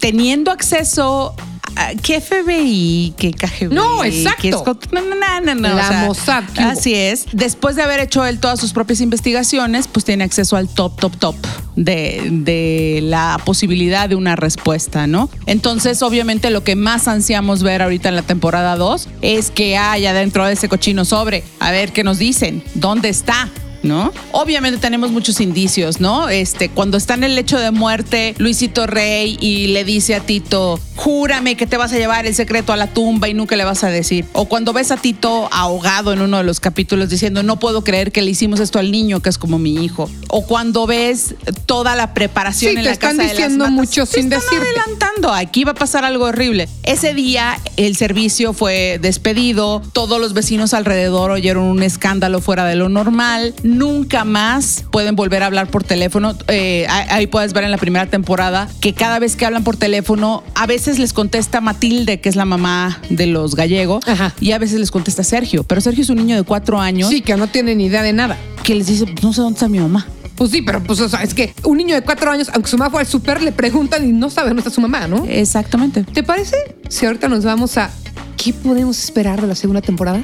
teniendo 0.00 0.50
acceso 0.50 1.34
a 1.76 1.94
qué 1.94 2.20
FBI, 2.20 3.14
qué 3.16 3.32
KGB. 3.32 3.72
No, 3.72 4.04
exacto. 4.04 4.64
No, 4.92 5.00
no, 5.00 5.14
no, 5.14 5.54
no, 5.54 5.74
La 5.74 6.04
Mossad, 6.04 6.44
¿qué 6.54 6.62
hubo? 6.62 6.70
Así 6.70 6.94
es. 6.94 7.26
Después 7.32 7.76
de 7.76 7.82
haber 7.82 8.00
hecho 8.00 8.24
él 8.26 8.40
todas 8.40 8.60
sus 8.60 8.72
propias 8.72 9.00
investigaciones, 9.00 9.88
pues 9.88 10.04
tiene 10.04 10.24
acceso 10.24 10.56
al 10.56 10.68
top, 10.68 10.98
top, 10.98 11.16
top 11.16 11.36
de, 11.76 12.28
de 12.30 13.00
la 13.02 13.40
posibilidad 13.44 14.08
de 14.08 14.14
una 14.14 14.36
respuesta, 14.36 15.06
¿no? 15.06 15.30
Entonces, 15.46 16.02
obviamente, 16.02 16.50
lo 16.50 16.64
que 16.64 16.76
más 16.76 17.08
ansiamos 17.08 17.62
ver 17.62 17.82
ahorita 17.82 18.08
en 18.08 18.16
la 18.16 18.22
temporada 18.22 18.76
2 18.76 19.08
es 19.22 19.50
que 19.50 19.76
haya 19.76 20.12
dentro 20.12 20.44
de 20.46 20.54
ese 20.54 20.68
cochino 20.68 21.04
sobre, 21.04 21.44
a 21.60 21.70
ver 21.70 21.92
qué 21.92 22.04
nos 22.04 22.18
dicen, 22.18 22.62
dónde 22.74 23.08
está. 23.08 23.48
¿No? 23.82 24.12
Obviamente 24.32 24.78
tenemos 24.78 25.10
muchos 25.10 25.40
indicios, 25.40 26.00
¿no? 26.00 26.28
Este, 26.28 26.68
cuando 26.68 26.98
está 26.98 27.14
en 27.14 27.24
el 27.24 27.34
lecho 27.34 27.58
de 27.58 27.70
muerte, 27.70 28.34
Luisito 28.36 28.86
Rey 28.86 29.38
y 29.40 29.68
le 29.68 29.84
dice 29.84 30.14
a 30.14 30.20
Tito, 30.20 30.78
júrame 30.96 31.56
que 31.56 31.66
te 31.66 31.78
vas 31.78 31.90
a 31.92 31.96
llevar 31.96 32.26
el 32.26 32.34
secreto 32.34 32.74
a 32.74 32.76
la 32.76 32.88
tumba 32.88 33.28
y 33.28 33.34
nunca 33.34 33.56
le 33.56 33.64
vas 33.64 33.82
a 33.82 33.88
decir. 33.88 34.26
O 34.34 34.44
cuando 34.44 34.74
ves 34.74 34.90
a 34.90 34.98
Tito 34.98 35.48
ahogado 35.50 36.12
en 36.12 36.20
uno 36.20 36.36
de 36.36 36.44
los 36.44 36.60
capítulos 36.60 37.08
diciendo, 37.08 37.42
no 37.42 37.58
puedo 37.58 37.82
creer 37.82 38.12
que 38.12 38.20
le 38.20 38.30
hicimos 38.32 38.60
esto 38.60 38.78
al 38.78 38.90
niño 38.92 39.20
que 39.20 39.30
es 39.30 39.38
como 39.38 39.58
mi 39.58 39.82
hijo. 39.82 40.10
O 40.28 40.44
cuando 40.46 40.86
ves 40.86 41.34
toda 41.64 41.96
la 41.96 42.12
preparación 42.12 42.72
Sí, 42.72 42.76
en 42.76 42.82
te 42.82 42.88
la 42.88 42.92
están 42.92 43.16
casa 43.16 43.22
de 43.22 43.28
las 43.28 43.36
diciendo 43.36 43.70
mucho 43.70 44.04
te 44.04 44.20
sin 44.20 44.30
están 44.32 44.40
decirte. 44.40 44.66
adelantando. 44.78 45.32
Aquí 45.32 45.64
va 45.64 45.72
a 45.72 45.74
pasar 45.74 46.04
algo 46.04 46.26
horrible. 46.26 46.68
Ese 46.82 47.14
día 47.14 47.58
el 47.78 47.96
servicio 47.96 48.52
fue 48.52 48.98
despedido, 49.00 49.80
todos 49.94 50.20
los 50.20 50.34
vecinos 50.34 50.74
alrededor 50.74 51.30
oyeron 51.30 51.64
un 51.64 51.82
escándalo 51.82 52.40
fuera 52.42 52.66
de 52.66 52.74
lo 52.76 52.90
normal. 52.90 53.54
Nunca 53.70 54.24
más 54.24 54.84
pueden 54.90 55.14
volver 55.16 55.42
a 55.42 55.46
hablar 55.46 55.68
por 55.68 55.84
teléfono. 55.84 56.34
Eh, 56.48 56.86
ahí 56.88 57.26
puedes 57.26 57.52
ver 57.52 57.64
en 57.64 57.70
la 57.70 57.78
primera 57.78 58.06
temporada 58.06 58.68
que 58.80 58.94
cada 58.94 59.18
vez 59.18 59.36
que 59.36 59.46
hablan 59.46 59.64
por 59.64 59.76
teléfono, 59.76 60.42
a 60.54 60.66
veces 60.66 60.98
les 60.98 61.12
contesta 61.12 61.60
Matilde, 61.60 62.20
que 62.20 62.28
es 62.28 62.36
la 62.36 62.44
mamá 62.44 63.00
de 63.10 63.26
los 63.26 63.54
gallegos, 63.54 64.04
y 64.40 64.52
a 64.52 64.58
veces 64.58 64.80
les 64.80 64.90
contesta 64.90 65.22
Sergio. 65.22 65.62
Pero 65.64 65.80
Sergio 65.80 66.02
es 66.02 66.10
un 66.10 66.16
niño 66.16 66.36
de 66.36 66.42
cuatro 66.42 66.80
años 66.80 67.08
Sí, 67.08 67.20
que 67.20 67.36
no 67.36 67.46
tiene 67.46 67.74
ni 67.74 67.86
idea 67.86 68.02
de 68.02 68.12
nada. 68.12 68.36
que 68.64 68.74
les 68.74 68.88
dice, 68.88 69.06
no 69.22 69.32
sé 69.32 69.40
dónde 69.40 69.54
está 69.56 69.68
mi 69.68 69.78
mamá. 69.78 70.06
Pues 70.34 70.50
sí, 70.50 70.62
pero 70.62 70.82
pues 70.82 70.98
o 71.00 71.08
sea, 71.08 71.22
es 71.22 71.34
que 71.34 71.54
un 71.64 71.76
niño 71.76 71.94
de 71.94 72.02
cuatro 72.02 72.30
años, 72.30 72.48
aunque 72.54 72.68
su 72.70 72.78
mamá 72.78 72.90
fue 72.90 73.00
al 73.00 73.06
súper, 73.06 73.42
le 73.42 73.52
preguntan 73.52 74.08
y 74.08 74.12
no 74.12 74.30
sabe 74.30 74.48
dónde 74.48 74.60
está 74.60 74.70
su 74.70 74.80
mamá, 74.80 75.06
¿no? 75.06 75.24
Exactamente. 75.28 76.02
¿Te 76.04 76.22
parece 76.22 76.56
si 76.88 77.04
ahorita 77.06 77.28
nos 77.28 77.44
vamos 77.44 77.76
a 77.76 77.90
qué 78.36 78.52
podemos 78.54 78.98
esperar 79.04 79.40
de 79.40 79.46
la 79.46 79.54
segunda 79.54 79.82
temporada? 79.82 80.22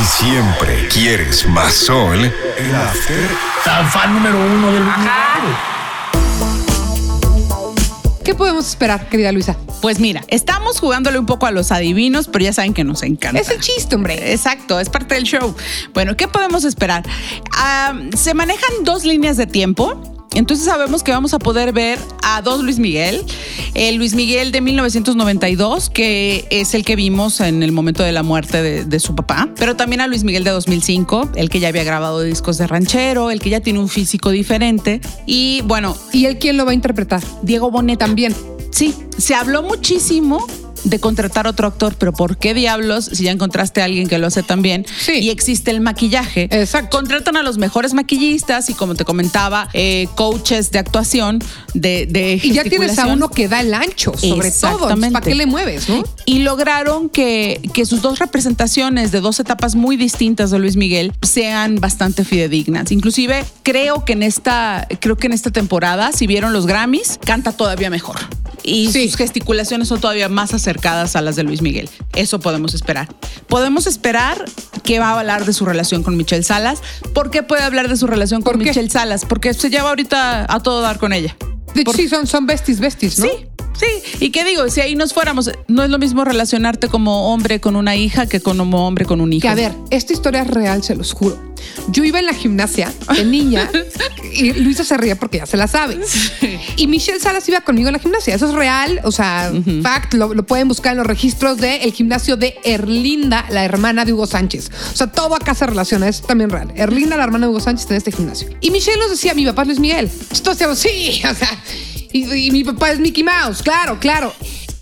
Si 0.00 0.24
siempre 0.24 0.88
quieres 0.88 1.46
más 1.46 1.74
sol, 1.74 2.18
el 2.24 2.74
after 2.74 3.28
Tan 3.66 3.86
fan 3.90 4.14
número 4.14 4.38
uno 4.38 4.72
del 4.72 4.82
¿Qué 8.24 8.34
podemos 8.34 8.66
esperar, 8.66 9.10
querida 9.10 9.30
Luisa? 9.30 9.58
Pues 9.82 10.00
mira, 10.00 10.22
estamos 10.28 10.80
jugándole 10.80 11.18
un 11.18 11.26
poco 11.26 11.44
a 11.44 11.50
los 11.50 11.70
adivinos, 11.70 12.28
pero 12.28 12.46
ya 12.46 12.54
saben 12.54 12.72
que 12.72 12.82
nos 12.82 13.02
encanta. 13.02 13.40
Es 13.40 13.50
el 13.50 13.60
chiste, 13.60 13.94
hombre. 13.94 14.32
Exacto, 14.32 14.80
es 14.80 14.88
parte 14.88 15.16
del 15.16 15.24
show. 15.24 15.54
Bueno, 15.92 16.16
¿qué 16.16 16.28
podemos 16.28 16.64
esperar? 16.64 17.04
Ah, 17.52 17.92
se 18.16 18.32
manejan 18.32 18.70
dos 18.84 19.04
líneas 19.04 19.36
de 19.36 19.46
tiempo. 19.46 20.19
Entonces 20.34 20.66
sabemos 20.66 21.02
que 21.02 21.12
vamos 21.12 21.34
a 21.34 21.38
poder 21.38 21.72
ver 21.72 21.98
a 22.22 22.42
dos 22.42 22.62
Luis 22.62 22.78
Miguel. 22.78 23.24
El 23.74 23.96
Luis 23.96 24.14
Miguel 24.14 24.52
de 24.52 24.60
1992, 24.60 25.90
que 25.90 26.46
es 26.50 26.74
el 26.74 26.84
que 26.84 26.96
vimos 26.96 27.40
en 27.40 27.62
el 27.62 27.72
momento 27.72 28.02
de 28.02 28.12
la 28.12 28.22
muerte 28.22 28.62
de, 28.62 28.84
de 28.84 29.00
su 29.00 29.14
papá, 29.14 29.48
pero 29.56 29.76
también 29.76 30.00
a 30.00 30.06
Luis 30.06 30.24
Miguel 30.24 30.44
de 30.44 30.50
2005, 30.50 31.30
el 31.34 31.48
que 31.48 31.60
ya 31.60 31.68
había 31.68 31.84
grabado 31.84 32.22
discos 32.22 32.58
de 32.58 32.66
ranchero, 32.66 33.30
el 33.30 33.40
que 33.40 33.50
ya 33.50 33.60
tiene 33.60 33.78
un 33.78 33.88
físico 33.88 34.30
diferente. 34.30 35.00
Y 35.26 35.62
bueno, 35.64 35.96
¿Y 36.12 36.26
él 36.26 36.38
quién 36.38 36.56
lo 36.56 36.64
va 36.64 36.72
a 36.72 36.74
interpretar? 36.74 37.22
Diego 37.42 37.70
Bonet 37.70 37.98
También. 37.98 38.34
Sí, 38.70 38.94
se 39.16 39.34
habló 39.34 39.62
muchísimo 39.62 40.46
de 40.84 40.98
contratar 40.98 41.46
otro 41.46 41.66
actor, 41.66 41.94
pero 41.98 42.12
¿por 42.12 42.36
qué 42.38 42.54
diablos 42.54 43.10
si 43.12 43.24
ya 43.24 43.30
encontraste 43.30 43.82
a 43.82 43.84
alguien 43.84 44.08
que 44.08 44.18
lo 44.18 44.26
hace 44.26 44.42
tan 44.42 44.62
bien 44.62 44.86
Sí. 45.00 45.12
y 45.20 45.30
existe 45.30 45.70
el 45.70 45.80
maquillaje? 45.80 46.48
Exacto. 46.50 46.98
Contratan 46.98 47.36
a 47.36 47.42
los 47.42 47.58
mejores 47.58 47.94
maquillistas 47.94 48.70
y 48.70 48.74
como 48.74 48.94
te 48.94 49.04
comentaba, 49.04 49.68
eh, 49.72 50.08
coaches 50.14 50.70
de 50.70 50.78
actuación, 50.78 51.38
de, 51.74 52.06
de 52.06 52.40
Y 52.42 52.52
ya 52.52 52.64
tienes 52.64 52.98
a 52.98 53.06
uno 53.06 53.28
que 53.30 53.48
da 53.48 53.60
el 53.60 53.74
ancho, 53.74 54.12
sobre 54.16 54.50
todo. 54.50 54.88
¿Para 55.12 55.20
qué 55.20 55.34
le 55.34 55.46
mueves, 55.46 55.88
no? 55.88 56.02
Y 56.26 56.40
lograron 56.40 57.08
que, 57.08 57.60
que 57.72 57.84
sus 57.86 58.02
dos 58.02 58.18
representaciones 58.18 59.12
de 59.12 59.20
dos 59.20 59.40
etapas 59.40 59.74
muy 59.74 59.96
distintas 59.96 60.50
de 60.50 60.58
Luis 60.58 60.76
Miguel 60.76 61.12
sean 61.22 61.76
bastante 61.76 62.24
fidedignas. 62.24 62.92
Inclusive 62.92 63.44
creo 63.62 64.04
que 64.04 64.12
en 64.14 64.22
esta, 64.22 64.86
creo 65.00 65.16
que 65.16 65.26
en 65.26 65.32
esta 65.32 65.50
temporada, 65.50 66.12
si 66.12 66.26
vieron 66.26 66.52
los 66.52 66.66
Grammys, 66.66 67.18
canta 67.24 67.52
todavía 67.52 67.90
mejor. 67.90 68.16
Y 68.62 68.90
Sí. 68.92 69.08
sus 69.08 69.16
gesticulaciones 69.16 69.88
son 69.88 70.00
todavía 70.00 70.28
más 70.28 70.52
acercadas 70.54 71.16
a 71.16 71.20
las 71.22 71.36
de 71.36 71.42
Luis 71.44 71.62
Miguel. 71.62 71.88
Eso 72.14 72.40
podemos 72.40 72.74
esperar. 72.74 73.08
Podemos 73.48 73.86
esperar 73.86 74.44
que 74.84 74.98
va 74.98 75.10
a 75.10 75.18
hablar 75.20 75.44
de 75.44 75.52
su 75.52 75.64
relación 75.66 76.02
con 76.02 76.16
Michelle 76.16 76.42
Salas. 76.42 76.80
¿Por 77.14 77.30
qué 77.30 77.42
puede 77.42 77.62
hablar 77.62 77.88
de 77.88 77.96
su 77.96 78.06
relación 78.06 78.42
con. 78.42 78.58
Michelle 78.58 78.90
Salas? 78.90 79.24
Porque 79.24 79.54
se 79.54 79.70
lleva 79.70 79.88
ahorita 79.88 80.46
a 80.52 80.60
todo 80.60 80.80
dar 80.82 80.98
con 80.98 81.12
ella. 81.12 81.36
De 81.74 81.82
hecho, 81.82 81.92
sí, 81.92 82.08
son, 82.08 82.26
son 82.26 82.46
besties, 82.46 82.80
besties, 82.80 83.18
¿no? 83.20 83.26
Sí, 83.26 83.32
sí. 83.78 84.18
Y 84.20 84.30
qué 84.30 84.44
digo, 84.44 84.68
si 84.68 84.80
ahí 84.80 84.94
nos 84.94 85.12
fuéramos, 85.12 85.50
no 85.68 85.82
es 85.82 85.90
lo 85.90 85.98
mismo 85.98 86.24
relacionarte 86.24 86.88
como 86.88 87.32
hombre 87.32 87.60
con 87.60 87.76
una 87.76 87.96
hija 87.96 88.26
que 88.26 88.40
como 88.40 88.86
hombre 88.86 89.04
con 89.04 89.20
un 89.20 89.32
hijo. 89.32 89.42
Que 89.42 89.48
a 89.48 89.54
ver, 89.54 89.72
esta 89.90 90.12
historia 90.12 90.42
es 90.42 90.48
real, 90.48 90.82
se 90.82 90.94
los 90.94 91.12
juro. 91.12 91.50
Yo 91.88 92.04
iba 92.04 92.18
en 92.18 92.26
la 92.26 92.34
gimnasia 92.34 92.92
de 93.14 93.24
niña 93.24 93.70
y 94.32 94.52
Luisa 94.52 94.84
se 94.84 94.96
ría 94.96 95.16
porque 95.16 95.38
ya 95.38 95.46
se 95.46 95.56
la 95.56 95.66
sabe. 95.66 96.00
Y 96.76 96.86
Michelle 96.86 97.20
Salas 97.20 97.48
iba 97.48 97.60
conmigo 97.60 97.88
en 97.88 97.94
la 97.94 97.98
gimnasia. 97.98 98.34
Eso 98.34 98.48
es 98.48 98.54
real, 98.54 99.00
o 99.04 99.12
sea, 99.12 99.52
fact, 99.82 100.14
lo, 100.14 100.34
lo 100.34 100.46
pueden 100.46 100.68
buscar 100.68 100.92
en 100.92 100.98
los 100.98 101.06
registros 101.06 101.58
del 101.58 101.92
gimnasio 101.92 102.36
de 102.36 102.56
Erlinda, 102.64 103.44
la 103.50 103.64
hermana 103.64 104.04
de 104.04 104.12
Hugo 104.12 104.26
Sánchez. 104.26 104.70
O 104.92 104.96
sea, 104.96 105.08
todo 105.08 105.34
acá 105.34 105.54
se 105.54 105.66
relaciona, 105.66 106.08
es 106.08 106.22
también 106.22 106.50
real. 106.50 106.72
Erlinda, 106.76 107.16
la 107.16 107.24
hermana 107.24 107.46
de 107.46 107.50
Hugo 107.50 107.60
Sánchez, 107.60 107.90
en 107.90 107.96
este 107.96 108.12
gimnasio. 108.12 108.48
Y 108.60 108.70
Michelle 108.70 108.98
nos 108.98 109.10
decía, 109.10 109.34
mi 109.34 109.44
papá 109.44 109.62
es 109.62 109.68
Luis 109.68 109.80
Miguel. 109.80 110.10
Entonces 110.20 110.58
decíamos, 110.58 110.78
sí, 110.78 111.22
o 111.30 111.34
sea, 111.34 111.50
y, 112.12 112.46
y 112.46 112.50
mi 112.50 112.64
papá 112.64 112.92
es 112.92 112.98
Mickey 112.98 113.24
Mouse, 113.24 113.62
claro, 113.62 113.98
claro. 113.98 114.32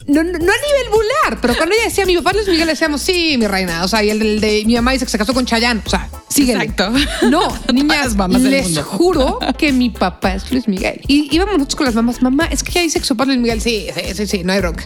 No, 0.08 0.22
no, 0.24 0.32
no 0.32 0.38
a 0.38 0.38
nivel 0.38 0.90
bular, 0.90 1.38
pero 1.38 1.54
cuando 1.54 1.74
ella 1.74 1.84
decía 1.84 2.06
mi 2.06 2.16
papá 2.16 2.32
Luis 2.32 2.48
Miguel, 2.48 2.64
le 2.64 2.72
decíamos, 2.72 3.02
sí, 3.02 3.36
mi 3.38 3.46
reina. 3.46 3.84
O 3.84 3.88
sea, 3.88 4.02
y 4.02 4.08
el, 4.08 4.40
de 4.40 4.64
mi 4.64 4.74
mamá 4.74 4.92
dice 4.92 5.04
que 5.04 5.10
se 5.10 5.18
casó 5.18 5.34
con 5.34 5.44
Chayanne. 5.44 5.82
O 5.84 5.90
sea, 5.90 6.08
síguele. 6.28 6.64
Exacto. 6.64 6.98
No, 7.28 7.52
niñas, 7.74 8.16
mamás 8.16 8.40
les 8.40 8.78
juro 8.78 9.38
que 9.58 9.70
mi 9.70 9.90
papá 9.90 10.34
es 10.34 10.50
Luis 10.50 10.66
Miguel. 10.66 11.02
Y 11.06 11.28
íbamos 11.34 11.58
nosotros 11.58 11.76
con 11.76 11.86
las 11.86 11.94
mamás, 11.94 12.22
mamá, 12.22 12.46
es 12.46 12.62
que 12.62 12.70
ella 12.70 12.82
dice 12.82 13.00
que 13.00 13.04
su 13.04 13.14
papá 13.18 13.24
es 13.24 13.36
Luis 13.36 13.40
Miguel. 13.40 13.60
Sí, 13.60 13.88
sí, 13.94 14.14
sí, 14.14 14.26
sí, 14.26 14.44
no 14.44 14.54
hay 14.54 14.60
bronca. 14.60 14.84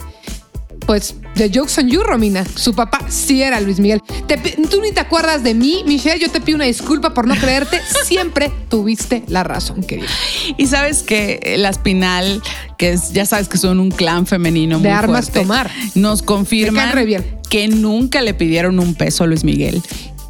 Pues, 0.86 1.14
the 1.34 1.50
joke's 1.50 1.78
on 1.78 1.88
you, 1.88 2.02
Romina. 2.02 2.44
Su 2.56 2.74
papá 2.74 3.00
sí 3.08 3.42
era 3.42 3.60
Luis 3.60 3.78
Miguel. 3.80 4.02
Te 4.26 4.36
tú 4.36 4.80
ni 4.80 4.92
te 4.92 5.00
acuerdas 5.00 5.42
de 5.42 5.54
mí, 5.54 5.82
Michelle. 5.86 6.18
Yo 6.20 6.30
te 6.30 6.40
pido 6.40 6.56
una 6.56 6.64
disculpa 6.66 7.14
por 7.14 7.26
no 7.26 7.34
creerte. 7.36 7.80
Siempre 8.04 8.50
tuviste 8.68 9.22
la 9.28 9.44
razón, 9.44 9.82
querida. 9.82 10.08
Y 10.56 10.66
sabes 10.66 11.02
que 11.02 11.54
la 11.58 11.70
Espinal, 11.70 12.42
que 12.78 12.92
es, 12.92 13.12
ya 13.12 13.26
sabes 13.26 13.48
que 13.48 13.58
son 13.58 13.80
un 13.80 13.90
clan 13.90 14.26
femenino 14.26 14.76
De 14.78 14.82
muy 14.88 14.92
armas 14.92 15.26
fuerte, 15.26 15.40
tomar. 15.40 15.70
nos 15.94 16.22
confirman 16.22 17.06
bien. 17.06 17.38
que 17.48 17.68
nunca 17.68 18.20
le 18.20 18.34
pidieron 18.34 18.78
un 18.78 18.94
peso 18.94 19.24
a 19.24 19.26
Luis 19.26 19.44
Miguel. 19.44 19.82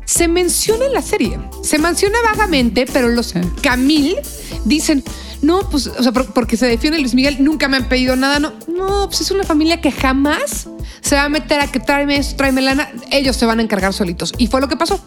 Se 0.04 0.28
menciona 0.28 0.84
en 0.86 0.92
la 0.92 1.02
serie. 1.02 1.38
Se 1.62 1.78
menciona 1.78 2.18
vagamente, 2.32 2.84
pero 2.92 3.08
los 3.08 3.32
Camil 3.62 4.16
dicen, 4.64 5.02
no, 5.42 5.68
pues, 5.70 5.86
o 5.88 6.02
sea, 6.02 6.12
por- 6.12 6.32
porque 6.32 6.56
se 6.56 6.66
defiende 6.66 6.98
Luis 7.00 7.14
Miguel, 7.14 7.36
nunca 7.44 7.68
me 7.68 7.76
han 7.76 7.88
pedido 7.88 8.16
nada. 8.16 8.38
No, 8.38 8.52
no, 8.68 9.06
pues 9.08 9.20
es 9.20 9.30
una 9.30 9.44
familia 9.44 9.80
que 9.80 9.90
jamás 9.92 10.68
se 11.00 11.16
va 11.16 11.24
a 11.24 11.28
meter 11.28 11.60
a 11.60 11.66
que 11.70 11.80
tráeme 11.80 12.16
esto, 12.16 12.36
tráeme 12.36 12.62
lana. 12.62 12.88
Ellos 13.10 13.36
se 13.36 13.44
van 13.46 13.58
a 13.58 13.62
encargar 13.62 13.92
solitos. 13.92 14.32
Y 14.38 14.46
fue 14.46 14.60
lo 14.60 14.68
que 14.68 14.76
pasó. 14.76 15.00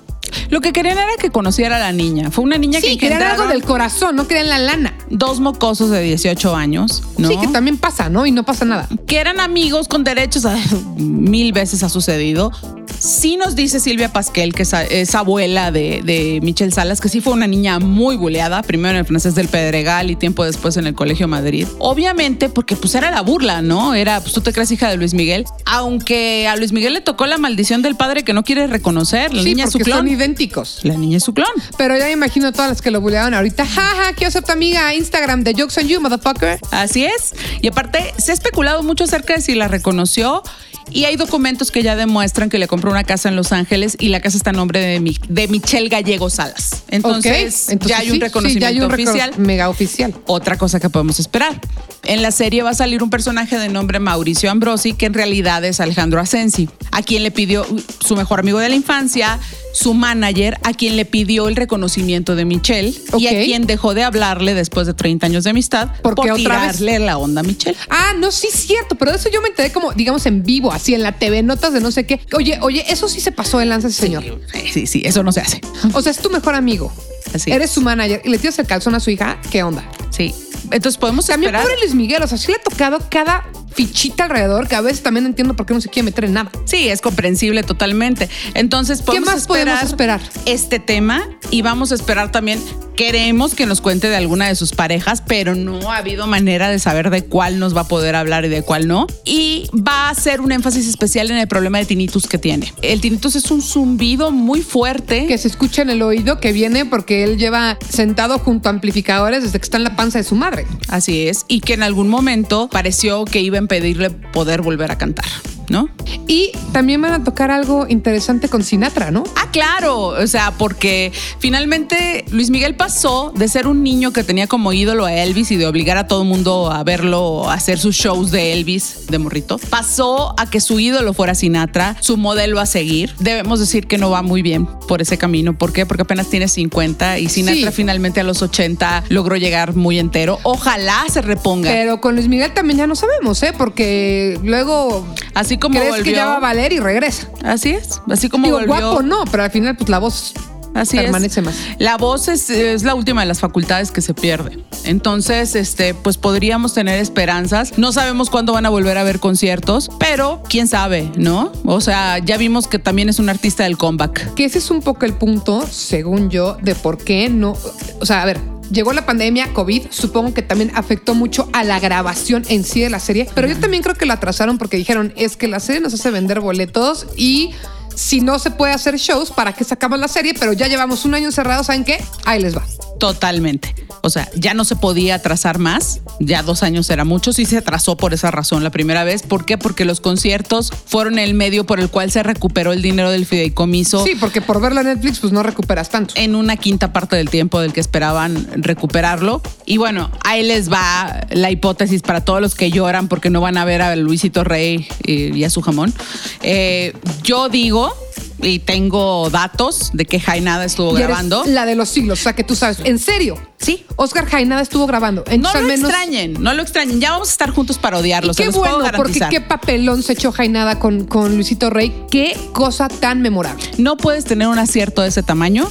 Lo 0.49 0.59
que 0.61 0.73
querían 0.73 0.97
era 0.97 1.11
que 1.17 1.29
conociera 1.31 1.77
a 1.77 1.79
la 1.79 1.91
niña. 1.91 2.29
Fue 2.31 2.43
una 2.43 2.57
niña 2.57 2.79
Sí, 2.81 2.87
que 2.93 2.97
querían 2.97 3.21
algo 3.23 3.47
del 3.47 3.63
corazón, 3.63 4.15
no 4.15 4.27
querían 4.27 4.49
la 4.49 4.59
lana. 4.59 4.93
dos 5.09 5.39
mocosos 5.39 5.89
de 5.89 6.01
18 6.01 6.55
años, 6.55 7.03
¿no? 7.17 7.29
Sí, 7.29 7.37
que 7.39 7.47
también 7.47 7.77
pasa, 7.77 8.09
¿no? 8.09 8.25
Y 8.25 8.31
no 8.31 8.43
pasa 8.43 8.65
nada. 8.65 8.87
que 9.07 9.17
eran 9.19 9.39
amigos 9.39 9.87
con 9.87 10.03
derechos, 10.03 10.45
a- 10.45 10.57
mil 10.97 11.53
veces 11.53 11.81
ha 11.83 11.89
sucedido. 11.89 12.51
Sí 12.99 13.37
nos 13.37 13.55
dice 13.55 13.79
Silvia 13.79 14.11
Pasquel, 14.11 14.53
que 14.53 14.63
es, 14.63 14.73
es 14.73 15.15
abuela 15.15 15.71
de, 15.71 16.01
de, 16.03 16.39
Michelle 16.41 16.71
Salas, 16.71 17.01
que 17.01 17.09
sí 17.09 17.21
fue 17.21 17.33
una 17.33 17.47
niña 17.47 17.79
muy 17.79 18.15
buleada, 18.15 18.61
primero 18.63 18.91
en 18.95 18.99
el 18.99 19.05
francés 19.05 19.35
del 19.35 19.47
Pedregal 19.47 20.11
y 20.11 20.15
tiempo 20.15 20.45
después 20.45 20.77
en 20.77 20.87
el 20.87 20.95
Colegio 20.95 21.27
Madrid. 21.27 21.67
Obviamente, 21.79 22.49
porque 22.49 22.75
pues 22.75 22.95
era 22.95 23.11
la 23.11 23.21
burla, 23.21 23.61
¿no? 23.61 23.93
Era, 23.93 24.21
pues 24.21 24.33
tú 24.33 24.41
te 24.41 24.53
crees 24.53 24.71
hija 24.71 24.89
de 24.89 24.97
Luis 24.97 25.13
Miguel, 25.13 25.45
aunque 25.65 26.47
a 26.47 26.55
Luis 26.55 26.71
Miguel 26.71 26.93
le 26.93 27.01
tocó 27.01 27.25
la 27.25 27.37
maldición 27.37 27.81
del 27.81 27.95
padre 27.95 28.23
que 28.23 28.33
no 28.33 28.43
quiere 28.43 28.67
reconocer. 28.67 29.33
La 29.33 29.41
sí, 29.41 29.49
niña 29.49 29.65
es 29.65 29.71
su 29.71 29.79
clon. 29.79 29.99
son 29.99 30.07
idénticos. 30.07 30.79
La 30.83 30.95
niña 30.95 31.17
es 31.17 31.23
su 31.23 31.33
clon. 31.33 31.47
Pero 31.77 31.97
ya 31.97 32.05
me 32.05 32.11
imagino 32.11 32.51
todas 32.51 32.69
las 32.69 32.81
que 32.81 32.91
lo 32.91 33.01
buleaban 33.01 33.33
ahorita. 33.33 33.65
Jaja, 33.65 34.13
quiero 34.13 34.31
ser 34.31 34.43
tu 34.43 34.51
amiga. 34.51 34.93
Instagram 34.93 35.43
de 35.43 35.53
Jokes 35.53 35.79
on 35.79 35.87
You, 35.87 36.01
motherfucker. 36.01 36.59
Así 36.71 37.05
es. 37.05 37.33
Y 37.61 37.67
aparte, 37.67 38.13
se 38.17 38.31
ha 38.31 38.33
especulado 38.33 38.83
mucho 38.83 39.03
acerca 39.03 39.35
de 39.35 39.41
si 39.41 39.55
la 39.55 39.67
reconoció. 39.67 40.43
Y 40.91 41.05
hay 41.05 41.15
documentos 41.17 41.71
que 41.71 41.83
ya 41.83 41.95
demuestran 41.95 42.49
que 42.49 42.57
le 42.57 42.67
compró 42.67 42.91
una 42.91 43.03
casa 43.03 43.27
en 43.27 43.35
Los 43.35 43.51
Ángeles 43.51 43.97
y 43.99 44.09
la 44.09 44.21
casa 44.21 44.37
está 44.37 44.51
a 44.51 44.53
nombre 44.53 44.79
de, 44.79 44.99
mi, 44.99 45.17
de 45.27 45.47
Michelle 45.47 45.89
Gallego 45.89 46.29
Salas. 46.29 46.83
Entonces, 46.89 47.67
ya 47.81 47.97
hay 47.99 48.11
un 48.11 48.21
reconocimiento 48.21 48.53
sí, 48.53 48.59
ya 48.59 48.67
hay 48.67 48.79
un 48.79 48.89
recono- 48.89 49.09
oficial. 49.09 49.31
Mega 49.37 49.69
oficial. 49.69 50.13
Otra 50.25 50.57
cosa 50.57 50.79
que 50.79 50.89
podemos 50.89 51.19
esperar. 51.19 51.59
En 52.03 52.21
la 52.21 52.31
serie 52.31 52.61
va 52.63 52.69
a 52.69 52.75
salir 52.75 53.01
un 53.03 53.09
personaje 53.09 53.57
de 53.57 53.67
nombre 53.67 53.99
Mauricio 53.99 54.49
Ambrosi, 54.51 54.93
que 54.93 55.07
en 55.07 55.15
realidad 55.15 55.65
es 55.65 55.79
Alejandro 55.79 56.21
Asensi, 56.21 56.69
a 56.91 57.01
quien 57.01 57.23
le 57.23 57.31
pidió 57.31 57.65
su 58.05 58.15
mejor 58.15 58.39
amigo 58.39 58.59
de 58.59 58.69
la 58.69 58.75
infancia, 58.75 59.39
su 59.75 59.93
manager, 59.93 60.57
a 60.63 60.73
quien 60.73 60.95
le 60.95 61.03
pidió 61.03 61.49
el 61.49 61.55
reconocimiento 61.57 62.35
de 62.35 62.45
Michelle 62.45 62.93
y 63.17 63.27
a 63.27 63.31
quien 63.31 63.67
dejó 63.67 63.93
de 63.93 64.03
hablarle 64.03 64.53
después 64.53 64.87
de 64.87 64.93
30 64.93 65.25
años 65.25 65.43
de 65.43 65.49
amistad 65.49 65.89
¿Por 66.01 66.13
otra 66.13 66.33
vez? 66.33 66.37
tirarle 66.43 66.99
la 66.99 67.17
onda 67.17 67.41
a 67.41 67.43
Michelle. 67.43 67.75
Ah, 67.89 68.13
no, 68.17 68.31
sí 68.31 68.47
es 68.47 68.55
cierto, 68.57 68.95
pero 68.95 69.11
de 69.11 69.17
eso 69.17 69.29
yo 69.29 69.41
me 69.41 69.49
enteré 69.49 69.71
como, 69.73 69.91
digamos, 69.91 70.25
en 70.27 70.43
vivo, 70.43 70.71
así 70.71 70.93
en 70.93 71.03
la 71.03 71.11
TV, 71.11 71.43
notas 71.43 71.73
de 71.73 71.81
no 71.81 71.91
sé 71.91 72.05
qué. 72.05 72.21
Oye, 72.33 72.57
oye, 72.61 72.85
eso 72.87 73.09
sí 73.09 73.19
se 73.19 73.31
pasó 73.33 73.59
de 73.59 73.65
lanza 73.65 73.89
ese 73.89 74.01
señor. 74.01 74.23
Sí, 74.53 74.61
sí, 74.71 74.87
sí, 74.87 75.01
eso 75.03 75.23
no 75.23 75.31
se 75.33 75.41
hace. 75.41 75.59
O 75.93 76.01
sea, 76.01 76.11
es 76.13 76.19
tu 76.19 76.29
mejor 76.29 76.55
amigo. 76.55 76.93
Así 77.33 77.51
Eres 77.51 77.69
es. 77.71 77.73
su 77.75 77.81
manager 77.81 78.21
y 78.23 78.29
le 78.29 78.37
tiras 78.37 78.57
el 78.59 78.67
calzón 78.67 78.95
a 78.95 78.99
su 79.01 79.09
hija. 79.09 79.41
¿Qué 79.51 79.61
onda? 79.63 79.83
Sí. 80.09 80.33
Entonces 80.71 80.97
podemos 80.97 81.25
También 81.25 81.49
esperar. 81.53 81.63
pobre 81.67 81.79
Luis 81.81 81.93
Miguel, 81.95 82.23
o 82.23 82.27
sea, 82.27 82.37
sí 82.37 82.47
le 82.51 82.55
ha 82.57 82.63
tocado 82.63 82.99
cada 83.09 83.43
fichita 83.75 84.23
alrededor, 84.25 84.67
que 84.67 84.75
a 84.75 84.81
veces 84.81 85.03
también 85.03 85.25
entiendo 85.25 85.55
por 85.55 85.65
qué 85.65 85.73
no 85.73 85.81
se 85.81 85.89
quiere 85.89 86.05
meter 86.05 86.25
en 86.25 86.33
nada. 86.33 86.51
Sí, 86.65 86.87
es 86.87 87.01
comprensible 87.01 87.63
totalmente. 87.63 88.29
Entonces, 88.53 89.01
podemos 89.01 89.29
más 89.29 89.47
podemos 89.47 89.83
esperar? 89.83 90.21
Este 90.45 90.79
tema 90.79 91.27
y 91.51 91.61
vamos 91.61 91.91
a 91.91 91.95
esperar 91.95 92.31
también. 92.31 92.59
Queremos 92.95 93.55
que 93.55 93.65
nos 93.65 93.81
cuente 93.81 94.07
de 94.07 94.15
alguna 94.15 94.47
de 94.47 94.55
sus 94.55 94.71
parejas, 94.71 95.21
pero 95.27 95.53
no 95.53 95.91
ha 95.91 95.97
habido 95.97 96.27
manera 96.27 96.69
de 96.69 96.79
saber 96.79 97.09
de 97.09 97.25
cuál 97.25 97.59
nos 97.59 97.75
va 97.75 97.81
a 97.81 97.87
poder 97.89 98.15
hablar 98.15 98.45
y 98.45 98.47
de 98.47 98.61
cuál 98.61 98.87
no. 98.87 99.07
Y 99.25 99.69
va 99.75 100.07
a 100.07 100.09
hacer 100.11 100.39
un 100.39 100.53
énfasis 100.53 100.87
especial 100.87 101.29
en 101.29 101.37
el 101.37 101.47
problema 101.49 101.77
de 101.77 101.85
tinnitus 101.85 102.25
que 102.25 102.37
tiene. 102.37 102.73
El 102.81 103.01
tinnitus 103.01 103.35
es 103.35 103.51
un 103.51 103.61
zumbido 103.61 104.31
muy 104.31 104.61
fuerte. 104.61 105.27
Que 105.27 105.37
se 105.37 105.49
escucha 105.49 105.81
en 105.81 105.89
el 105.89 106.01
oído 106.01 106.39
que 106.39 106.53
viene 106.53 106.85
porque 106.85 107.25
él 107.25 107.37
lleva 107.37 107.77
sentado 107.89 108.39
junto 108.39 108.69
a 108.69 108.71
amplificadores 108.71 109.43
desde 109.43 109.59
que 109.59 109.63
está 109.63 109.75
en 109.75 109.83
la 109.83 109.97
panza 109.97 110.19
de 110.19 110.23
su 110.23 110.35
madre. 110.35 110.65
Así 110.87 111.27
es. 111.27 111.43
Y 111.49 111.59
que 111.59 111.73
en 111.73 111.83
algún 111.83 112.07
momento 112.07 112.69
pareció 112.69 113.25
que 113.25 113.41
iba 113.41 113.57
a 113.57 113.59
impedirle 113.65 114.11
poder 114.11 114.61
volver 114.61 114.91
a 114.91 114.97
cantar, 114.97 115.25
¿no? 115.69 115.89
Y 116.27 116.51
también 116.71 117.01
van 117.01 117.13
a 117.13 117.23
tocar 117.23 117.51
algo 117.51 117.85
interesante 117.87 118.49
con 118.49 118.63
Sinatra, 118.63 119.11
¿no? 119.11 119.23
Ah, 119.35 119.49
claro, 119.51 120.07
o 120.07 120.27
sea, 120.27 120.51
porque 120.57 121.11
finalmente 121.39 122.25
Luis 122.31 122.49
Miguel 122.49 122.75
pasó 122.75 123.31
de 123.35 123.47
ser 123.47 123.67
un 123.67 123.83
niño 123.83 124.11
que 124.11 124.23
tenía 124.23 124.47
como 124.47 124.73
ídolo 124.73 125.05
a 125.05 125.13
Elvis 125.13 125.51
y 125.51 125.55
de 125.55 125.67
obligar 125.67 125.97
a 125.97 126.07
todo 126.07 126.23
el 126.23 126.27
mundo 126.27 126.71
a 126.71 126.83
verlo, 126.83 127.49
a 127.49 127.53
hacer 127.53 127.79
sus 127.79 127.95
shows 127.95 128.31
de 128.31 128.53
Elvis 128.53 129.07
de 129.07 129.19
morrito, 129.19 129.57
pasó 129.69 130.33
a 130.39 130.49
que 130.49 130.59
su 130.59 130.79
ídolo 130.79 131.13
fuera 131.13 131.35
Sinatra, 131.35 131.95
su 132.01 132.17
modelo 132.17 132.59
a 132.59 132.65
seguir. 132.65 133.13
Debemos 133.19 133.59
decir 133.59 133.87
que 133.87 133.97
no 133.97 134.09
va 134.09 134.21
muy 134.21 134.41
bien 134.41 134.65
por 134.87 135.01
ese 135.01 135.17
camino. 135.17 135.57
¿Por 135.57 135.71
qué? 135.71 135.85
Porque 135.85 136.01
apenas 136.03 136.29
tiene 136.29 136.47
50 136.47 137.19
y 137.19 137.29
Sinatra 137.29 137.71
Sí. 137.71 137.75
finalmente 137.75 138.19
a 138.19 138.23
los 138.23 138.41
80 138.41 139.03
logró 139.09 139.35
llegar 139.37 139.75
muy 139.75 139.99
entero. 139.99 140.39
Ojalá 140.43 141.05
se 141.11 141.21
reponga. 141.21 141.69
Pero 141.71 142.01
con 142.01 142.15
Luis 142.15 142.27
Miguel 142.27 142.53
también 142.53 142.79
ya 142.79 142.87
no 142.87 142.95
sabemos, 142.95 143.41
¿eh? 143.43 143.53
Porque 143.57 144.39
luego 144.43 145.05
Así 145.33 145.54
como 145.57 145.75
crees 145.75 145.89
volvió. 145.89 146.03
que 146.05 146.11
ya 146.13 146.25
va 146.25 146.37
a 146.37 146.39
valer 146.39 146.73
y 146.73 146.79
regresa. 146.79 147.27
Así 147.43 147.71
es, 147.71 148.01
así 148.09 148.29
como 148.29 148.45
Digo, 148.45 148.57
volvió. 148.59 148.75
guapo 148.75 149.01
no, 149.03 149.23
pero 149.31 149.43
al 149.43 149.51
final 149.51 149.75
pues 149.75 149.89
la 149.89 149.99
voz 149.99 150.33
Así 150.73 150.97
permanece 150.97 151.39
es. 151.39 151.45
más. 151.45 151.55
La 151.79 151.95
voz 151.95 152.27
es, 152.27 152.49
es 152.49 152.83
la 152.83 152.95
última 152.95 153.21
de 153.21 153.27
las 153.27 153.39
facultades 153.39 153.91
que 153.91 154.01
se 154.01 154.13
pierde. 154.13 154.59
Entonces, 154.83 155.55
este, 155.55 155.93
pues 155.93 156.17
podríamos 156.17 156.73
tener 156.73 156.99
esperanzas. 156.99 157.77
No 157.77 157.93
sabemos 157.93 158.29
cuándo 158.29 158.51
van 158.51 158.65
a 158.65 158.69
volver 158.69 158.97
a 158.97 159.03
ver 159.03 159.21
conciertos, 159.21 159.89
pero 159.99 160.43
quién 160.49 160.67
sabe, 160.67 161.09
¿no? 161.15 161.53
O 161.63 161.79
sea, 161.79 162.17
ya 162.19 162.35
vimos 162.35 162.67
que 162.67 162.77
también 162.77 163.07
es 163.07 163.19
un 163.19 163.29
artista 163.29 163.63
del 163.63 163.77
comeback. 163.77 164.33
Que 164.33 164.43
ese 164.43 164.57
es 164.57 164.69
un 164.69 164.81
poco 164.81 165.05
el 165.05 165.13
punto, 165.13 165.65
según 165.71 166.29
yo, 166.29 166.57
de 166.61 166.75
por 166.75 166.97
qué 166.97 167.29
no. 167.29 167.55
O 168.01 168.05
sea, 168.05 168.21
a 168.23 168.25
ver. 168.25 168.54
Llegó 168.71 168.93
la 168.93 169.05
pandemia, 169.05 169.53
COVID, 169.53 169.87
supongo 169.91 170.33
que 170.33 170.41
también 170.41 170.71
afectó 170.75 171.13
mucho 171.13 171.49
a 171.53 171.63
la 171.63 171.79
grabación 171.79 172.43
en 172.49 172.63
sí 172.63 172.81
de 172.81 172.89
la 172.89 172.99
serie, 172.99 173.27
pero 173.35 173.47
yo 173.47 173.57
también 173.57 173.83
creo 173.83 173.95
que 173.95 174.05
la 174.05 174.15
atrasaron 174.15 174.57
porque 174.57 174.77
dijeron, 174.77 175.13
es 175.15 175.37
que 175.37 175.47
la 175.47 175.59
serie 175.59 175.81
nos 175.81 175.93
hace 175.93 176.09
vender 176.11 176.39
boletos 176.39 177.07
y 177.15 177.51
si 177.95 178.21
no 178.21 178.39
se 178.39 178.51
puede 178.51 178.73
hacer 178.73 178.97
shows, 178.97 179.31
¿para 179.31 179.53
qué 179.53 179.63
sacamos 179.63 179.99
la 179.99 180.07
serie? 180.07 180.33
Pero 180.37 180.53
ya 180.53 180.67
llevamos 180.67 181.05
un 181.05 181.15
año 181.15 181.27
encerrado, 181.27 181.63
¿saben 181.63 181.85
qué? 181.85 182.03
Ahí 182.25 182.41
les 182.41 182.55
va. 182.55 182.63
Totalmente. 182.99 183.75
O 184.01 184.09
sea, 184.09 184.29
ya 184.35 184.53
no 184.53 184.65
se 184.65 184.75
podía 184.75 185.15
atrasar 185.15 185.57
más. 185.59 186.01
Ya 186.19 186.43
dos 186.43 186.63
años 186.63 186.89
era 186.89 187.05
mucho. 187.05 187.33
Sí 187.33 187.45
se 187.45 187.57
atrasó 187.57 187.97
por 187.97 188.13
esa 188.13 188.31
razón 188.31 188.63
la 188.63 188.69
primera 188.69 189.03
vez. 189.03 189.23
¿Por 189.23 189.45
qué? 189.45 189.57
Porque 189.57 189.83
los 189.85 189.99
conciertos 189.99 190.71
fueron 190.85 191.19
el 191.19 191.33
medio 191.33 191.65
por 191.65 191.79
el 191.79 191.89
cual 191.89 192.11
se 192.11 192.23
recuperó 192.23 192.71
el 192.73 192.81
dinero 192.81 193.09
del 193.09 193.25
fideicomiso. 193.25 194.03
Sí, 194.03 194.15
porque 194.19 194.41
por 194.41 194.61
verlo 194.61 194.81
en 194.81 194.87
Netflix, 194.87 195.19
pues 195.19 195.33
no 195.33 195.43
recuperas 195.43 195.89
tanto. 195.89 196.13
en 196.17 196.35
una 196.35 196.57
quinta 196.57 196.93
parte 196.93 197.15
del 197.15 197.29
tiempo 197.29 197.59
del 197.59 197.73
que 197.73 197.79
esperaban 197.79 198.47
recuperarlo. 198.55 199.41
Y 199.65 199.77
bueno, 199.77 200.11
ahí 200.23 200.43
les 200.43 200.71
va 200.71 201.25
la 201.31 201.51
hipótesis 201.51 202.01
para 202.01 202.21
todos 202.21 202.41
los 202.41 202.55
que 202.55 202.71
lloran 202.71 203.07
porque 203.07 203.29
no 203.29 203.41
van 203.41 203.57
a 203.57 203.65
ver 203.65 203.81
a 203.81 203.95
Luisito 203.95 204.43
Rey 204.43 204.87
y, 205.03 205.35
y 205.35 205.43
a 205.43 205.49
su 205.49 205.61
jamón. 205.61 205.93
Eh, 206.41 206.93
yo 207.23 207.49
digo, 207.49 207.93
y 208.41 208.59
tengo 208.59 209.29
datos 209.29 209.91
de 209.93 210.05
que 210.05 210.19
Jainada 210.19 210.65
estuvo 210.65 210.91
Y 210.91 210.97
eres 210.97 211.07
grabando. 211.07 211.43
La 211.47 211.65
de 211.65 211.75
los 211.75 211.89
siglos, 211.89 212.19
o 212.19 212.23
sea 212.23 212.33
que 212.33 212.43
tú 212.43 212.55
sabes, 212.55 212.79
en 212.83 212.99
serio. 212.99 213.37
Sí. 213.57 213.85
Oscar 213.95 214.25
Jainada 214.25 214.61
estuvo 214.61 214.85
grabando. 214.85 215.23
No 215.39 215.53
lo 215.53 215.61
menos, 215.61 215.89
extrañen, 215.89 216.41
no 216.41 216.53
lo 216.53 216.61
extrañen. 216.61 216.99
Ya 216.99 217.11
vamos 217.11 217.29
a 217.29 217.31
estar 217.31 217.51
juntos 217.51 217.77
para 217.77 217.97
odiarlo, 217.97 218.31
Y 218.31 218.35
se 218.35 218.43
qué 218.43 218.49
bueno, 218.49 218.85
porque 218.95 219.21
qué 219.29 219.41
papelón 219.41 220.03
se 220.03 220.13
echó 220.13 220.31
Jainada 220.31 220.79
con, 220.79 221.05
con 221.05 221.35
Luisito 221.35 221.69
Rey. 221.69 222.05
Qué 222.11 222.37
cosa 222.53 222.87
tan 222.87 223.21
memorable. 223.21 223.63
No 223.77 223.97
puedes 223.97 224.25
tener 224.25 224.47
un 224.47 224.59
acierto 224.59 225.01
de 225.01 225.09
ese 225.09 225.23
tamaño 225.23 225.69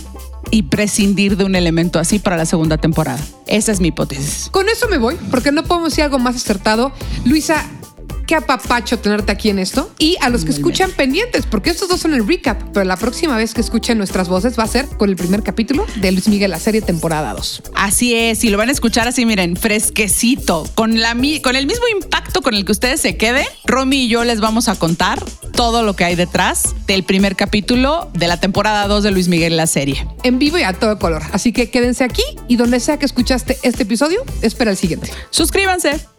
y 0.51 0.63
prescindir 0.65 1.37
de 1.37 1.45
un 1.45 1.55
elemento 1.55 1.99
así 1.99 2.19
para 2.19 2.37
la 2.37 2.47
segunda 2.47 2.79
temporada. 2.79 3.21
Esa 3.47 3.73
es 3.73 3.81
mi 3.81 3.89
hipótesis. 3.89 4.49
Con 4.51 4.69
eso 4.69 4.89
me 4.89 4.99
voy, 4.99 5.17
porque 5.31 5.53
no 5.53 5.65
podemos 5.65 5.91
decir 5.91 6.05
algo 6.05 6.19
más 6.19 6.37
acertado. 6.37 6.93
Luisa, 7.25 7.65
qué 8.27 8.35
apapacho 8.35 8.99
tenerte 8.99 9.33
aquí 9.33 9.51
en 9.51 9.59
esto. 9.59 9.93
Y 9.99 10.17
a 10.21 10.29
los 10.29 10.45
que 10.45 10.51
escuchan 10.51 10.91
pendientes, 10.91 11.47
porque 11.47 11.71
estos 11.71 11.89
dos 11.89 12.01
son 12.01 12.15
el 12.15 12.27
recap, 12.27 12.61
pero 12.73 12.85
la 12.85 12.97
próxima 12.97 13.37
vez 13.37 13.55
que 13.55 13.61
escuchen 13.61 13.99
nuestras 13.99 14.29
voces 14.29 14.59
va 14.59 14.65
a 14.65 14.69
ser 14.69 14.87
con 14.87 15.09
el 15.09 15.17
primer 15.17 15.43
capítulo 15.43 15.87
de 15.97 16.13
Luis 16.13 16.29
Miguel, 16.29 16.51
la 16.51 16.59
serie 16.59 16.83
temporada 16.83 17.33
2. 17.35 17.63
Así 17.75 18.15
es, 18.15 18.45
y 18.45 18.51
lo 18.51 18.59
van 18.59 18.69
a 18.69 18.73
escuchar 18.73 19.09
así, 19.09 19.27
miren, 19.27 19.57
fresquecito, 19.57 20.69
con, 20.75 21.01
la, 21.01 21.17
con 21.43 21.57
el 21.57 21.67
mismo 21.67 21.85
impacto 21.93 22.43
con 22.43 22.55
el 22.55 22.65
que 22.65 22.73
ustedes 22.73 23.01
se 23.01 23.17
queden. 23.17 23.47
Romy 23.65 24.05
y 24.05 24.09
yo 24.09 24.25
les 24.25 24.41
vamos 24.41 24.69
a 24.69 24.77
contar 24.77 25.23
todo 25.53 25.83
lo 25.83 25.95
que 25.95 26.05
hay 26.05 26.17
detrás 26.17 26.75
del 26.87 27.05
primer 27.05 27.37
capítulo 27.37 28.11
de 28.15 28.29
la 28.29 28.39
temporada 28.41 28.87
2 28.89 29.05
de 29.05 29.11
Luis 29.11 29.29
Miguel 29.29 29.57
la 29.57 29.67
serie. 29.67 30.07
En 30.23 30.39
vivo 30.39 30.59
y 30.59 30.63
a 30.63 30.73
todo 30.73 30.99
color. 30.99 31.23
Así 31.33 31.53
que 31.53 31.71
quédense 31.71 32.05
aquí 32.05 32.25
y 32.49 32.57
donde 32.57 32.81
sea 32.81 32.99
que 32.99 33.07
escuchaste 33.07 33.59
este 33.63 33.85
episodio, 33.85 34.23
espera 34.43 34.71
el 34.71 34.77
siguiente. 34.77 35.11
Suscríbanse. 35.31 36.14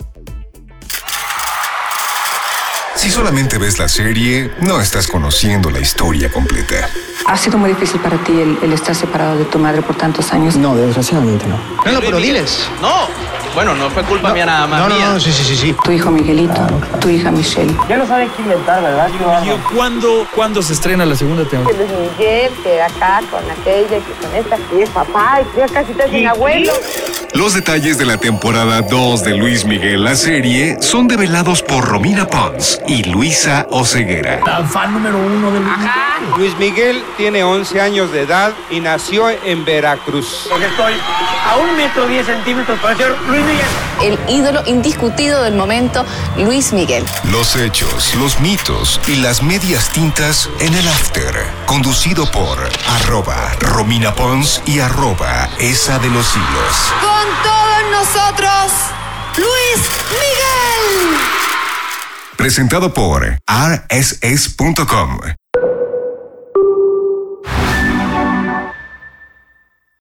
Si 3.05 3.11
solamente 3.11 3.59
ves 3.59 3.77
la 3.77 3.87
serie, 3.87 4.49
no 4.61 4.81
estás 4.81 5.05
conociendo 5.05 5.69
la 5.69 5.79
historia 5.79 6.31
completa. 6.31 6.89
¿Ha 7.27 7.37
sido 7.37 7.59
muy 7.59 7.69
difícil 7.69 8.01
para 8.01 8.17
ti 8.23 8.31
el, 8.31 8.57
el 8.63 8.73
estar 8.73 8.95
separado 8.95 9.37
de 9.37 9.45
tu 9.45 9.59
madre 9.59 9.83
por 9.83 9.95
tantos 9.95 10.33
años? 10.33 10.55
No, 10.55 10.75
desgraciadamente 10.75 11.45
no. 11.45 11.55
No, 11.85 11.91
no, 11.91 11.99
pero 11.99 12.17
diles. 12.17 12.61
No. 12.81 13.07
Bueno, 13.55 13.73
no 13.73 13.89
fue 13.89 14.03
culpa 14.03 14.33
mía 14.33 14.45
nada 14.45 14.67
más. 14.67 14.81
No, 14.81 14.89
no, 14.89 14.95
mía. 14.95 15.09
no, 15.13 15.19
sí, 15.19 15.31
sí, 15.31 15.43
sí, 15.45 15.55
sí. 15.55 15.75
Tu 15.81 15.91
hijo 15.91 16.11
Miguelito, 16.11 16.67
tu 16.99 17.07
hija 17.07 17.31
Michelle. 17.31 17.73
Ya 17.87 17.95
no 17.95 18.05
saben 18.05 18.29
qué 18.35 18.41
inventar, 18.41 18.83
¿verdad? 18.83 19.09
Yo, 19.45 19.57
¿cuándo, 19.73 20.27
¿Cuándo 20.35 20.61
se 20.61 20.73
estrena 20.73 21.05
la 21.05 21.15
segunda 21.15 21.45
temporada? 21.45 21.85
Luis 21.85 22.11
Miguel, 22.11 22.51
que 22.61 22.81
acá 22.81 23.21
con 23.31 23.49
aquella, 23.49 23.87
que 23.87 24.11
con 24.21 24.35
esta, 24.35 24.57
y 24.77 24.81
es 24.81 24.89
papá, 24.89 25.39
y 25.41 25.57
ya 25.57 25.67
casi 25.67 25.93
te 25.93 26.03
hacen 26.03 26.27
abuelo. 26.27 26.73
Los 27.33 27.53
detalles 27.53 27.97
de 27.97 28.05
la 28.05 28.17
temporada 28.17 28.81
2 28.81 29.23
de 29.23 29.35
Luis 29.37 29.65
Miguel 29.65 30.03
la 30.03 30.15
serie 30.15 30.77
son 30.81 31.07
develados 31.07 31.61
por 31.61 31.85
Romina 31.85 32.25
Pons 32.27 32.81
y 32.87 33.03
Luisa 33.03 33.67
Oceguera. 33.69 34.39
La 34.45 34.63
fan 34.65 34.93
número 34.93 35.17
uno 35.17 35.51
del 35.51 35.63
Luis 36.37 36.57
Miguel 36.57 37.03
tiene 37.17 37.43
11 37.43 37.81
años 37.81 38.11
de 38.11 38.21
edad 38.21 38.53
y 38.69 38.79
nació 38.79 39.29
en 39.29 39.63
Veracruz. 39.65 40.47
Porque 40.49 40.65
estoy 40.65 40.93
a 40.93 41.57
un 41.57 41.75
metro 41.77 42.07
diez 42.07 42.25
centímetros 42.25 42.79
para 42.79 42.95
ser 42.95 43.15
Luis. 43.27 43.44
El 44.01 44.19
ídolo 44.27 44.61
indiscutido 44.65 45.43
del 45.43 45.55
momento, 45.55 46.05
Luis 46.37 46.73
Miguel. 46.73 47.05
Los 47.31 47.55
hechos, 47.55 48.13
los 48.15 48.39
mitos 48.39 48.99
y 49.07 49.15
las 49.15 49.41
medias 49.41 49.89
tintas 49.89 50.49
en 50.59 50.73
el 50.73 50.87
after. 50.87 51.33
Conducido 51.65 52.29
por 52.31 52.57
arroba 52.87 53.51
Romina 53.59 54.13
Pons 54.13 54.61
y 54.65 54.79
arroba 54.79 55.49
esa 55.59 55.99
de 55.99 56.09
los 56.09 56.35
hilos. 56.35 56.93
Con 57.01 57.27
todos 57.43 57.83
nosotros, 57.91 58.71
Luis 59.37 59.89
Miguel. 60.11 61.17
Presentado 62.37 62.93
por 62.93 63.37
rss.com. 63.47 65.19